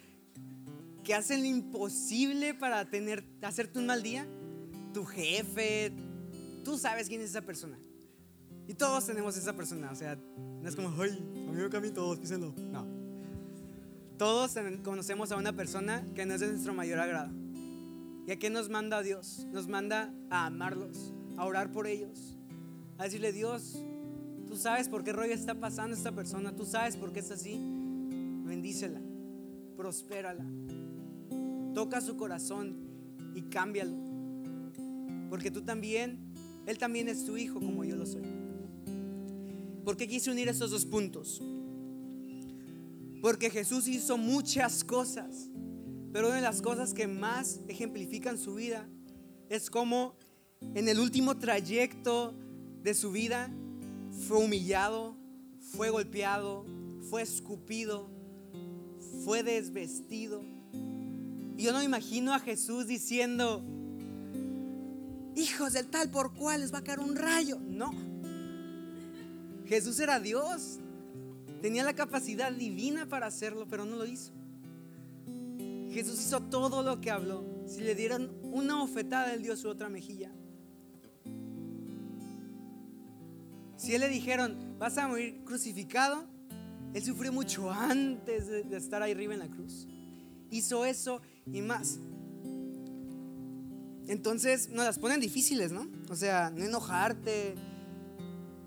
que 1.03 1.15
hacen 1.15 1.41
lo 1.41 1.47
imposible 1.47 2.55
para 2.55 2.85
tener, 2.87 3.25
hacerte 3.43 3.79
un 3.79 3.87
mal 3.87 4.03
día, 4.03 4.27
tu 4.93 5.05
jefe, 5.05 5.93
Tú 6.65 6.79
sabes 6.79 7.09
quién 7.09 7.21
es 7.21 7.31
esa 7.31 7.43
persona. 7.43 7.79
Y 8.67 8.73
todos 8.73 9.05
tenemos 9.05 9.37
esa 9.37 9.53
persona. 9.53 9.91
O 9.93 9.95
sea, 9.95 10.17
no 10.17 10.67
es 10.67 10.75
como, 10.75 10.91
ay, 11.01 11.19
amigo 11.49 11.81
mí 11.81 11.91
todos, 11.91 12.19
písenlo. 12.19 12.55
No. 12.73 12.87
Todos 14.17 14.55
conocemos 14.83 15.31
a 15.31 15.37
una 15.37 15.53
persona 15.53 16.03
que 16.15 16.25
no 16.25 16.35
es 16.35 16.41
de 16.41 16.49
nuestro 16.49 16.73
mayor 16.73 17.01
agrado. 17.01 17.31
¿Y 18.27 18.33
a 18.33 18.39
qué 18.39 18.49
nos 18.49 18.71
manda 18.71 19.03
Dios? 19.03 19.47
Nos 19.53 19.69
manda 19.69 20.15
a 20.31 20.47
amarlos, 20.47 21.13
a 21.37 21.45
orar 21.45 21.71
por 21.71 21.87
ellos, 21.87 22.39
a 22.97 23.05
decirle, 23.05 23.35
Dios, 23.35 23.83
tú 24.49 24.57
sabes 24.57 24.89
por 24.89 25.05
qué 25.05 25.13
rollo 25.13 25.35
está 25.35 25.55
pasando 25.55 25.95
esta 25.95 26.13
persona, 26.13 26.57
tú 26.57 26.65
sabes 26.65 26.97
por 26.97 27.13
qué 27.13 27.21
es 27.21 27.31
así. 27.31 27.61
Bendícela, 28.45 29.01
prospérala, 29.77 30.47
toca 31.75 32.01
su 32.01 32.17
corazón 32.17 32.77
y 33.35 33.43
cámbialo. 33.43 33.97
Porque 35.29 35.51
tú 35.51 35.63
también 35.63 36.35
él 36.67 36.79
también 36.79 37.09
es 37.09 37.25
tu 37.25 37.37
hijo 37.37 37.61
como 37.61 37.85
yo 37.85 37.97
lo 37.97 38.07
soy. 38.07 38.23
¿Por 39.85 39.97
qué 39.97 40.09
quise 40.09 40.31
unir 40.31 40.49
estos 40.49 40.71
dos 40.71 40.87
puntos? 40.87 41.43
Porque 43.21 43.51
Jesús 43.51 43.87
hizo 43.87 44.17
muchas 44.17 44.83
cosas, 44.83 45.51
pero 46.13 46.29
una 46.29 46.37
de 46.37 46.43
las 46.43 46.63
cosas 46.63 46.95
que 46.95 47.07
más 47.07 47.61
ejemplifican 47.69 48.39
su 48.39 48.55
vida 48.55 48.89
es 49.51 49.69
como 49.69 50.17
en 50.75 50.89
el 50.89 50.99
último 50.99 51.37
trayecto 51.37 52.35
de 52.83 52.95
su 52.95 53.13
vida 53.13 53.51
fue 54.27 54.39
humillado, 54.39 55.17
fue 55.59 55.91
golpeado, 55.91 56.65
fue 57.11 57.23
escupido, 57.23 58.11
fue 59.25 59.43
desvestido. 59.43 60.43
Y 61.57 61.63
yo 61.63 61.73
no 61.73 61.83
imagino 61.83 62.35
a 62.35 62.41
Jesús 62.41 62.87
diciendo, 62.87 63.63
hijos 65.35 65.73
del 65.73 65.87
tal 65.89 66.11
por 66.11 66.35
cual 66.35 66.61
les 66.61 66.73
va 66.73 66.79
a 66.79 66.85
caer 66.85 67.01
un 67.01 67.17
rayo. 67.17 67.59
No. 67.59 67.93
Jesús 69.67 69.99
era 69.99 70.21
Dios. 70.21 70.79
Tenía 71.63 71.85
la 71.85 71.95
capacidad 71.95 72.53
divina 72.53 73.07
para 73.07 73.27
hacerlo, 73.27 73.67
pero 73.69 73.85
no 73.87 73.97
lo 73.97 74.05
hizo. 74.05 74.33
Jesús 75.91 76.21
hizo 76.21 76.43
todo 76.43 76.83
lo 76.83 77.01
que 77.01 77.11
habló. 77.11 77.45
Si 77.67 77.81
le 77.81 77.95
dieron 77.95 78.31
una 78.43 78.83
ofetada, 78.83 79.33
él 79.33 79.43
dio 79.43 79.57
su 79.57 79.69
otra 79.69 79.89
mejilla. 79.89 80.31
Si 83.77 83.95
él 83.95 84.01
le 84.01 84.09
dijeron, 84.09 84.77
vas 84.79 84.99
a 84.99 85.09
morir 85.09 85.43
crucificado, 85.45 86.27
él 86.95 87.03
sufrió 87.03 87.33
mucho 87.33 87.71
antes 87.73 88.47
de, 88.47 88.77
estar 88.77 89.03
ahí 89.03 89.11
arriba 89.11 89.35
en 89.35 89.41
la 89.41 89.49
cruz. 89.49 89.89
Hizo 90.51 90.85
eso 90.85 91.21
y 91.45 91.61
más. 91.61 91.99
Entonces 94.07 94.69
nos 94.69 94.85
las 94.85 95.01
ponen 95.01 95.19
difíciles, 95.19 95.73
¿no? 95.73 95.89
O 96.09 96.15
sea, 96.15 96.51
no 96.51 96.65
enojarte, 96.65 97.57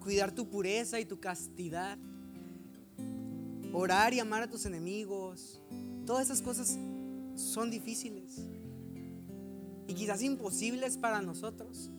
cuidar 0.01 0.33
tu 0.33 0.49
pureza 0.49 0.99
y 0.99 1.05
tu 1.05 1.21
castidad, 1.21 1.97
orar 3.71 4.13
y 4.13 4.19
amar 4.19 4.43
a 4.43 4.49
tus 4.49 4.65
enemigos. 4.65 5.61
Todas 6.05 6.25
esas 6.25 6.41
cosas 6.41 6.77
son 7.35 7.71
difíciles 7.71 8.41
y 9.87 9.93
quizás 9.93 10.21
imposibles 10.21 10.97
para 10.97 11.21
nosotros. 11.21 11.91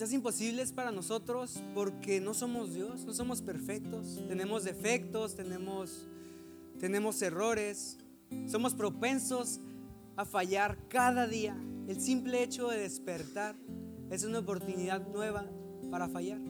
Quizás 0.00 0.14
imposibles 0.14 0.72
para 0.72 0.92
nosotros 0.92 1.62
porque 1.74 2.22
no 2.22 2.32
somos 2.32 2.72
Dios, 2.72 3.04
no 3.04 3.12
somos 3.12 3.42
perfectos, 3.42 4.18
tenemos 4.28 4.64
defectos, 4.64 5.34
tenemos, 5.36 6.06
tenemos 6.78 7.20
errores, 7.20 7.98
somos 8.46 8.72
propensos 8.72 9.60
a 10.16 10.24
fallar 10.24 10.78
cada 10.88 11.26
día. 11.26 11.54
El 11.86 12.00
simple 12.00 12.42
hecho 12.42 12.68
de 12.68 12.78
despertar 12.78 13.56
es 14.10 14.24
una 14.24 14.38
oportunidad 14.38 15.06
nueva 15.06 15.44
para 15.90 16.08
fallar. 16.08 16.40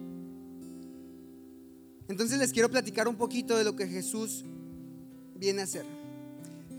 Entonces 2.07 2.38
les 2.38 2.53
quiero 2.53 2.68
platicar 2.68 3.09
un 3.09 3.16
poquito 3.16 3.59
de 3.59 3.64
lo 3.64 3.74
que 3.74 3.88
Jesús 3.88 4.44
viene 5.34 5.62
a 5.62 5.64
hacer. 5.64 5.84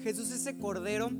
Jesús 0.03 0.31
es 0.31 0.39
ese 0.39 0.57
cordero 0.57 1.11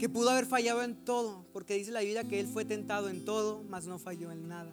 que 0.00 0.08
pudo 0.08 0.30
haber 0.30 0.46
fallado 0.46 0.82
en 0.82 0.96
todo, 0.96 1.46
porque 1.52 1.74
dice 1.74 1.92
la 1.92 2.00
Biblia 2.00 2.24
que 2.24 2.40
Él 2.40 2.48
fue 2.48 2.64
tentado 2.64 3.08
en 3.08 3.24
todo, 3.24 3.62
mas 3.68 3.86
no 3.86 4.00
falló 4.00 4.32
en 4.32 4.48
nada. 4.48 4.72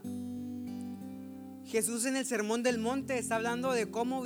Jesús 1.67 2.05
en 2.05 2.15
el 2.15 2.25
Sermón 2.25 2.63
del 2.63 2.79
Monte 2.79 3.19
está 3.19 3.35
hablando 3.35 3.73
de 3.73 3.91
cómo 3.91 4.23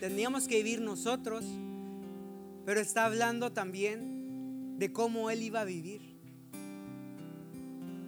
teníamos 0.00 0.48
que 0.48 0.56
vivir 0.56 0.80
nosotros 0.80 1.44
pero 2.66 2.80
está 2.80 3.04
hablando 3.04 3.52
también 3.52 4.76
de 4.76 4.92
cómo 4.92 5.30
él 5.30 5.40
iba 5.40 5.60
a 5.60 5.64
vivir. 5.64 6.00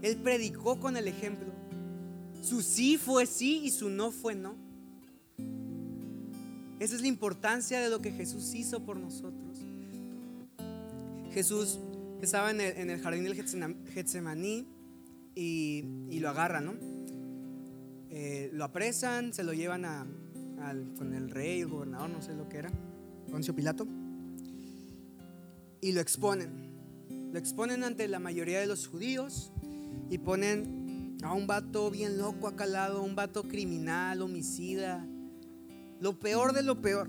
Él 0.03 0.17
predicó 0.17 0.81
con 0.81 0.97
el 0.97 1.07
ejemplo. 1.07 1.47
Su 2.43 2.61
sí 2.61 2.99
fue 2.99 3.27
sí 3.27 3.61
y 3.63 3.71
su 3.71 3.89
no 3.89 4.11
fue 4.11 4.35
no. 4.35 4.57
Esa 6.81 6.97
es 6.97 7.03
la 7.03 7.07
importancia 7.07 7.81
de 7.81 7.89
lo 7.89 8.03
que 8.03 8.11
Jesús 8.11 8.53
hizo 8.55 8.85
por 8.85 8.97
nosotros. 8.97 9.61
Jesús 11.33 11.79
estaba 12.25 12.51
en 12.51 12.61
el, 12.61 13.01
jardín 13.01 13.25
del 13.25 13.35
Getsemaní 13.35 14.67
y, 15.35 16.19
lo 16.19 16.29
agarran, 16.29 16.65
¿no? 16.65 16.75
Eh, 18.11 18.51
lo 18.53 18.65
apresan, 18.65 19.33
se 19.33 19.45
lo 19.45 19.53
llevan 19.53 19.85
a, 19.85 20.07
con 20.97 21.15
el 21.15 21.31
rey, 21.31 21.61
el 21.61 21.69
gobernador, 21.69 22.11
no 22.11 22.21
sé 22.23 22.35
lo 22.35 22.49
que 22.49 22.59
era, 22.59 22.73
Poncio 23.31 23.55
Pilato, 23.55 23.87
y 25.81 25.93
lo 25.93 26.01
exponen. 26.01 26.69
Lo 27.33 27.39
exponen 27.39 27.85
ante 27.85 28.09
la 28.09 28.19
mayoría 28.19 28.59
de 28.59 28.67
los 28.67 28.89
judíos 28.89 29.53
y 30.11 30.19
ponen 30.19 31.17
a 31.23 31.35
un 31.35 31.47
vato 31.47 31.91
bien 31.91 32.19
loco 32.19 32.49
acá 32.49 32.65
al 32.65 32.73
lado, 32.73 33.03
un 33.03 33.15
vato 33.15 33.45
criminal, 33.45 34.23
homicida, 34.23 35.07
lo 36.01 36.19
peor 36.19 36.53
de 36.53 36.63
lo 36.63 36.81
peor. 36.81 37.09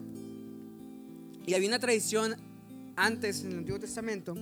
Y 1.47 1.53
había 1.53 1.69
una 1.69 1.79
tradición 1.79 2.35
antes 2.95 3.43
en 3.43 3.53
el 3.53 3.57
Antiguo 3.59 3.79
Testamento 3.79 4.35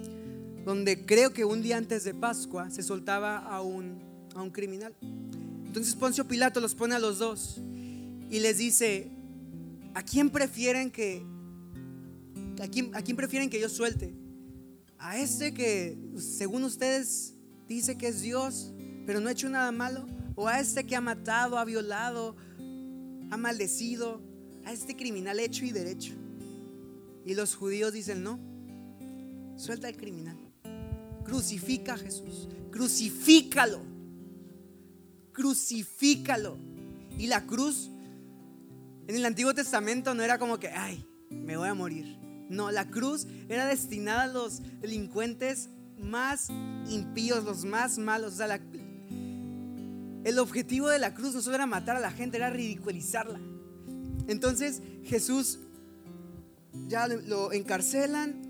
donde 0.67 1.05
creo 1.05 1.31
que 1.31 1.45
un 1.45 1.61
día 1.61 1.77
antes 1.77 2.03
de 2.03 2.13
Pascua 2.13 2.69
se 2.69 2.83
soltaba 2.83 3.37
a 3.37 3.61
un, 3.61 4.03
a 4.35 4.41
un 4.41 4.49
criminal. 4.49 4.93
Entonces 5.65 5.95
Poncio 5.95 6.27
Pilato 6.27 6.59
los 6.59 6.75
pone 6.75 6.93
a 6.93 6.99
los 6.99 7.19
dos 7.19 7.61
y 8.29 8.41
les 8.41 8.57
dice, 8.57 9.09
¿a 9.93 10.03
quién 10.03 10.29
prefieren 10.29 10.91
que, 10.91 11.23
a 12.61 12.67
quién, 12.67 12.93
a 12.93 13.01
quién 13.01 13.15
prefieren 13.15 13.49
que 13.49 13.61
yo 13.61 13.69
suelte? 13.69 14.13
¿A 14.99 15.17
este 15.17 15.53
que 15.53 15.97
según 16.17 16.65
ustedes 16.65 17.33
dice 17.69 17.97
que 17.97 18.09
es 18.09 18.21
Dios, 18.21 18.73
pero 19.05 19.21
no 19.21 19.29
ha 19.29 19.31
hecho 19.31 19.47
nada 19.47 19.71
malo? 19.71 20.05
¿O 20.35 20.49
a 20.49 20.59
este 20.59 20.83
que 20.83 20.97
ha 20.97 21.01
matado, 21.01 21.57
ha 21.57 21.63
violado, 21.63 22.35
ha 23.31 23.37
maldecido, 23.37 24.19
a 24.65 24.73
este 24.73 24.97
criminal 24.97 25.39
hecho 25.39 25.63
y 25.63 25.71
derecho? 25.71 26.13
Y 27.23 27.35
los 27.35 27.55
judíos 27.55 27.93
dicen, 27.93 28.21
no, 28.21 28.37
suelta 29.55 29.87
al 29.87 29.95
criminal. 29.95 30.36
Crucifica 31.27 31.93
a 31.93 31.97
Jesús. 31.97 32.47
Crucifícalo. 32.71 33.81
Crucifícalo. 35.33 36.57
Y 37.19 37.27
la 37.27 37.45
cruz 37.45 37.91
en 39.07 39.15
el 39.15 39.25
Antiguo 39.25 39.53
Testamento 39.53 40.13
no 40.13 40.23
era 40.23 40.39
como 40.39 40.57
que, 40.57 40.69
ay, 40.69 41.05
me 41.29 41.57
voy 41.57 41.67
a 41.67 41.73
morir. 41.73 42.17
No, 42.49 42.71
la 42.71 42.89
cruz 42.89 43.27
era 43.49 43.65
destinada 43.65 44.23
a 44.23 44.27
los 44.27 44.61
delincuentes 44.79 45.69
más 45.99 46.49
impíos, 46.89 47.43
los 47.43 47.65
más 47.65 47.97
malos. 47.97 48.33
O 48.33 48.37
sea, 48.37 48.59
el 50.23 50.39
objetivo 50.39 50.87
de 50.87 50.99
la 50.99 51.13
cruz 51.13 51.33
no 51.35 51.41
solo 51.41 51.55
era 51.55 51.65
matar 51.65 51.97
a 51.97 51.99
la 51.99 52.11
gente, 52.11 52.37
era 52.37 52.49
ridiculizarla. 52.49 53.39
Entonces 54.27 54.81
Jesús 55.03 55.59
ya 56.87 57.07
lo 57.07 57.51
encarcelan 57.51 58.47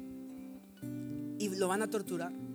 y 1.40 1.50
lo 1.56 1.68
van 1.68 1.82
a 1.82 1.90
torturar. 1.90 2.47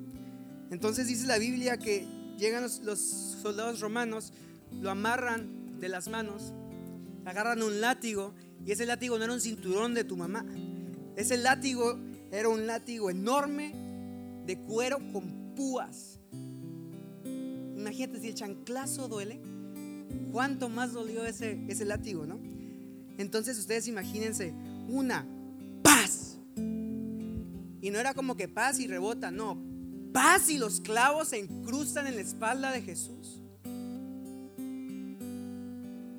Entonces 0.72 1.06
dice 1.06 1.26
la 1.26 1.36
Biblia 1.36 1.76
que 1.76 2.06
llegan 2.38 2.62
los, 2.62 2.98
soldados 3.42 3.80
romanos, 3.80 4.32
lo 4.80 4.90
amarran 4.90 5.78
de 5.78 5.90
las 5.90 6.08
manos, 6.08 6.54
agarran 7.26 7.62
un 7.62 7.82
látigo 7.82 8.32
y 8.64 8.72
ese 8.72 8.86
látigo 8.86 9.18
no 9.18 9.24
era 9.24 9.34
un 9.34 9.40
cinturón 9.42 9.92
de 9.92 10.04
tu 10.04 10.16
mamá. 10.16 10.46
Ese 11.14 11.36
látigo 11.36 11.98
era 12.30 12.48
un 12.48 12.66
látigo 12.66 13.10
enorme 13.10 13.74
de 14.46 14.58
cuero 14.60 14.96
con 15.12 15.54
púas. 15.54 16.18
Imagínate 17.76 18.20
si 18.20 18.28
el 18.28 18.34
chanclazo 18.34 19.08
duele, 19.08 19.42
cuánto 20.32 20.70
más 20.70 20.94
dolió 20.94 21.26
ese, 21.26 21.62
ese 21.68 21.84
látigo, 21.84 22.24
¿no? 22.24 22.40
Entonces 23.18 23.58
ustedes 23.58 23.88
imagínense 23.88 24.54
una 24.88 25.26
paz. 25.82 26.38
Y 26.56 27.90
no 27.90 27.98
era 27.98 28.14
como 28.14 28.36
que 28.36 28.48
paz 28.48 28.80
y 28.80 28.86
rebota, 28.86 29.30
no, 29.30 29.71
paz 30.12 30.48
y 30.50 30.58
los 30.58 30.80
clavos 30.80 31.28
se 31.28 31.38
incrustan 31.38 32.06
en 32.06 32.16
la 32.16 32.22
espalda 32.22 32.70
de 32.70 32.82
Jesús. 32.82 33.40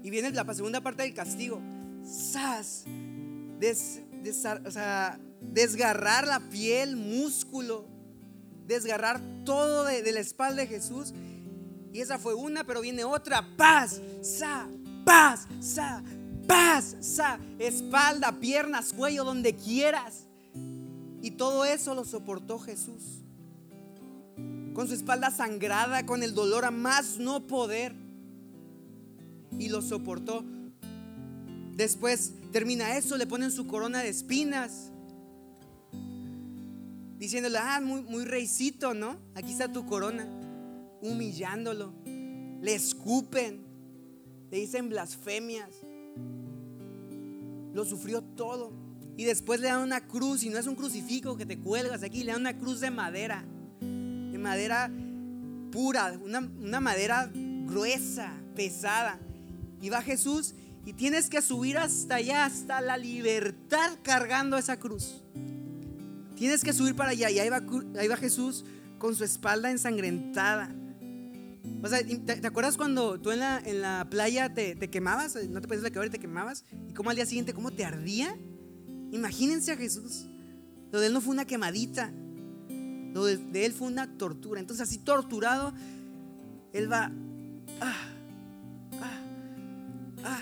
Y 0.03 0.09
viene 0.09 0.31
la 0.31 0.53
segunda 0.53 0.81
parte 0.81 1.03
del 1.03 1.13
castigo. 1.13 1.61
Sas, 2.03 2.83
desgarrar 5.41 6.27
la 6.27 6.41
piel, 6.49 6.97
músculo, 6.97 7.87
desgarrar 8.67 9.21
todo 9.45 9.85
de, 9.85 10.11
la 10.11 10.19
espalda 10.19 10.63
de 10.63 10.67
Jesús. 10.67 11.13
Y 11.93 12.01
esa 12.01 12.17
fue 12.17 12.33
una, 12.33 12.65
pero 12.65 12.81
viene 12.81 13.03
otra. 13.03 13.55
Paz, 13.55 14.01
sa, 14.21 14.67
paz, 15.05 15.47
sa, 15.61 16.03
paz, 16.47 16.97
sa. 16.99 17.39
Espalda, 17.59 18.33
piernas, 18.39 18.91
cuello, 18.91 19.23
donde 19.23 19.55
quieras. 19.55 20.25
Y 21.21 21.31
todo 21.31 21.63
eso 21.63 21.95
lo 21.95 22.03
soportó 22.03 22.59
Jesús 22.59 23.22
con 24.73 24.87
su 24.87 24.93
espalda 24.93 25.31
sangrada, 25.31 26.05
con 26.05 26.23
el 26.23 26.33
dolor 26.33 26.65
a 26.65 26.71
más 26.71 27.17
no 27.17 27.45
poder. 27.47 27.93
Y 29.59 29.69
lo 29.69 29.81
soportó. 29.81 30.43
Después 31.75 32.33
termina 32.51 32.97
eso, 32.97 33.17
le 33.17 33.27
ponen 33.27 33.51
su 33.51 33.67
corona 33.67 34.01
de 34.01 34.09
espinas. 34.09 34.91
Diciéndole, 37.17 37.57
ah, 37.59 37.79
muy, 37.81 38.01
muy 38.01 38.25
reycito, 38.25 38.93
¿no? 38.93 39.17
Aquí 39.35 39.51
está 39.51 39.71
tu 39.71 39.85
corona. 39.85 40.27
Humillándolo. 41.01 41.93
Le 42.61 42.73
escupen. 42.73 43.63
Le 44.49 44.57
dicen 44.57 44.89
blasfemias. 44.89 45.69
Lo 47.73 47.85
sufrió 47.85 48.21
todo. 48.21 48.71
Y 49.15 49.25
después 49.25 49.59
le 49.59 49.67
dan 49.67 49.81
una 49.81 50.07
cruz, 50.07 50.43
y 50.43 50.49
no 50.49 50.57
es 50.57 50.65
un 50.65 50.75
crucifijo 50.75 51.37
que 51.37 51.45
te 51.45 51.59
cuelgas 51.59 52.01
aquí, 52.01 52.23
le 52.23 52.31
dan 52.31 52.41
una 52.41 52.57
cruz 52.57 52.79
de 52.79 52.89
madera 52.89 53.45
madera 54.43 54.91
pura, 55.71 56.19
una, 56.23 56.79
madera 56.79 57.31
gruesa, 57.33 58.31
pesada. 58.55 59.19
Y 59.81 59.89
va 59.89 60.01
Jesús 60.03 60.53
y 60.85 60.93
tienes 60.93 61.29
que 61.29 61.41
subir 61.41 61.77
hasta 61.77 62.15
allá, 62.15 62.45
hasta 62.45 62.79
la 62.79 62.97
libertad 62.97 63.97
cargando 64.03 64.57
esa 64.57 64.77
cruz. 64.77 65.23
Tienes 66.35 66.63
que 66.63 66.73
subir 66.73 66.95
para 66.95 67.11
allá 67.11 67.31
y 67.31 67.39
ahí 67.39 67.49
va, 67.49 68.17
Jesús 68.17 68.65
con 68.99 69.15
su 69.15 69.23
espalda 69.23 69.71
ensangrentada. 69.71 70.69
O 71.81 71.87
sea, 71.87 71.99
¿te, 72.05 72.47
acuerdas 72.47 72.77
cuando 72.77 73.19
tú 73.19 73.31
en 73.31 73.39
la, 73.39 73.59
en 73.65 73.81
la 73.81 74.07
playa 74.09 74.53
te, 74.53 74.77
quemabas? 74.89 75.35
¿No 75.49 75.59
te 75.59 75.67
puedes 75.67 75.83
quemar 75.91 76.07
y 76.07 76.11
te 76.11 76.19
quemabas? 76.19 76.65
¿Y 76.87 76.93
cómo 76.93 77.09
al 77.09 77.15
día 77.15 77.25
siguiente, 77.25 77.53
cómo 77.53 77.71
te 77.71 77.83
ardía? 77.83 78.37
Imagínense 79.11 79.71
a 79.71 79.77
Jesús. 79.77 80.27
Lo 80.91 80.99
de 80.99 81.07
él 81.07 81.13
no 81.13 81.21
fue 81.21 81.33
una 81.33 81.45
quemadita, 81.45 82.13
lo 83.13 83.25
de, 83.25 83.65
él 83.65 83.73
fue 83.73 83.87
una 83.87 84.17
tortura. 84.17 84.59
Entonces 84.59 84.87
así 84.87 84.97
torturado, 84.97 85.73
él 86.73 86.91
va, 86.91 87.11
ah, 87.79 87.95
ah, 89.01 89.21
ah, 90.23 90.41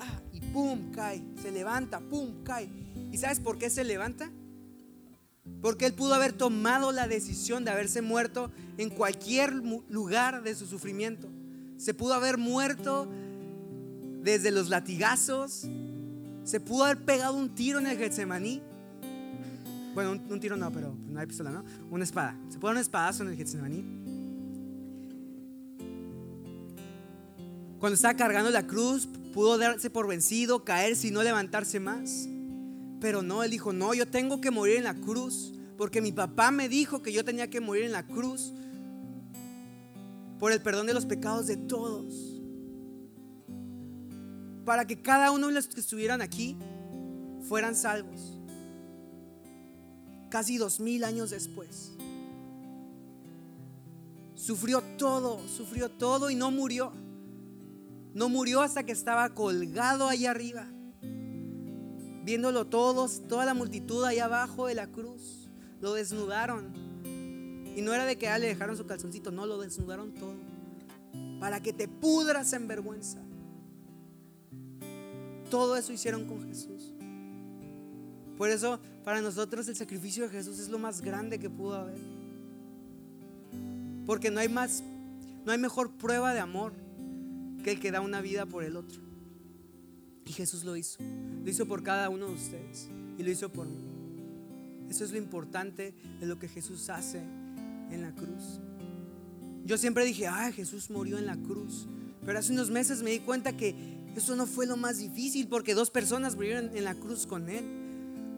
ah, 0.00 0.20
y 0.32 0.40
pum, 0.40 0.90
cae, 0.90 1.22
se 1.40 1.52
levanta, 1.52 2.00
pum, 2.00 2.42
cae. 2.42 2.68
¿Y 3.12 3.18
sabes 3.18 3.40
por 3.40 3.58
qué 3.58 3.70
se 3.70 3.84
levanta? 3.84 4.30
Porque 5.62 5.86
él 5.86 5.94
pudo 5.94 6.14
haber 6.14 6.32
tomado 6.32 6.92
la 6.92 7.08
decisión 7.08 7.64
de 7.64 7.70
haberse 7.70 8.02
muerto 8.02 8.50
en 8.76 8.90
cualquier 8.90 9.52
lugar 9.52 10.42
de 10.42 10.54
su 10.54 10.66
sufrimiento. 10.66 11.28
Se 11.76 11.94
pudo 11.94 12.14
haber 12.14 12.38
muerto 12.38 13.08
desde 14.22 14.50
los 14.50 14.68
latigazos. 14.68 15.66
Se 16.44 16.60
pudo 16.60 16.84
haber 16.84 17.04
pegado 17.04 17.34
un 17.34 17.54
tiro 17.54 17.78
en 17.78 17.86
el 17.86 17.96
Getsemaní. 17.96 18.62
Bueno, 19.98 20.12
un, 20.12 20.38
tiro 20.38 20.56
no, 20.56 20.70
pero 20.70 20.94
no 21.08 21.18
hay 21.18 21.26
pistola, 21.26 21.50
¿no? 21.50 21.64
Una 21.90 22.04
espada. 22.04 22.38
Se 22.50 22.60
pone 22.60 22.74
un 22.74 22.80
espadazo 22.80 23.24
en 23.24 23.30
el 23.30 23.36
Getsemaní. 23.36 23.84
Cuando 27.80 27.96
estaba 27.96 28.14
cargando 28.14 28.48
la 28.52 28.64
cruz, 28.64 29.08
pudo 29.34 29.58
darse 29.58 29.90
por 29.90 30.06
vencido, 30.06 30.62
caerse 30.62 31.08
y 31.08 31.10
no 31.10 31.24
levantarse 31.24 31.80
más. 31.80 32.28
Pero 33.00 33.22
no, 33.22 33.42
él 33.42 33.50
dijo, 33.50 33.72
no, 33.72 33.92
yo 33.92 34.06
tengo 34.06 34.40
que 34.40 34.52
morir 34.52 34.76
en 34.76 34.84
la 34.84 34.94
cruz, 34.94 35.52
porque 35.76 36.00
mi 36.00 36.12
papá 36.12 36.52
me 36.52 36.68
dijo 36.68 37.02
que 37.02 37.12
yo 37.12 37.24
tenía 37.24 37.50
que 37.50 37.60
morir 37.60 37.82
en 37.82 37.90
la 37.90 38.06
cruz 38.06 38.52
por 40.38 40.52
el 40.52 40.62
perdón 40.62 40.86
de 40.86 40.94
los 40.94 41.06
pecados 41.06 41.48
de 41.48 41.56
todos. 41.56 42.40
Para 44.64 44.86
que 44.86 45.02
cada 45.02 45.32
uno 45.32 45.48
de 45.48 45.54
los 45.54 45.66
que 45.66 45.80
estuvieran 45.80 46.22
aquí 46.22 46.56
fueran 47.48 47.74
salvos 47.74 48.37
casi 50.28 50.58
dos 50.58 50.80
mil 50.80 51.04
años 51.04 51.30
después. 51.30 51.92
Sufrió 54.34 54.82
todo, 54.96 55.40
sufrió 55.48 55.90
todo 55.90 56.30
y 56.30 56.34
no 56.34 56.50
murió. 56.50 56.92
No 58.14 58.28
murió 58.28 58.62
hasta 58.62 58.84
que 58.84 58.92
estaba 58.92 59.28
colgado 59.30 60.08
allá 60.08 60.30
arriba, 60.30 60.66
viéndolo 62.24 62.66
todos, 62.66 63.22
toda 63.28 63.44
la 63.44 63.54
multitud 63.54 64.04
allá 64.04 64.24
abajo 64.24 64.66
de 64.66 64.74
la 64.74 64.86
cruz. 64.86 65.48
Lo 65.80 65.92
desnudaron. 65.92 66.72
Y 67.76 67.82
no 67.82 67.94
era 67.94 68.06
de 68.06 68.16
que 68.16 68.28
ah, 68.28 68.38
le 68.38 68.48
dejaron 68.48 68.76
su 68.76 68.86
calzoncito, 68.86 69.30
no, 69.30 69.46
lo 69.46 69.58
desnudaron 69.58 70.12
todo. 70.14 70.34
Para 71.38 71.60
que 71.60 71.72
te 71.72 71.86
pudras 71.86 72.52
en 72.52 72.66
vergüenza. 72.66 73.18
Todo 75.50 75.76
eso 75.76 75.92
hicieron 75.92 76.26
con 76.26 76.42
Jesús. 76.42 76.92
Por 78.36 78.50
eso 78.50 78.80
para 79.08 79.22
nosotros 79.22 79.66
el 79.68 79.74
sacrificio 79.74 80.24
de 80.24 80.28
Jesús 80.28 80.58
es 80.58 80.68
lo 80.68 80.78
más 80.78 81.00
grande 81.00 81.38
que 81.38 81.48
pudo 81.48 81.76
haber. 81.76 81.96
Porque 84.04 84.30
no 84.30 84.38
hay 84.38 84.50
más, 84.50 84.82
no 85.46 85.52
hay 85.52 85.56
mejor 85.56 85.92
prueba 85.92 86.34
de 86.34 86.40
amor 86.40 86.74
que 87.64 87.70
el 87.70 87.80
que 87.80 87.90
da 87.90 88.02
una 88.02 88.20
vida 88.20 88.44
por 88.44 88.64
el 88.64 88.76
otro. 88.76 89.00
Y 90.26 90.32
Jesús 90.34 90.62
lo 90.62 90.76
hizo. 90.76 90.98
Lo 91.42 91.50
hizo 91.50 91.64
por 91.64 91.82
cada 91.82 92.10
uno 92.10 92.26
de 92.26 92.34
ustedes. 92.34 92.90
Y 93.16 93.22
lo 93.22 93.30
hizo 93.30 93.50
por 93.50 93.66
mí. 93.66 93.78
Eso 94.90 95.04
es 95.04 95.10
lo 95.10 95.16
importante 95.16 95.94
de 96.20 96.26
lo 96.26 96.38
que 96.38 96.46
Jesús 96.46 96.90
hace 96.90 97.22
en 97.90 98.02
la 98.02 98.14
cruz. 98.14 98.60
Yo 99.64 99.78
siempre 99.78 100.04
dije, 100.04 100.26
ay, 100.26 100.52
Jesús 100.52 100.90
murió 100.90 101.16
en 101.16 101.24
la 101.24 101.38
cruz. 101.38 101.86
Pero 102.26 102.38
hace 102.38 102.52
unos 102.52 102.68
meses 102.68 103.02
me 103.02 103.12
di 103.12 103.20
cuenta 103.20 103.56
que 103.56 103.74
eso 104.14 104.36
no 104.36 104.44
fue 104.44 104.66
lo 104.66 104.76
más 104.76 104.98
difícil 104.98 105.48
porque 105.48 105.72
dos 105.72 105.88
personas 105.88 106.36
murieron 106.36 106.76
en 106.76 106.84
la 106.84 106.94
cruz 106.94 107.26
con 107.26 107.48
Él. 107.48 107.87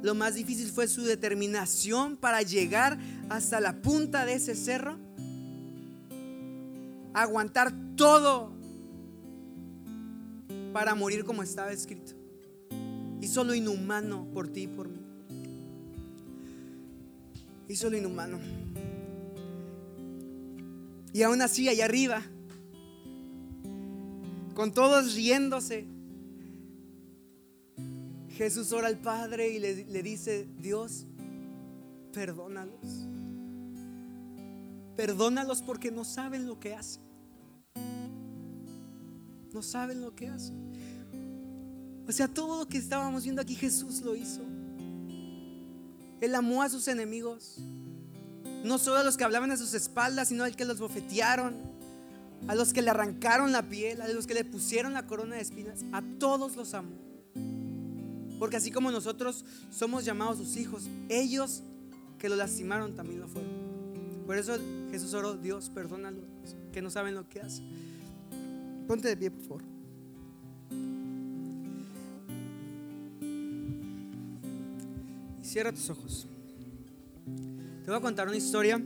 Lo 0.03 0.15
más 0.15 0.35
difícil 0.35 0.69
fue 0.71 0.89
su 0.89 1.03
determinación 1.03 2.17
para 2.17 2.43
llegar 2.43 2.99
hasta 3.29 3.61
la 3.61 3.83
punta 3.83 4.25
de 4.25 4.35
ese 4.35 4.55
cerro. 4.55 4.99
Aguantar 7.13 7.73
todo 7.97 8.53
para 10.73 10.95
morir 10.95 11.25
como 11.25 11.43
estaba 11.43 11.73
escrito. 11.73 12.13
Hizo 13.21 13.45
lo 13.45 13.55
inhumano 13.55 14.27
por 14.33 14.49
ti 14.49 14.63
y 14.63 14.67
por 14.69 14.89
mí. 14.89 15.01
Hizo 17.69 17.91
lo 17.91 17.97
inhumano. 17.97 18.39
Y 21.13 21.23
aún 21.23 21.43
así, 21.43 21.69
allá 21.69 21.85
arriba, 21.85 22.23
con 24.55 24.73
todos 24.73 25.15
riéndose, 25.15 25.87
Jesús 28.41 28.73
ora 28.73 28.87
al 28.87 28.97
Padre 28.97 29.51
y 29.51 29.59
le, 29.59 29.85
le 29.85 30.03
dice, 30.03 30.49
Dios, 30.61 31.05
perdónalos. 32.11 32.81
Perdónalos 34.97 35.61
porque 35.61 35.91
no 35.91 36.07
saben 36.07 36.47
lo 36.47 36.59
que 36.59 36.75
hacen. 36.75 37.03
No 39.53 39.61
saben 39.61 40.01
lo 40.01 40.15
que 40.15 40.29
hacen. 40.29 40.57
O 42.09 42.13
sea, 42.13 42.29
todo 42.29 42.61
lo 42.61 42.67
que 42.67 42.79
estábamos 42.79 43.25
viendo 43.25 43.43
aquí 43.43 43.55
Jesús 43.55 44.01
lo 44.01 44.17
hizo. 44.17 44.41
Él 46.23 46.35
amó 46.35 46.63
a 46.63 46.71
sus 46.71 46.89
enemigos. 46.89 47.59
No 48.65 48.79
solo 48.79 49.01
a 49.01 49.05
los 49.05 49.19
que 49.19 49.25
hablaban 49.25 49.51
a 49.51 49.59
sus 49.59 49.75
espaldas, 49.75 50.29
sino 50.29 50.45
a 50.45 50.47
los 50.47 50.57
que 50.57 50.65
los 50.65 50.81
bofetearon, 50.81 51.57
a 52.49 52.55
los 52.55 52.73
que 52.73 52.81
le 52.81 52.89
arrancaron 52.89 53.53
la 53.53 53.69
piel, 53.69 54.01
a 54.01 54.09
los 54.09 54.27
que 54.27 54.33
le 54.33 54.47
pusieron 54.47 54.95
la 54.95 55.07
corona 55.07 55.35
de 55.35 55.43
espinas. 55.43 55.85
A 55.93 56.01
todos 56.19 56.57
los 56.57 56.73
amó. 56.73 57.10
Porque 58.41 58.57
así 58.57 58.71
como 58.73 58.91
nosotros 58.91 59.45
somos 59.71 60.07
llamados 60.07 60.39
sus 60.39 60.57
hijos, 60.57 60.89
ellos 61.11 61.63
que 62.19 62.31
lo 62.31 62.37
lastimaron 62.37 62.97
también 62.97 63.21
lo 63.21 63.29
fueron. 63.29 63.51
Por 64.27 64.39
eso 64.39 64.57
Jesús 64.91 65.13
oró, 65.13 65.35
Dios, 65.35 65.69
perdónalos, 65.69 66.25
que 66.73 66.81
no 66.81 66.89
saben 66.89 67.15
lo 67.15 67.29
que 67.29 67.41
hacen. 67.41 67.69
Ponte 68.89 69.09
de 69.09 69.17
pie, 69.19 69.31
por 69.31 69.43
favor. 69.43 69.63
Cierra 75.43 75.71
tus 75.73 75.91
ojos. 75.91 76.27
Te 77.85 77.91
voy 77.91 77.99
a 77.99 78.01
contar 78.01 78.27
una 78.27 78.39
historia 78.39 78.83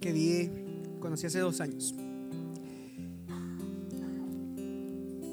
que 0.00 0.12
vi, 0.12 0.50
conocí 0.98 1.26
hace 1.26 1.38
dos 1.38 1.60
años. 1.60 1.94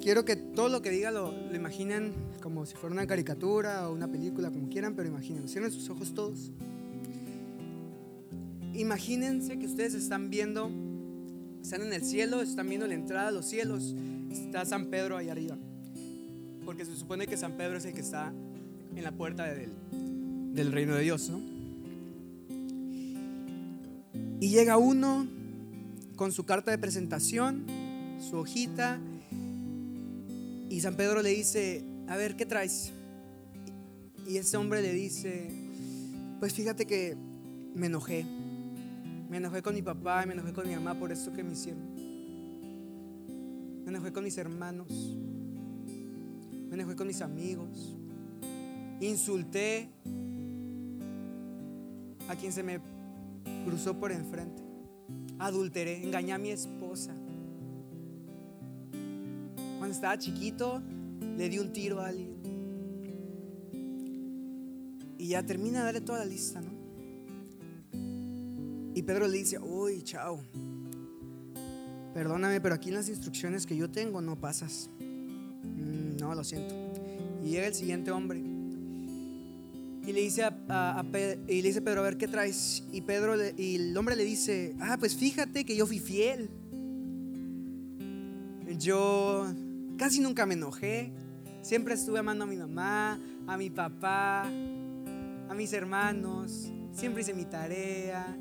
Quiero 0.01 0.25
que 0.25 0.35
todo 0.35 0.67
lo 0.67 0.81
que 0.81 0.89
diga 0.89 1.11
lo, 1.11 1.31
lo 1.31 1.55
imaginen 1.55 2.13
como 2.41 2.65
si 2.65 2.75
fuera 2.75 2.93
una 2.93 3.05
caricatura 3.05 3.87
o 3.87 3.93
una 3.93 4.07
película, 4.07 4.49
como 4.49 4.67
quieran, 4.67 4.95
pero 4.95 5.07
imaginen. 5.07 5.47
Cierren 5.47 5.71
sus 5.71 5.89
ojos 5.89 6.13
todos. 6.13 6.51
Imagínense 8.73 9.59
que 9.59 9.65
ustedes 9.67 9.93
están 9.93 10.29
viendo, 10.29 10.71
están 11.61 11.83
en 11.83 11.93
el 11.93 12.03
cielo, 12.03 12.41
están 12.41 12.67
viendo 12.67 12.87
la 12.87 12.95
entrada 12.95 13.27
a 13.27 13.31
los 13.31 13.45
cielos. 13.45 13.93
Está 14.31 14.65
San 14.65 14.87
Pedro 14.87 15.17
ahí 15.17 15.29
arriba. 15.29 15.55
Porque 16.65 16.83
se 16.83 16.95
supone 16.95 17.27
que 17.27 17.37
San 17.37 17.57
Pedro 17.57 17.77
es 17.77 17.85
el 17.85 17.93
que 17.93 18.01
está 18.01 18.33
en 18.95 19.03
la 19.03 19.11
puerta 19.11 19.43
del, 19.45 19.71
del 20.53 20.71
reino 20.71 20.95
de 20.95 21.03
Dios, 21.03 21.29
¿no? 21.29 21.41
Y 24.39 24.49
llega 24.49 24.77
uno 24.77 25.27
con 26.15 26.31
su 26.31 26.45
carta 26.45 26.71
de 26.71 26.79
presentación, 26.79 27.65
su 28.19 28.37
hojita, 28.37 28.99
y 30.71 30.79
San 30.79 30.95
Pedro 30.95 31.21
le 31.21 31.31
dice, 31.31 31.83
a 32.07 32.15
ver, 32.15 32.37
¿qué 32.37 32.45
traes? 32.45 32.93
Y 34.25 34.37
ese 34.37 34.55
hombre 34.55 34.81
le 34.81 34.93
dice, 34.93 35.49
pues 36.39 36.53
fíjate 36.53 36.85
que 36.85 37.17
me 37.75 37.87
enojé, 37.87 38.25
me 39.29 39.35
enojé 39.37 39.61
con 39.61 39.75
mi 39.75 39.81
papá, 39.81 40.25
me 40.25 40.31
enojé 40.31 40.53
con 40.53 40.65
mi 40.65 40.73
mamá 40.73 40.97
por 40.97 41.11
esto 41.11 41.33
que 41.33 41.43
me 41.43 41.51
hicieron. 41.51 41.93
Me 43.83 43.89
enojé 43.89 44.13
con 44.13 44.23
mis 44.23 44.37
hermanos, 44.37 44.87
me 46.69 46.75
enojé 46.75 46.95
con 46.95 47.07
mis 47.07 47.19
amigos, 47.21 47.97
insulté 49.01 49.89
a 52.29 52.35
quien 52.37 52.53
se 52.53 52.63
me 52.63 52.79
cruzó 53.65 53.99
por 53.99 54.13
enfrente. 54.13 54.63
Adulteré, 55.37 56.01
engañé 56.01 56.31
a 56.31 56.37
mi 56.37 56.51
esposa. 56.51 57.13
Estaba 59.91 60.17
chiquito, 60.17 60.81
le 61.37 61.49
di 61.49 61.59
un 61.59 61.73
tiro 61.73 61.99
a 61.99 62.07
alguien. 62.07 62.31
Y 65.17 65.27
ya 65.27 65.45
termina 65.45 65.79
de 65.79 65.85
darle 65.85 66.01
toda 66.01 66.19
la 66.19 66.25
lista, 66.25 66.61
¿no? 66.61 66.71
Y 68.95 69.03
Pedro 69.03 69.27
le 69.27 69.37
dice, 69.37 69.59
uy, 69.59 70.01
chao. 70.01 70.41
Perdóname, 72.13 72.59
pero 72.59 72.75
aquí 72.75 72.89
en 72.89 72.95
las 72.95 73.09
instrucciones 73.09 73.65
que 73.65 73.75
yo 73.75 73.89
tengo 73.89 74.21
no 74.21 74.39
pasas. 74.39 74.89
Mm, 74.99 76.17
no, 76.17 76.35
lo 76.35 76.43
siento. 76.43 76.73
Y 77.43 77.49
llega 77.49 77.67
el 77.67 77.73
siguiente 77.73 78.11
hombre. 78.11 78.39
Y 78.39 80.13
le 80.13 80.21
dice 80.21 80.43
a, 80.43 81.05
y 81.47 81.61
le 81.61 81.67
dice 81.67 81.81
Pedro, 81.81 82.01
a 82.01 82.03
ver, 82.03 82.17
¿qué 82.17 82.27
traes? 82.27 82.83
Y, 82.91 83.01
Pedro 83.01 83.35
y 83.57 83.75
el 83.75 83.95
hombre 83.95 84.15
le 84.15 84.25
dice, 84.25 84.75
ah, 84.79 84.97
pues 84.99 85.15
fíjate 85.15 85.63
que 85.63 85.75
yo 85.75 85.85
fui 85.85 85.99
fiel. 85.99 86.49
Yo 88.77 89.53
casi 90.01 90.19
nunca 90.19 90.47
me 90.47 90.55
enojé. 90.55 91.11
Siempre 91.61 91.93
estuve 91.93 92.17
amando 92.17 92.45
a 92.45 92.47
mi 92.47 92.57
mamá, 92.57 93.19
a 93.45 93.55
mi 93.55 93.69
papá, 93.69 94.45
a 94.47 95.53
mis 95.55 95.73
hermanos. 95.73 96.71
Siempre 96.91 97.21
hice 97.21 97.35
mi 97.35 97.45
tarea. 97.45 98.35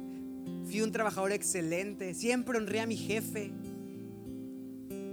Fui 0.65 0.81
un 0.81 0.91
trabajador 0.91 1.33
excelente. 1.33 2.15
Siempre 2.15 2.57
honré 2.57 2.81
a 2.81 2.87
mi 2.87 2.97
jefe. 2.97 3.53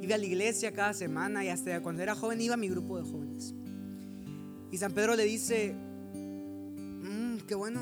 Iba 0.02 0.16
a 0.16 0.18
la 0.18 0.26
iglesia 0.26 0.72
cada 0.72 0.93
semana 0.93 1.43
y 1.43 1.50
hasta 1.50 1.82
cuando 1.82 2.02
era 2.02 2.16
joven 2.16 2.39
iba 2.39 2.54
a 2.54 2.58
mi 2.58 2.70
grupo 2.70 2.98
de 2.98 3.04
jóvenes. 3.04 3.54
Y 4.72 4.78
San 4.78 4.93
Pedro 4.93 5.18
le 5.18 5.26
dice, 5.26 5.76
mmm, 6.14 7.39
qué 7.45 7.56
bueno, 7.56 7.82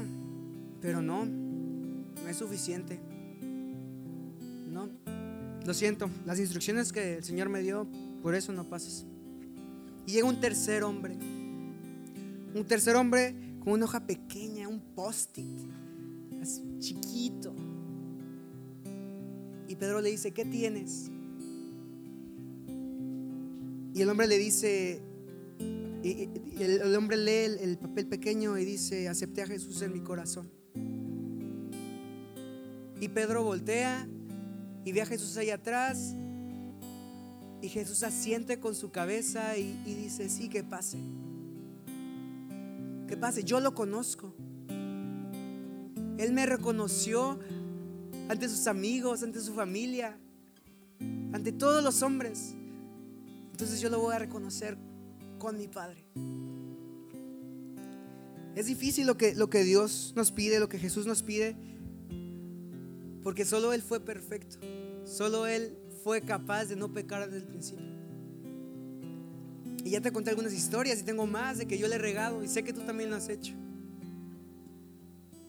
pero 0.82 1.04
no, 1.04 1.24
no 1.24 2.28
es 2.28 2.36
suficiente. 2.36 3.00
No, 4.72 4.90
lo 5.64 5.74
siento, 5.76 6.10
las 6.26 6.40
instrucciones 6.40 6.92
que 6.92 7.18
el 7.18 7.24
Señor 7.24 7.50
me 7.50 7.62
dio, 7.62 7.88
por 8.26 8.34
eso 8.34 8.52
no 8.52 8.68
pasas. 8.68 9.06
Y 10.08 10.14
llega 10.14 10.26
un 10.26 10.40
tercer 10.40 10.84
hombre, 10.84 11.16
un 12.56 12.66
tercer 12.68 12.96
hombre 12.96 13.36
con 13.60 13.74
una 13.74 13.86
hoja 13.86 14.08
pequeña, 14.08 14.68
un 14.68 14.80
post-it, 14.80 15.46
chiquito. 16.80 17.54
Y 19.68 19.76
Pedro 19.76 20.02
le 20.02 20.10
dice, 20.10 20.32
¿qué 20.32 20.44
tienes? 20.44 21.12
Y 23.94 24.02
el 24.02 24.10
hombre 24.10 24.26
le 24.26 24.40
dice, 24.40 25.04
y 26.02 26.28
el, 26.64 26.96
hombre 26.96 27.18
lee 27.18 27.60
el, 27.62 27.78
papel 27.78 28.08
pequeño 28.08 28.58
y 28.58 28.66
dice, 28.66 29.08
acepté 29.08 29.44
a 29.44 29.46
Jesús 29.46 29.84
en 29.84 29.94
mi 29.94 30.00
corazón. 30.00 30.50
Y 33.00 33.08
Pedro 33.08 33.44
voltea 33.44 34.10
y 34.84 34.92
ve 34.94 35.04
a 35.04 35.06
Jesús 35.06 35.38
ahí 35.38 35.52
atrás. 35.52 36.16
Y 37.66 37.70
Jesús 37.70 38.04
asiente 38.04 38.60
con 38.60 38.76
su 38.76 38.92
cabeza 38.92 39.58
y, 39.58 39.82
y 39.88 39.96
dice, 39.96 40.30
sí, 40.30 40.50
que 40.50 40.64
pase. 40.64 41.00
Que 43.08 43.18
pase, 43.18 43.44
yo 43.44 43.60
lo 43.60 43.74
conozco. 43.74 44.36
Él 46.20 46.32
me 46.32 46.46
reconoció 46.46 47.40
ante 48.30 48.48
sus 48.50 48.68
amigos, 48.68 49.24
ante 49.24 49.40
su 49.42 49.56
familia, 49.56 50.16
ante 51.34 51.52
todos 51.52 51.84
los 51.84 52.04
hombres. 52.04 52.54
Entonces 53.50 53.82
yo 53.82 53.90
lo 53.90 54.00
voy 54.00 54.14
a 54.14 54.20
reconocer 54.20 54.78
con 55.40 55.58
mi 55.58 55.68
Padre. 55.68 56.06
Es 58.54 58.68
difícil 58.68 59.08
lo 59.08 59.18
que, 59.18 59.34
lo 59.34 59.50
que 59.50 59.64
Dios 59.64 60.14
nos 60.16 60.32
pide, 60.32 60.60
lo 60.60 60.70
que 60.70 60.78
Jesús 60.78 61.08
nos 61.08 61.24
pide, 61.24 61.56
porque 63.24 63.44
solo 63.44 63.74
Él 63.74 63.82
fue 63.82 64.00
perfecto, 64.00 64.58
solo 65.04 65.48
Él 65.48 65.76
fue 66.06 66.22
capaz 66.22 66.66
de 66.66 66.76
no 66.76 66.94
pecar 66.94 67.26
desde 67.26 67.38
el 67.38 67.46
principio. 67.46 67.88
Y 69.84 69.90
ya 69.90 70.02
te 70.02 70.12
conté 70.12 70.30
algunas 70.30 70.54
historias 70.54 71.00
y 71.00 71.04
tengo 71.04 71.26
más 71.26 71.58
de 71.58 71.66
que 71.66 71.80
yo 71.80 71.88
le 71.88 71.96
he 71.96 71.98
regado 71.98 72.44
y 72.44 72.48
sé 72.48 72.64
que 72.64 72.74
tú 72.74 72.82
también 72.82 73.10
lo 73.10 73.16
has 73.16 73.28
hecho. 73.28 73.56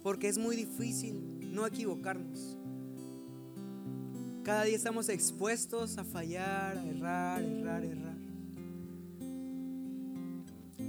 Porque 0.02 0.28
es 0.28 0.38
muy 0.38 0.56
difícil 0.56 1.52
no 1.52 1.66
equivocarnos. 1.66 2.56
Cada 4.44 4.64
día 4.64 4.76
estamos 4.76 5.10
expuestos 5.10 5.98
a 5.98 6.04
fallar, 6.04 6.78
a 6.78 6.86
errar, 6.86 7.42
errar, 7.42 7.84
errar. 7.84 8.16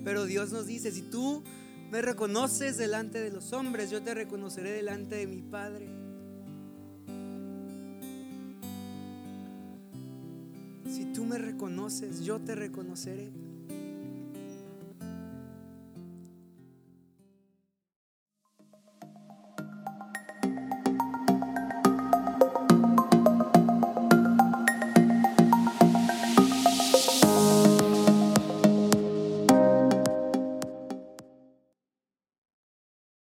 Pero 0.06 0.24
Dios 0.24 0.54
nos 0.54 0.66
dice, 0.66 0.94
si 0.94 1.02
tú 1.02 1.44
me 1.92 2.02
reconoces 2.02 2.78
delante 2.78 3.20
de 3.20 3.32
los 3.32 3.52
hombres, 3.52 3.92
yo 3.92 4.02
te 4.02 4.14
reconoceré 4.14 4.72
delante 4.72 5.18
de 5.18 5.28
mi 5.28 5.42
Padre. 5.42 5.97
Si 10.88 11.06
tú 11.14 11.26
me 11.26 11.38
reconoces, 11.38 12.22
yo 12.22 12.40
te 12.40 12.56
reconoceré. 12.56 13.32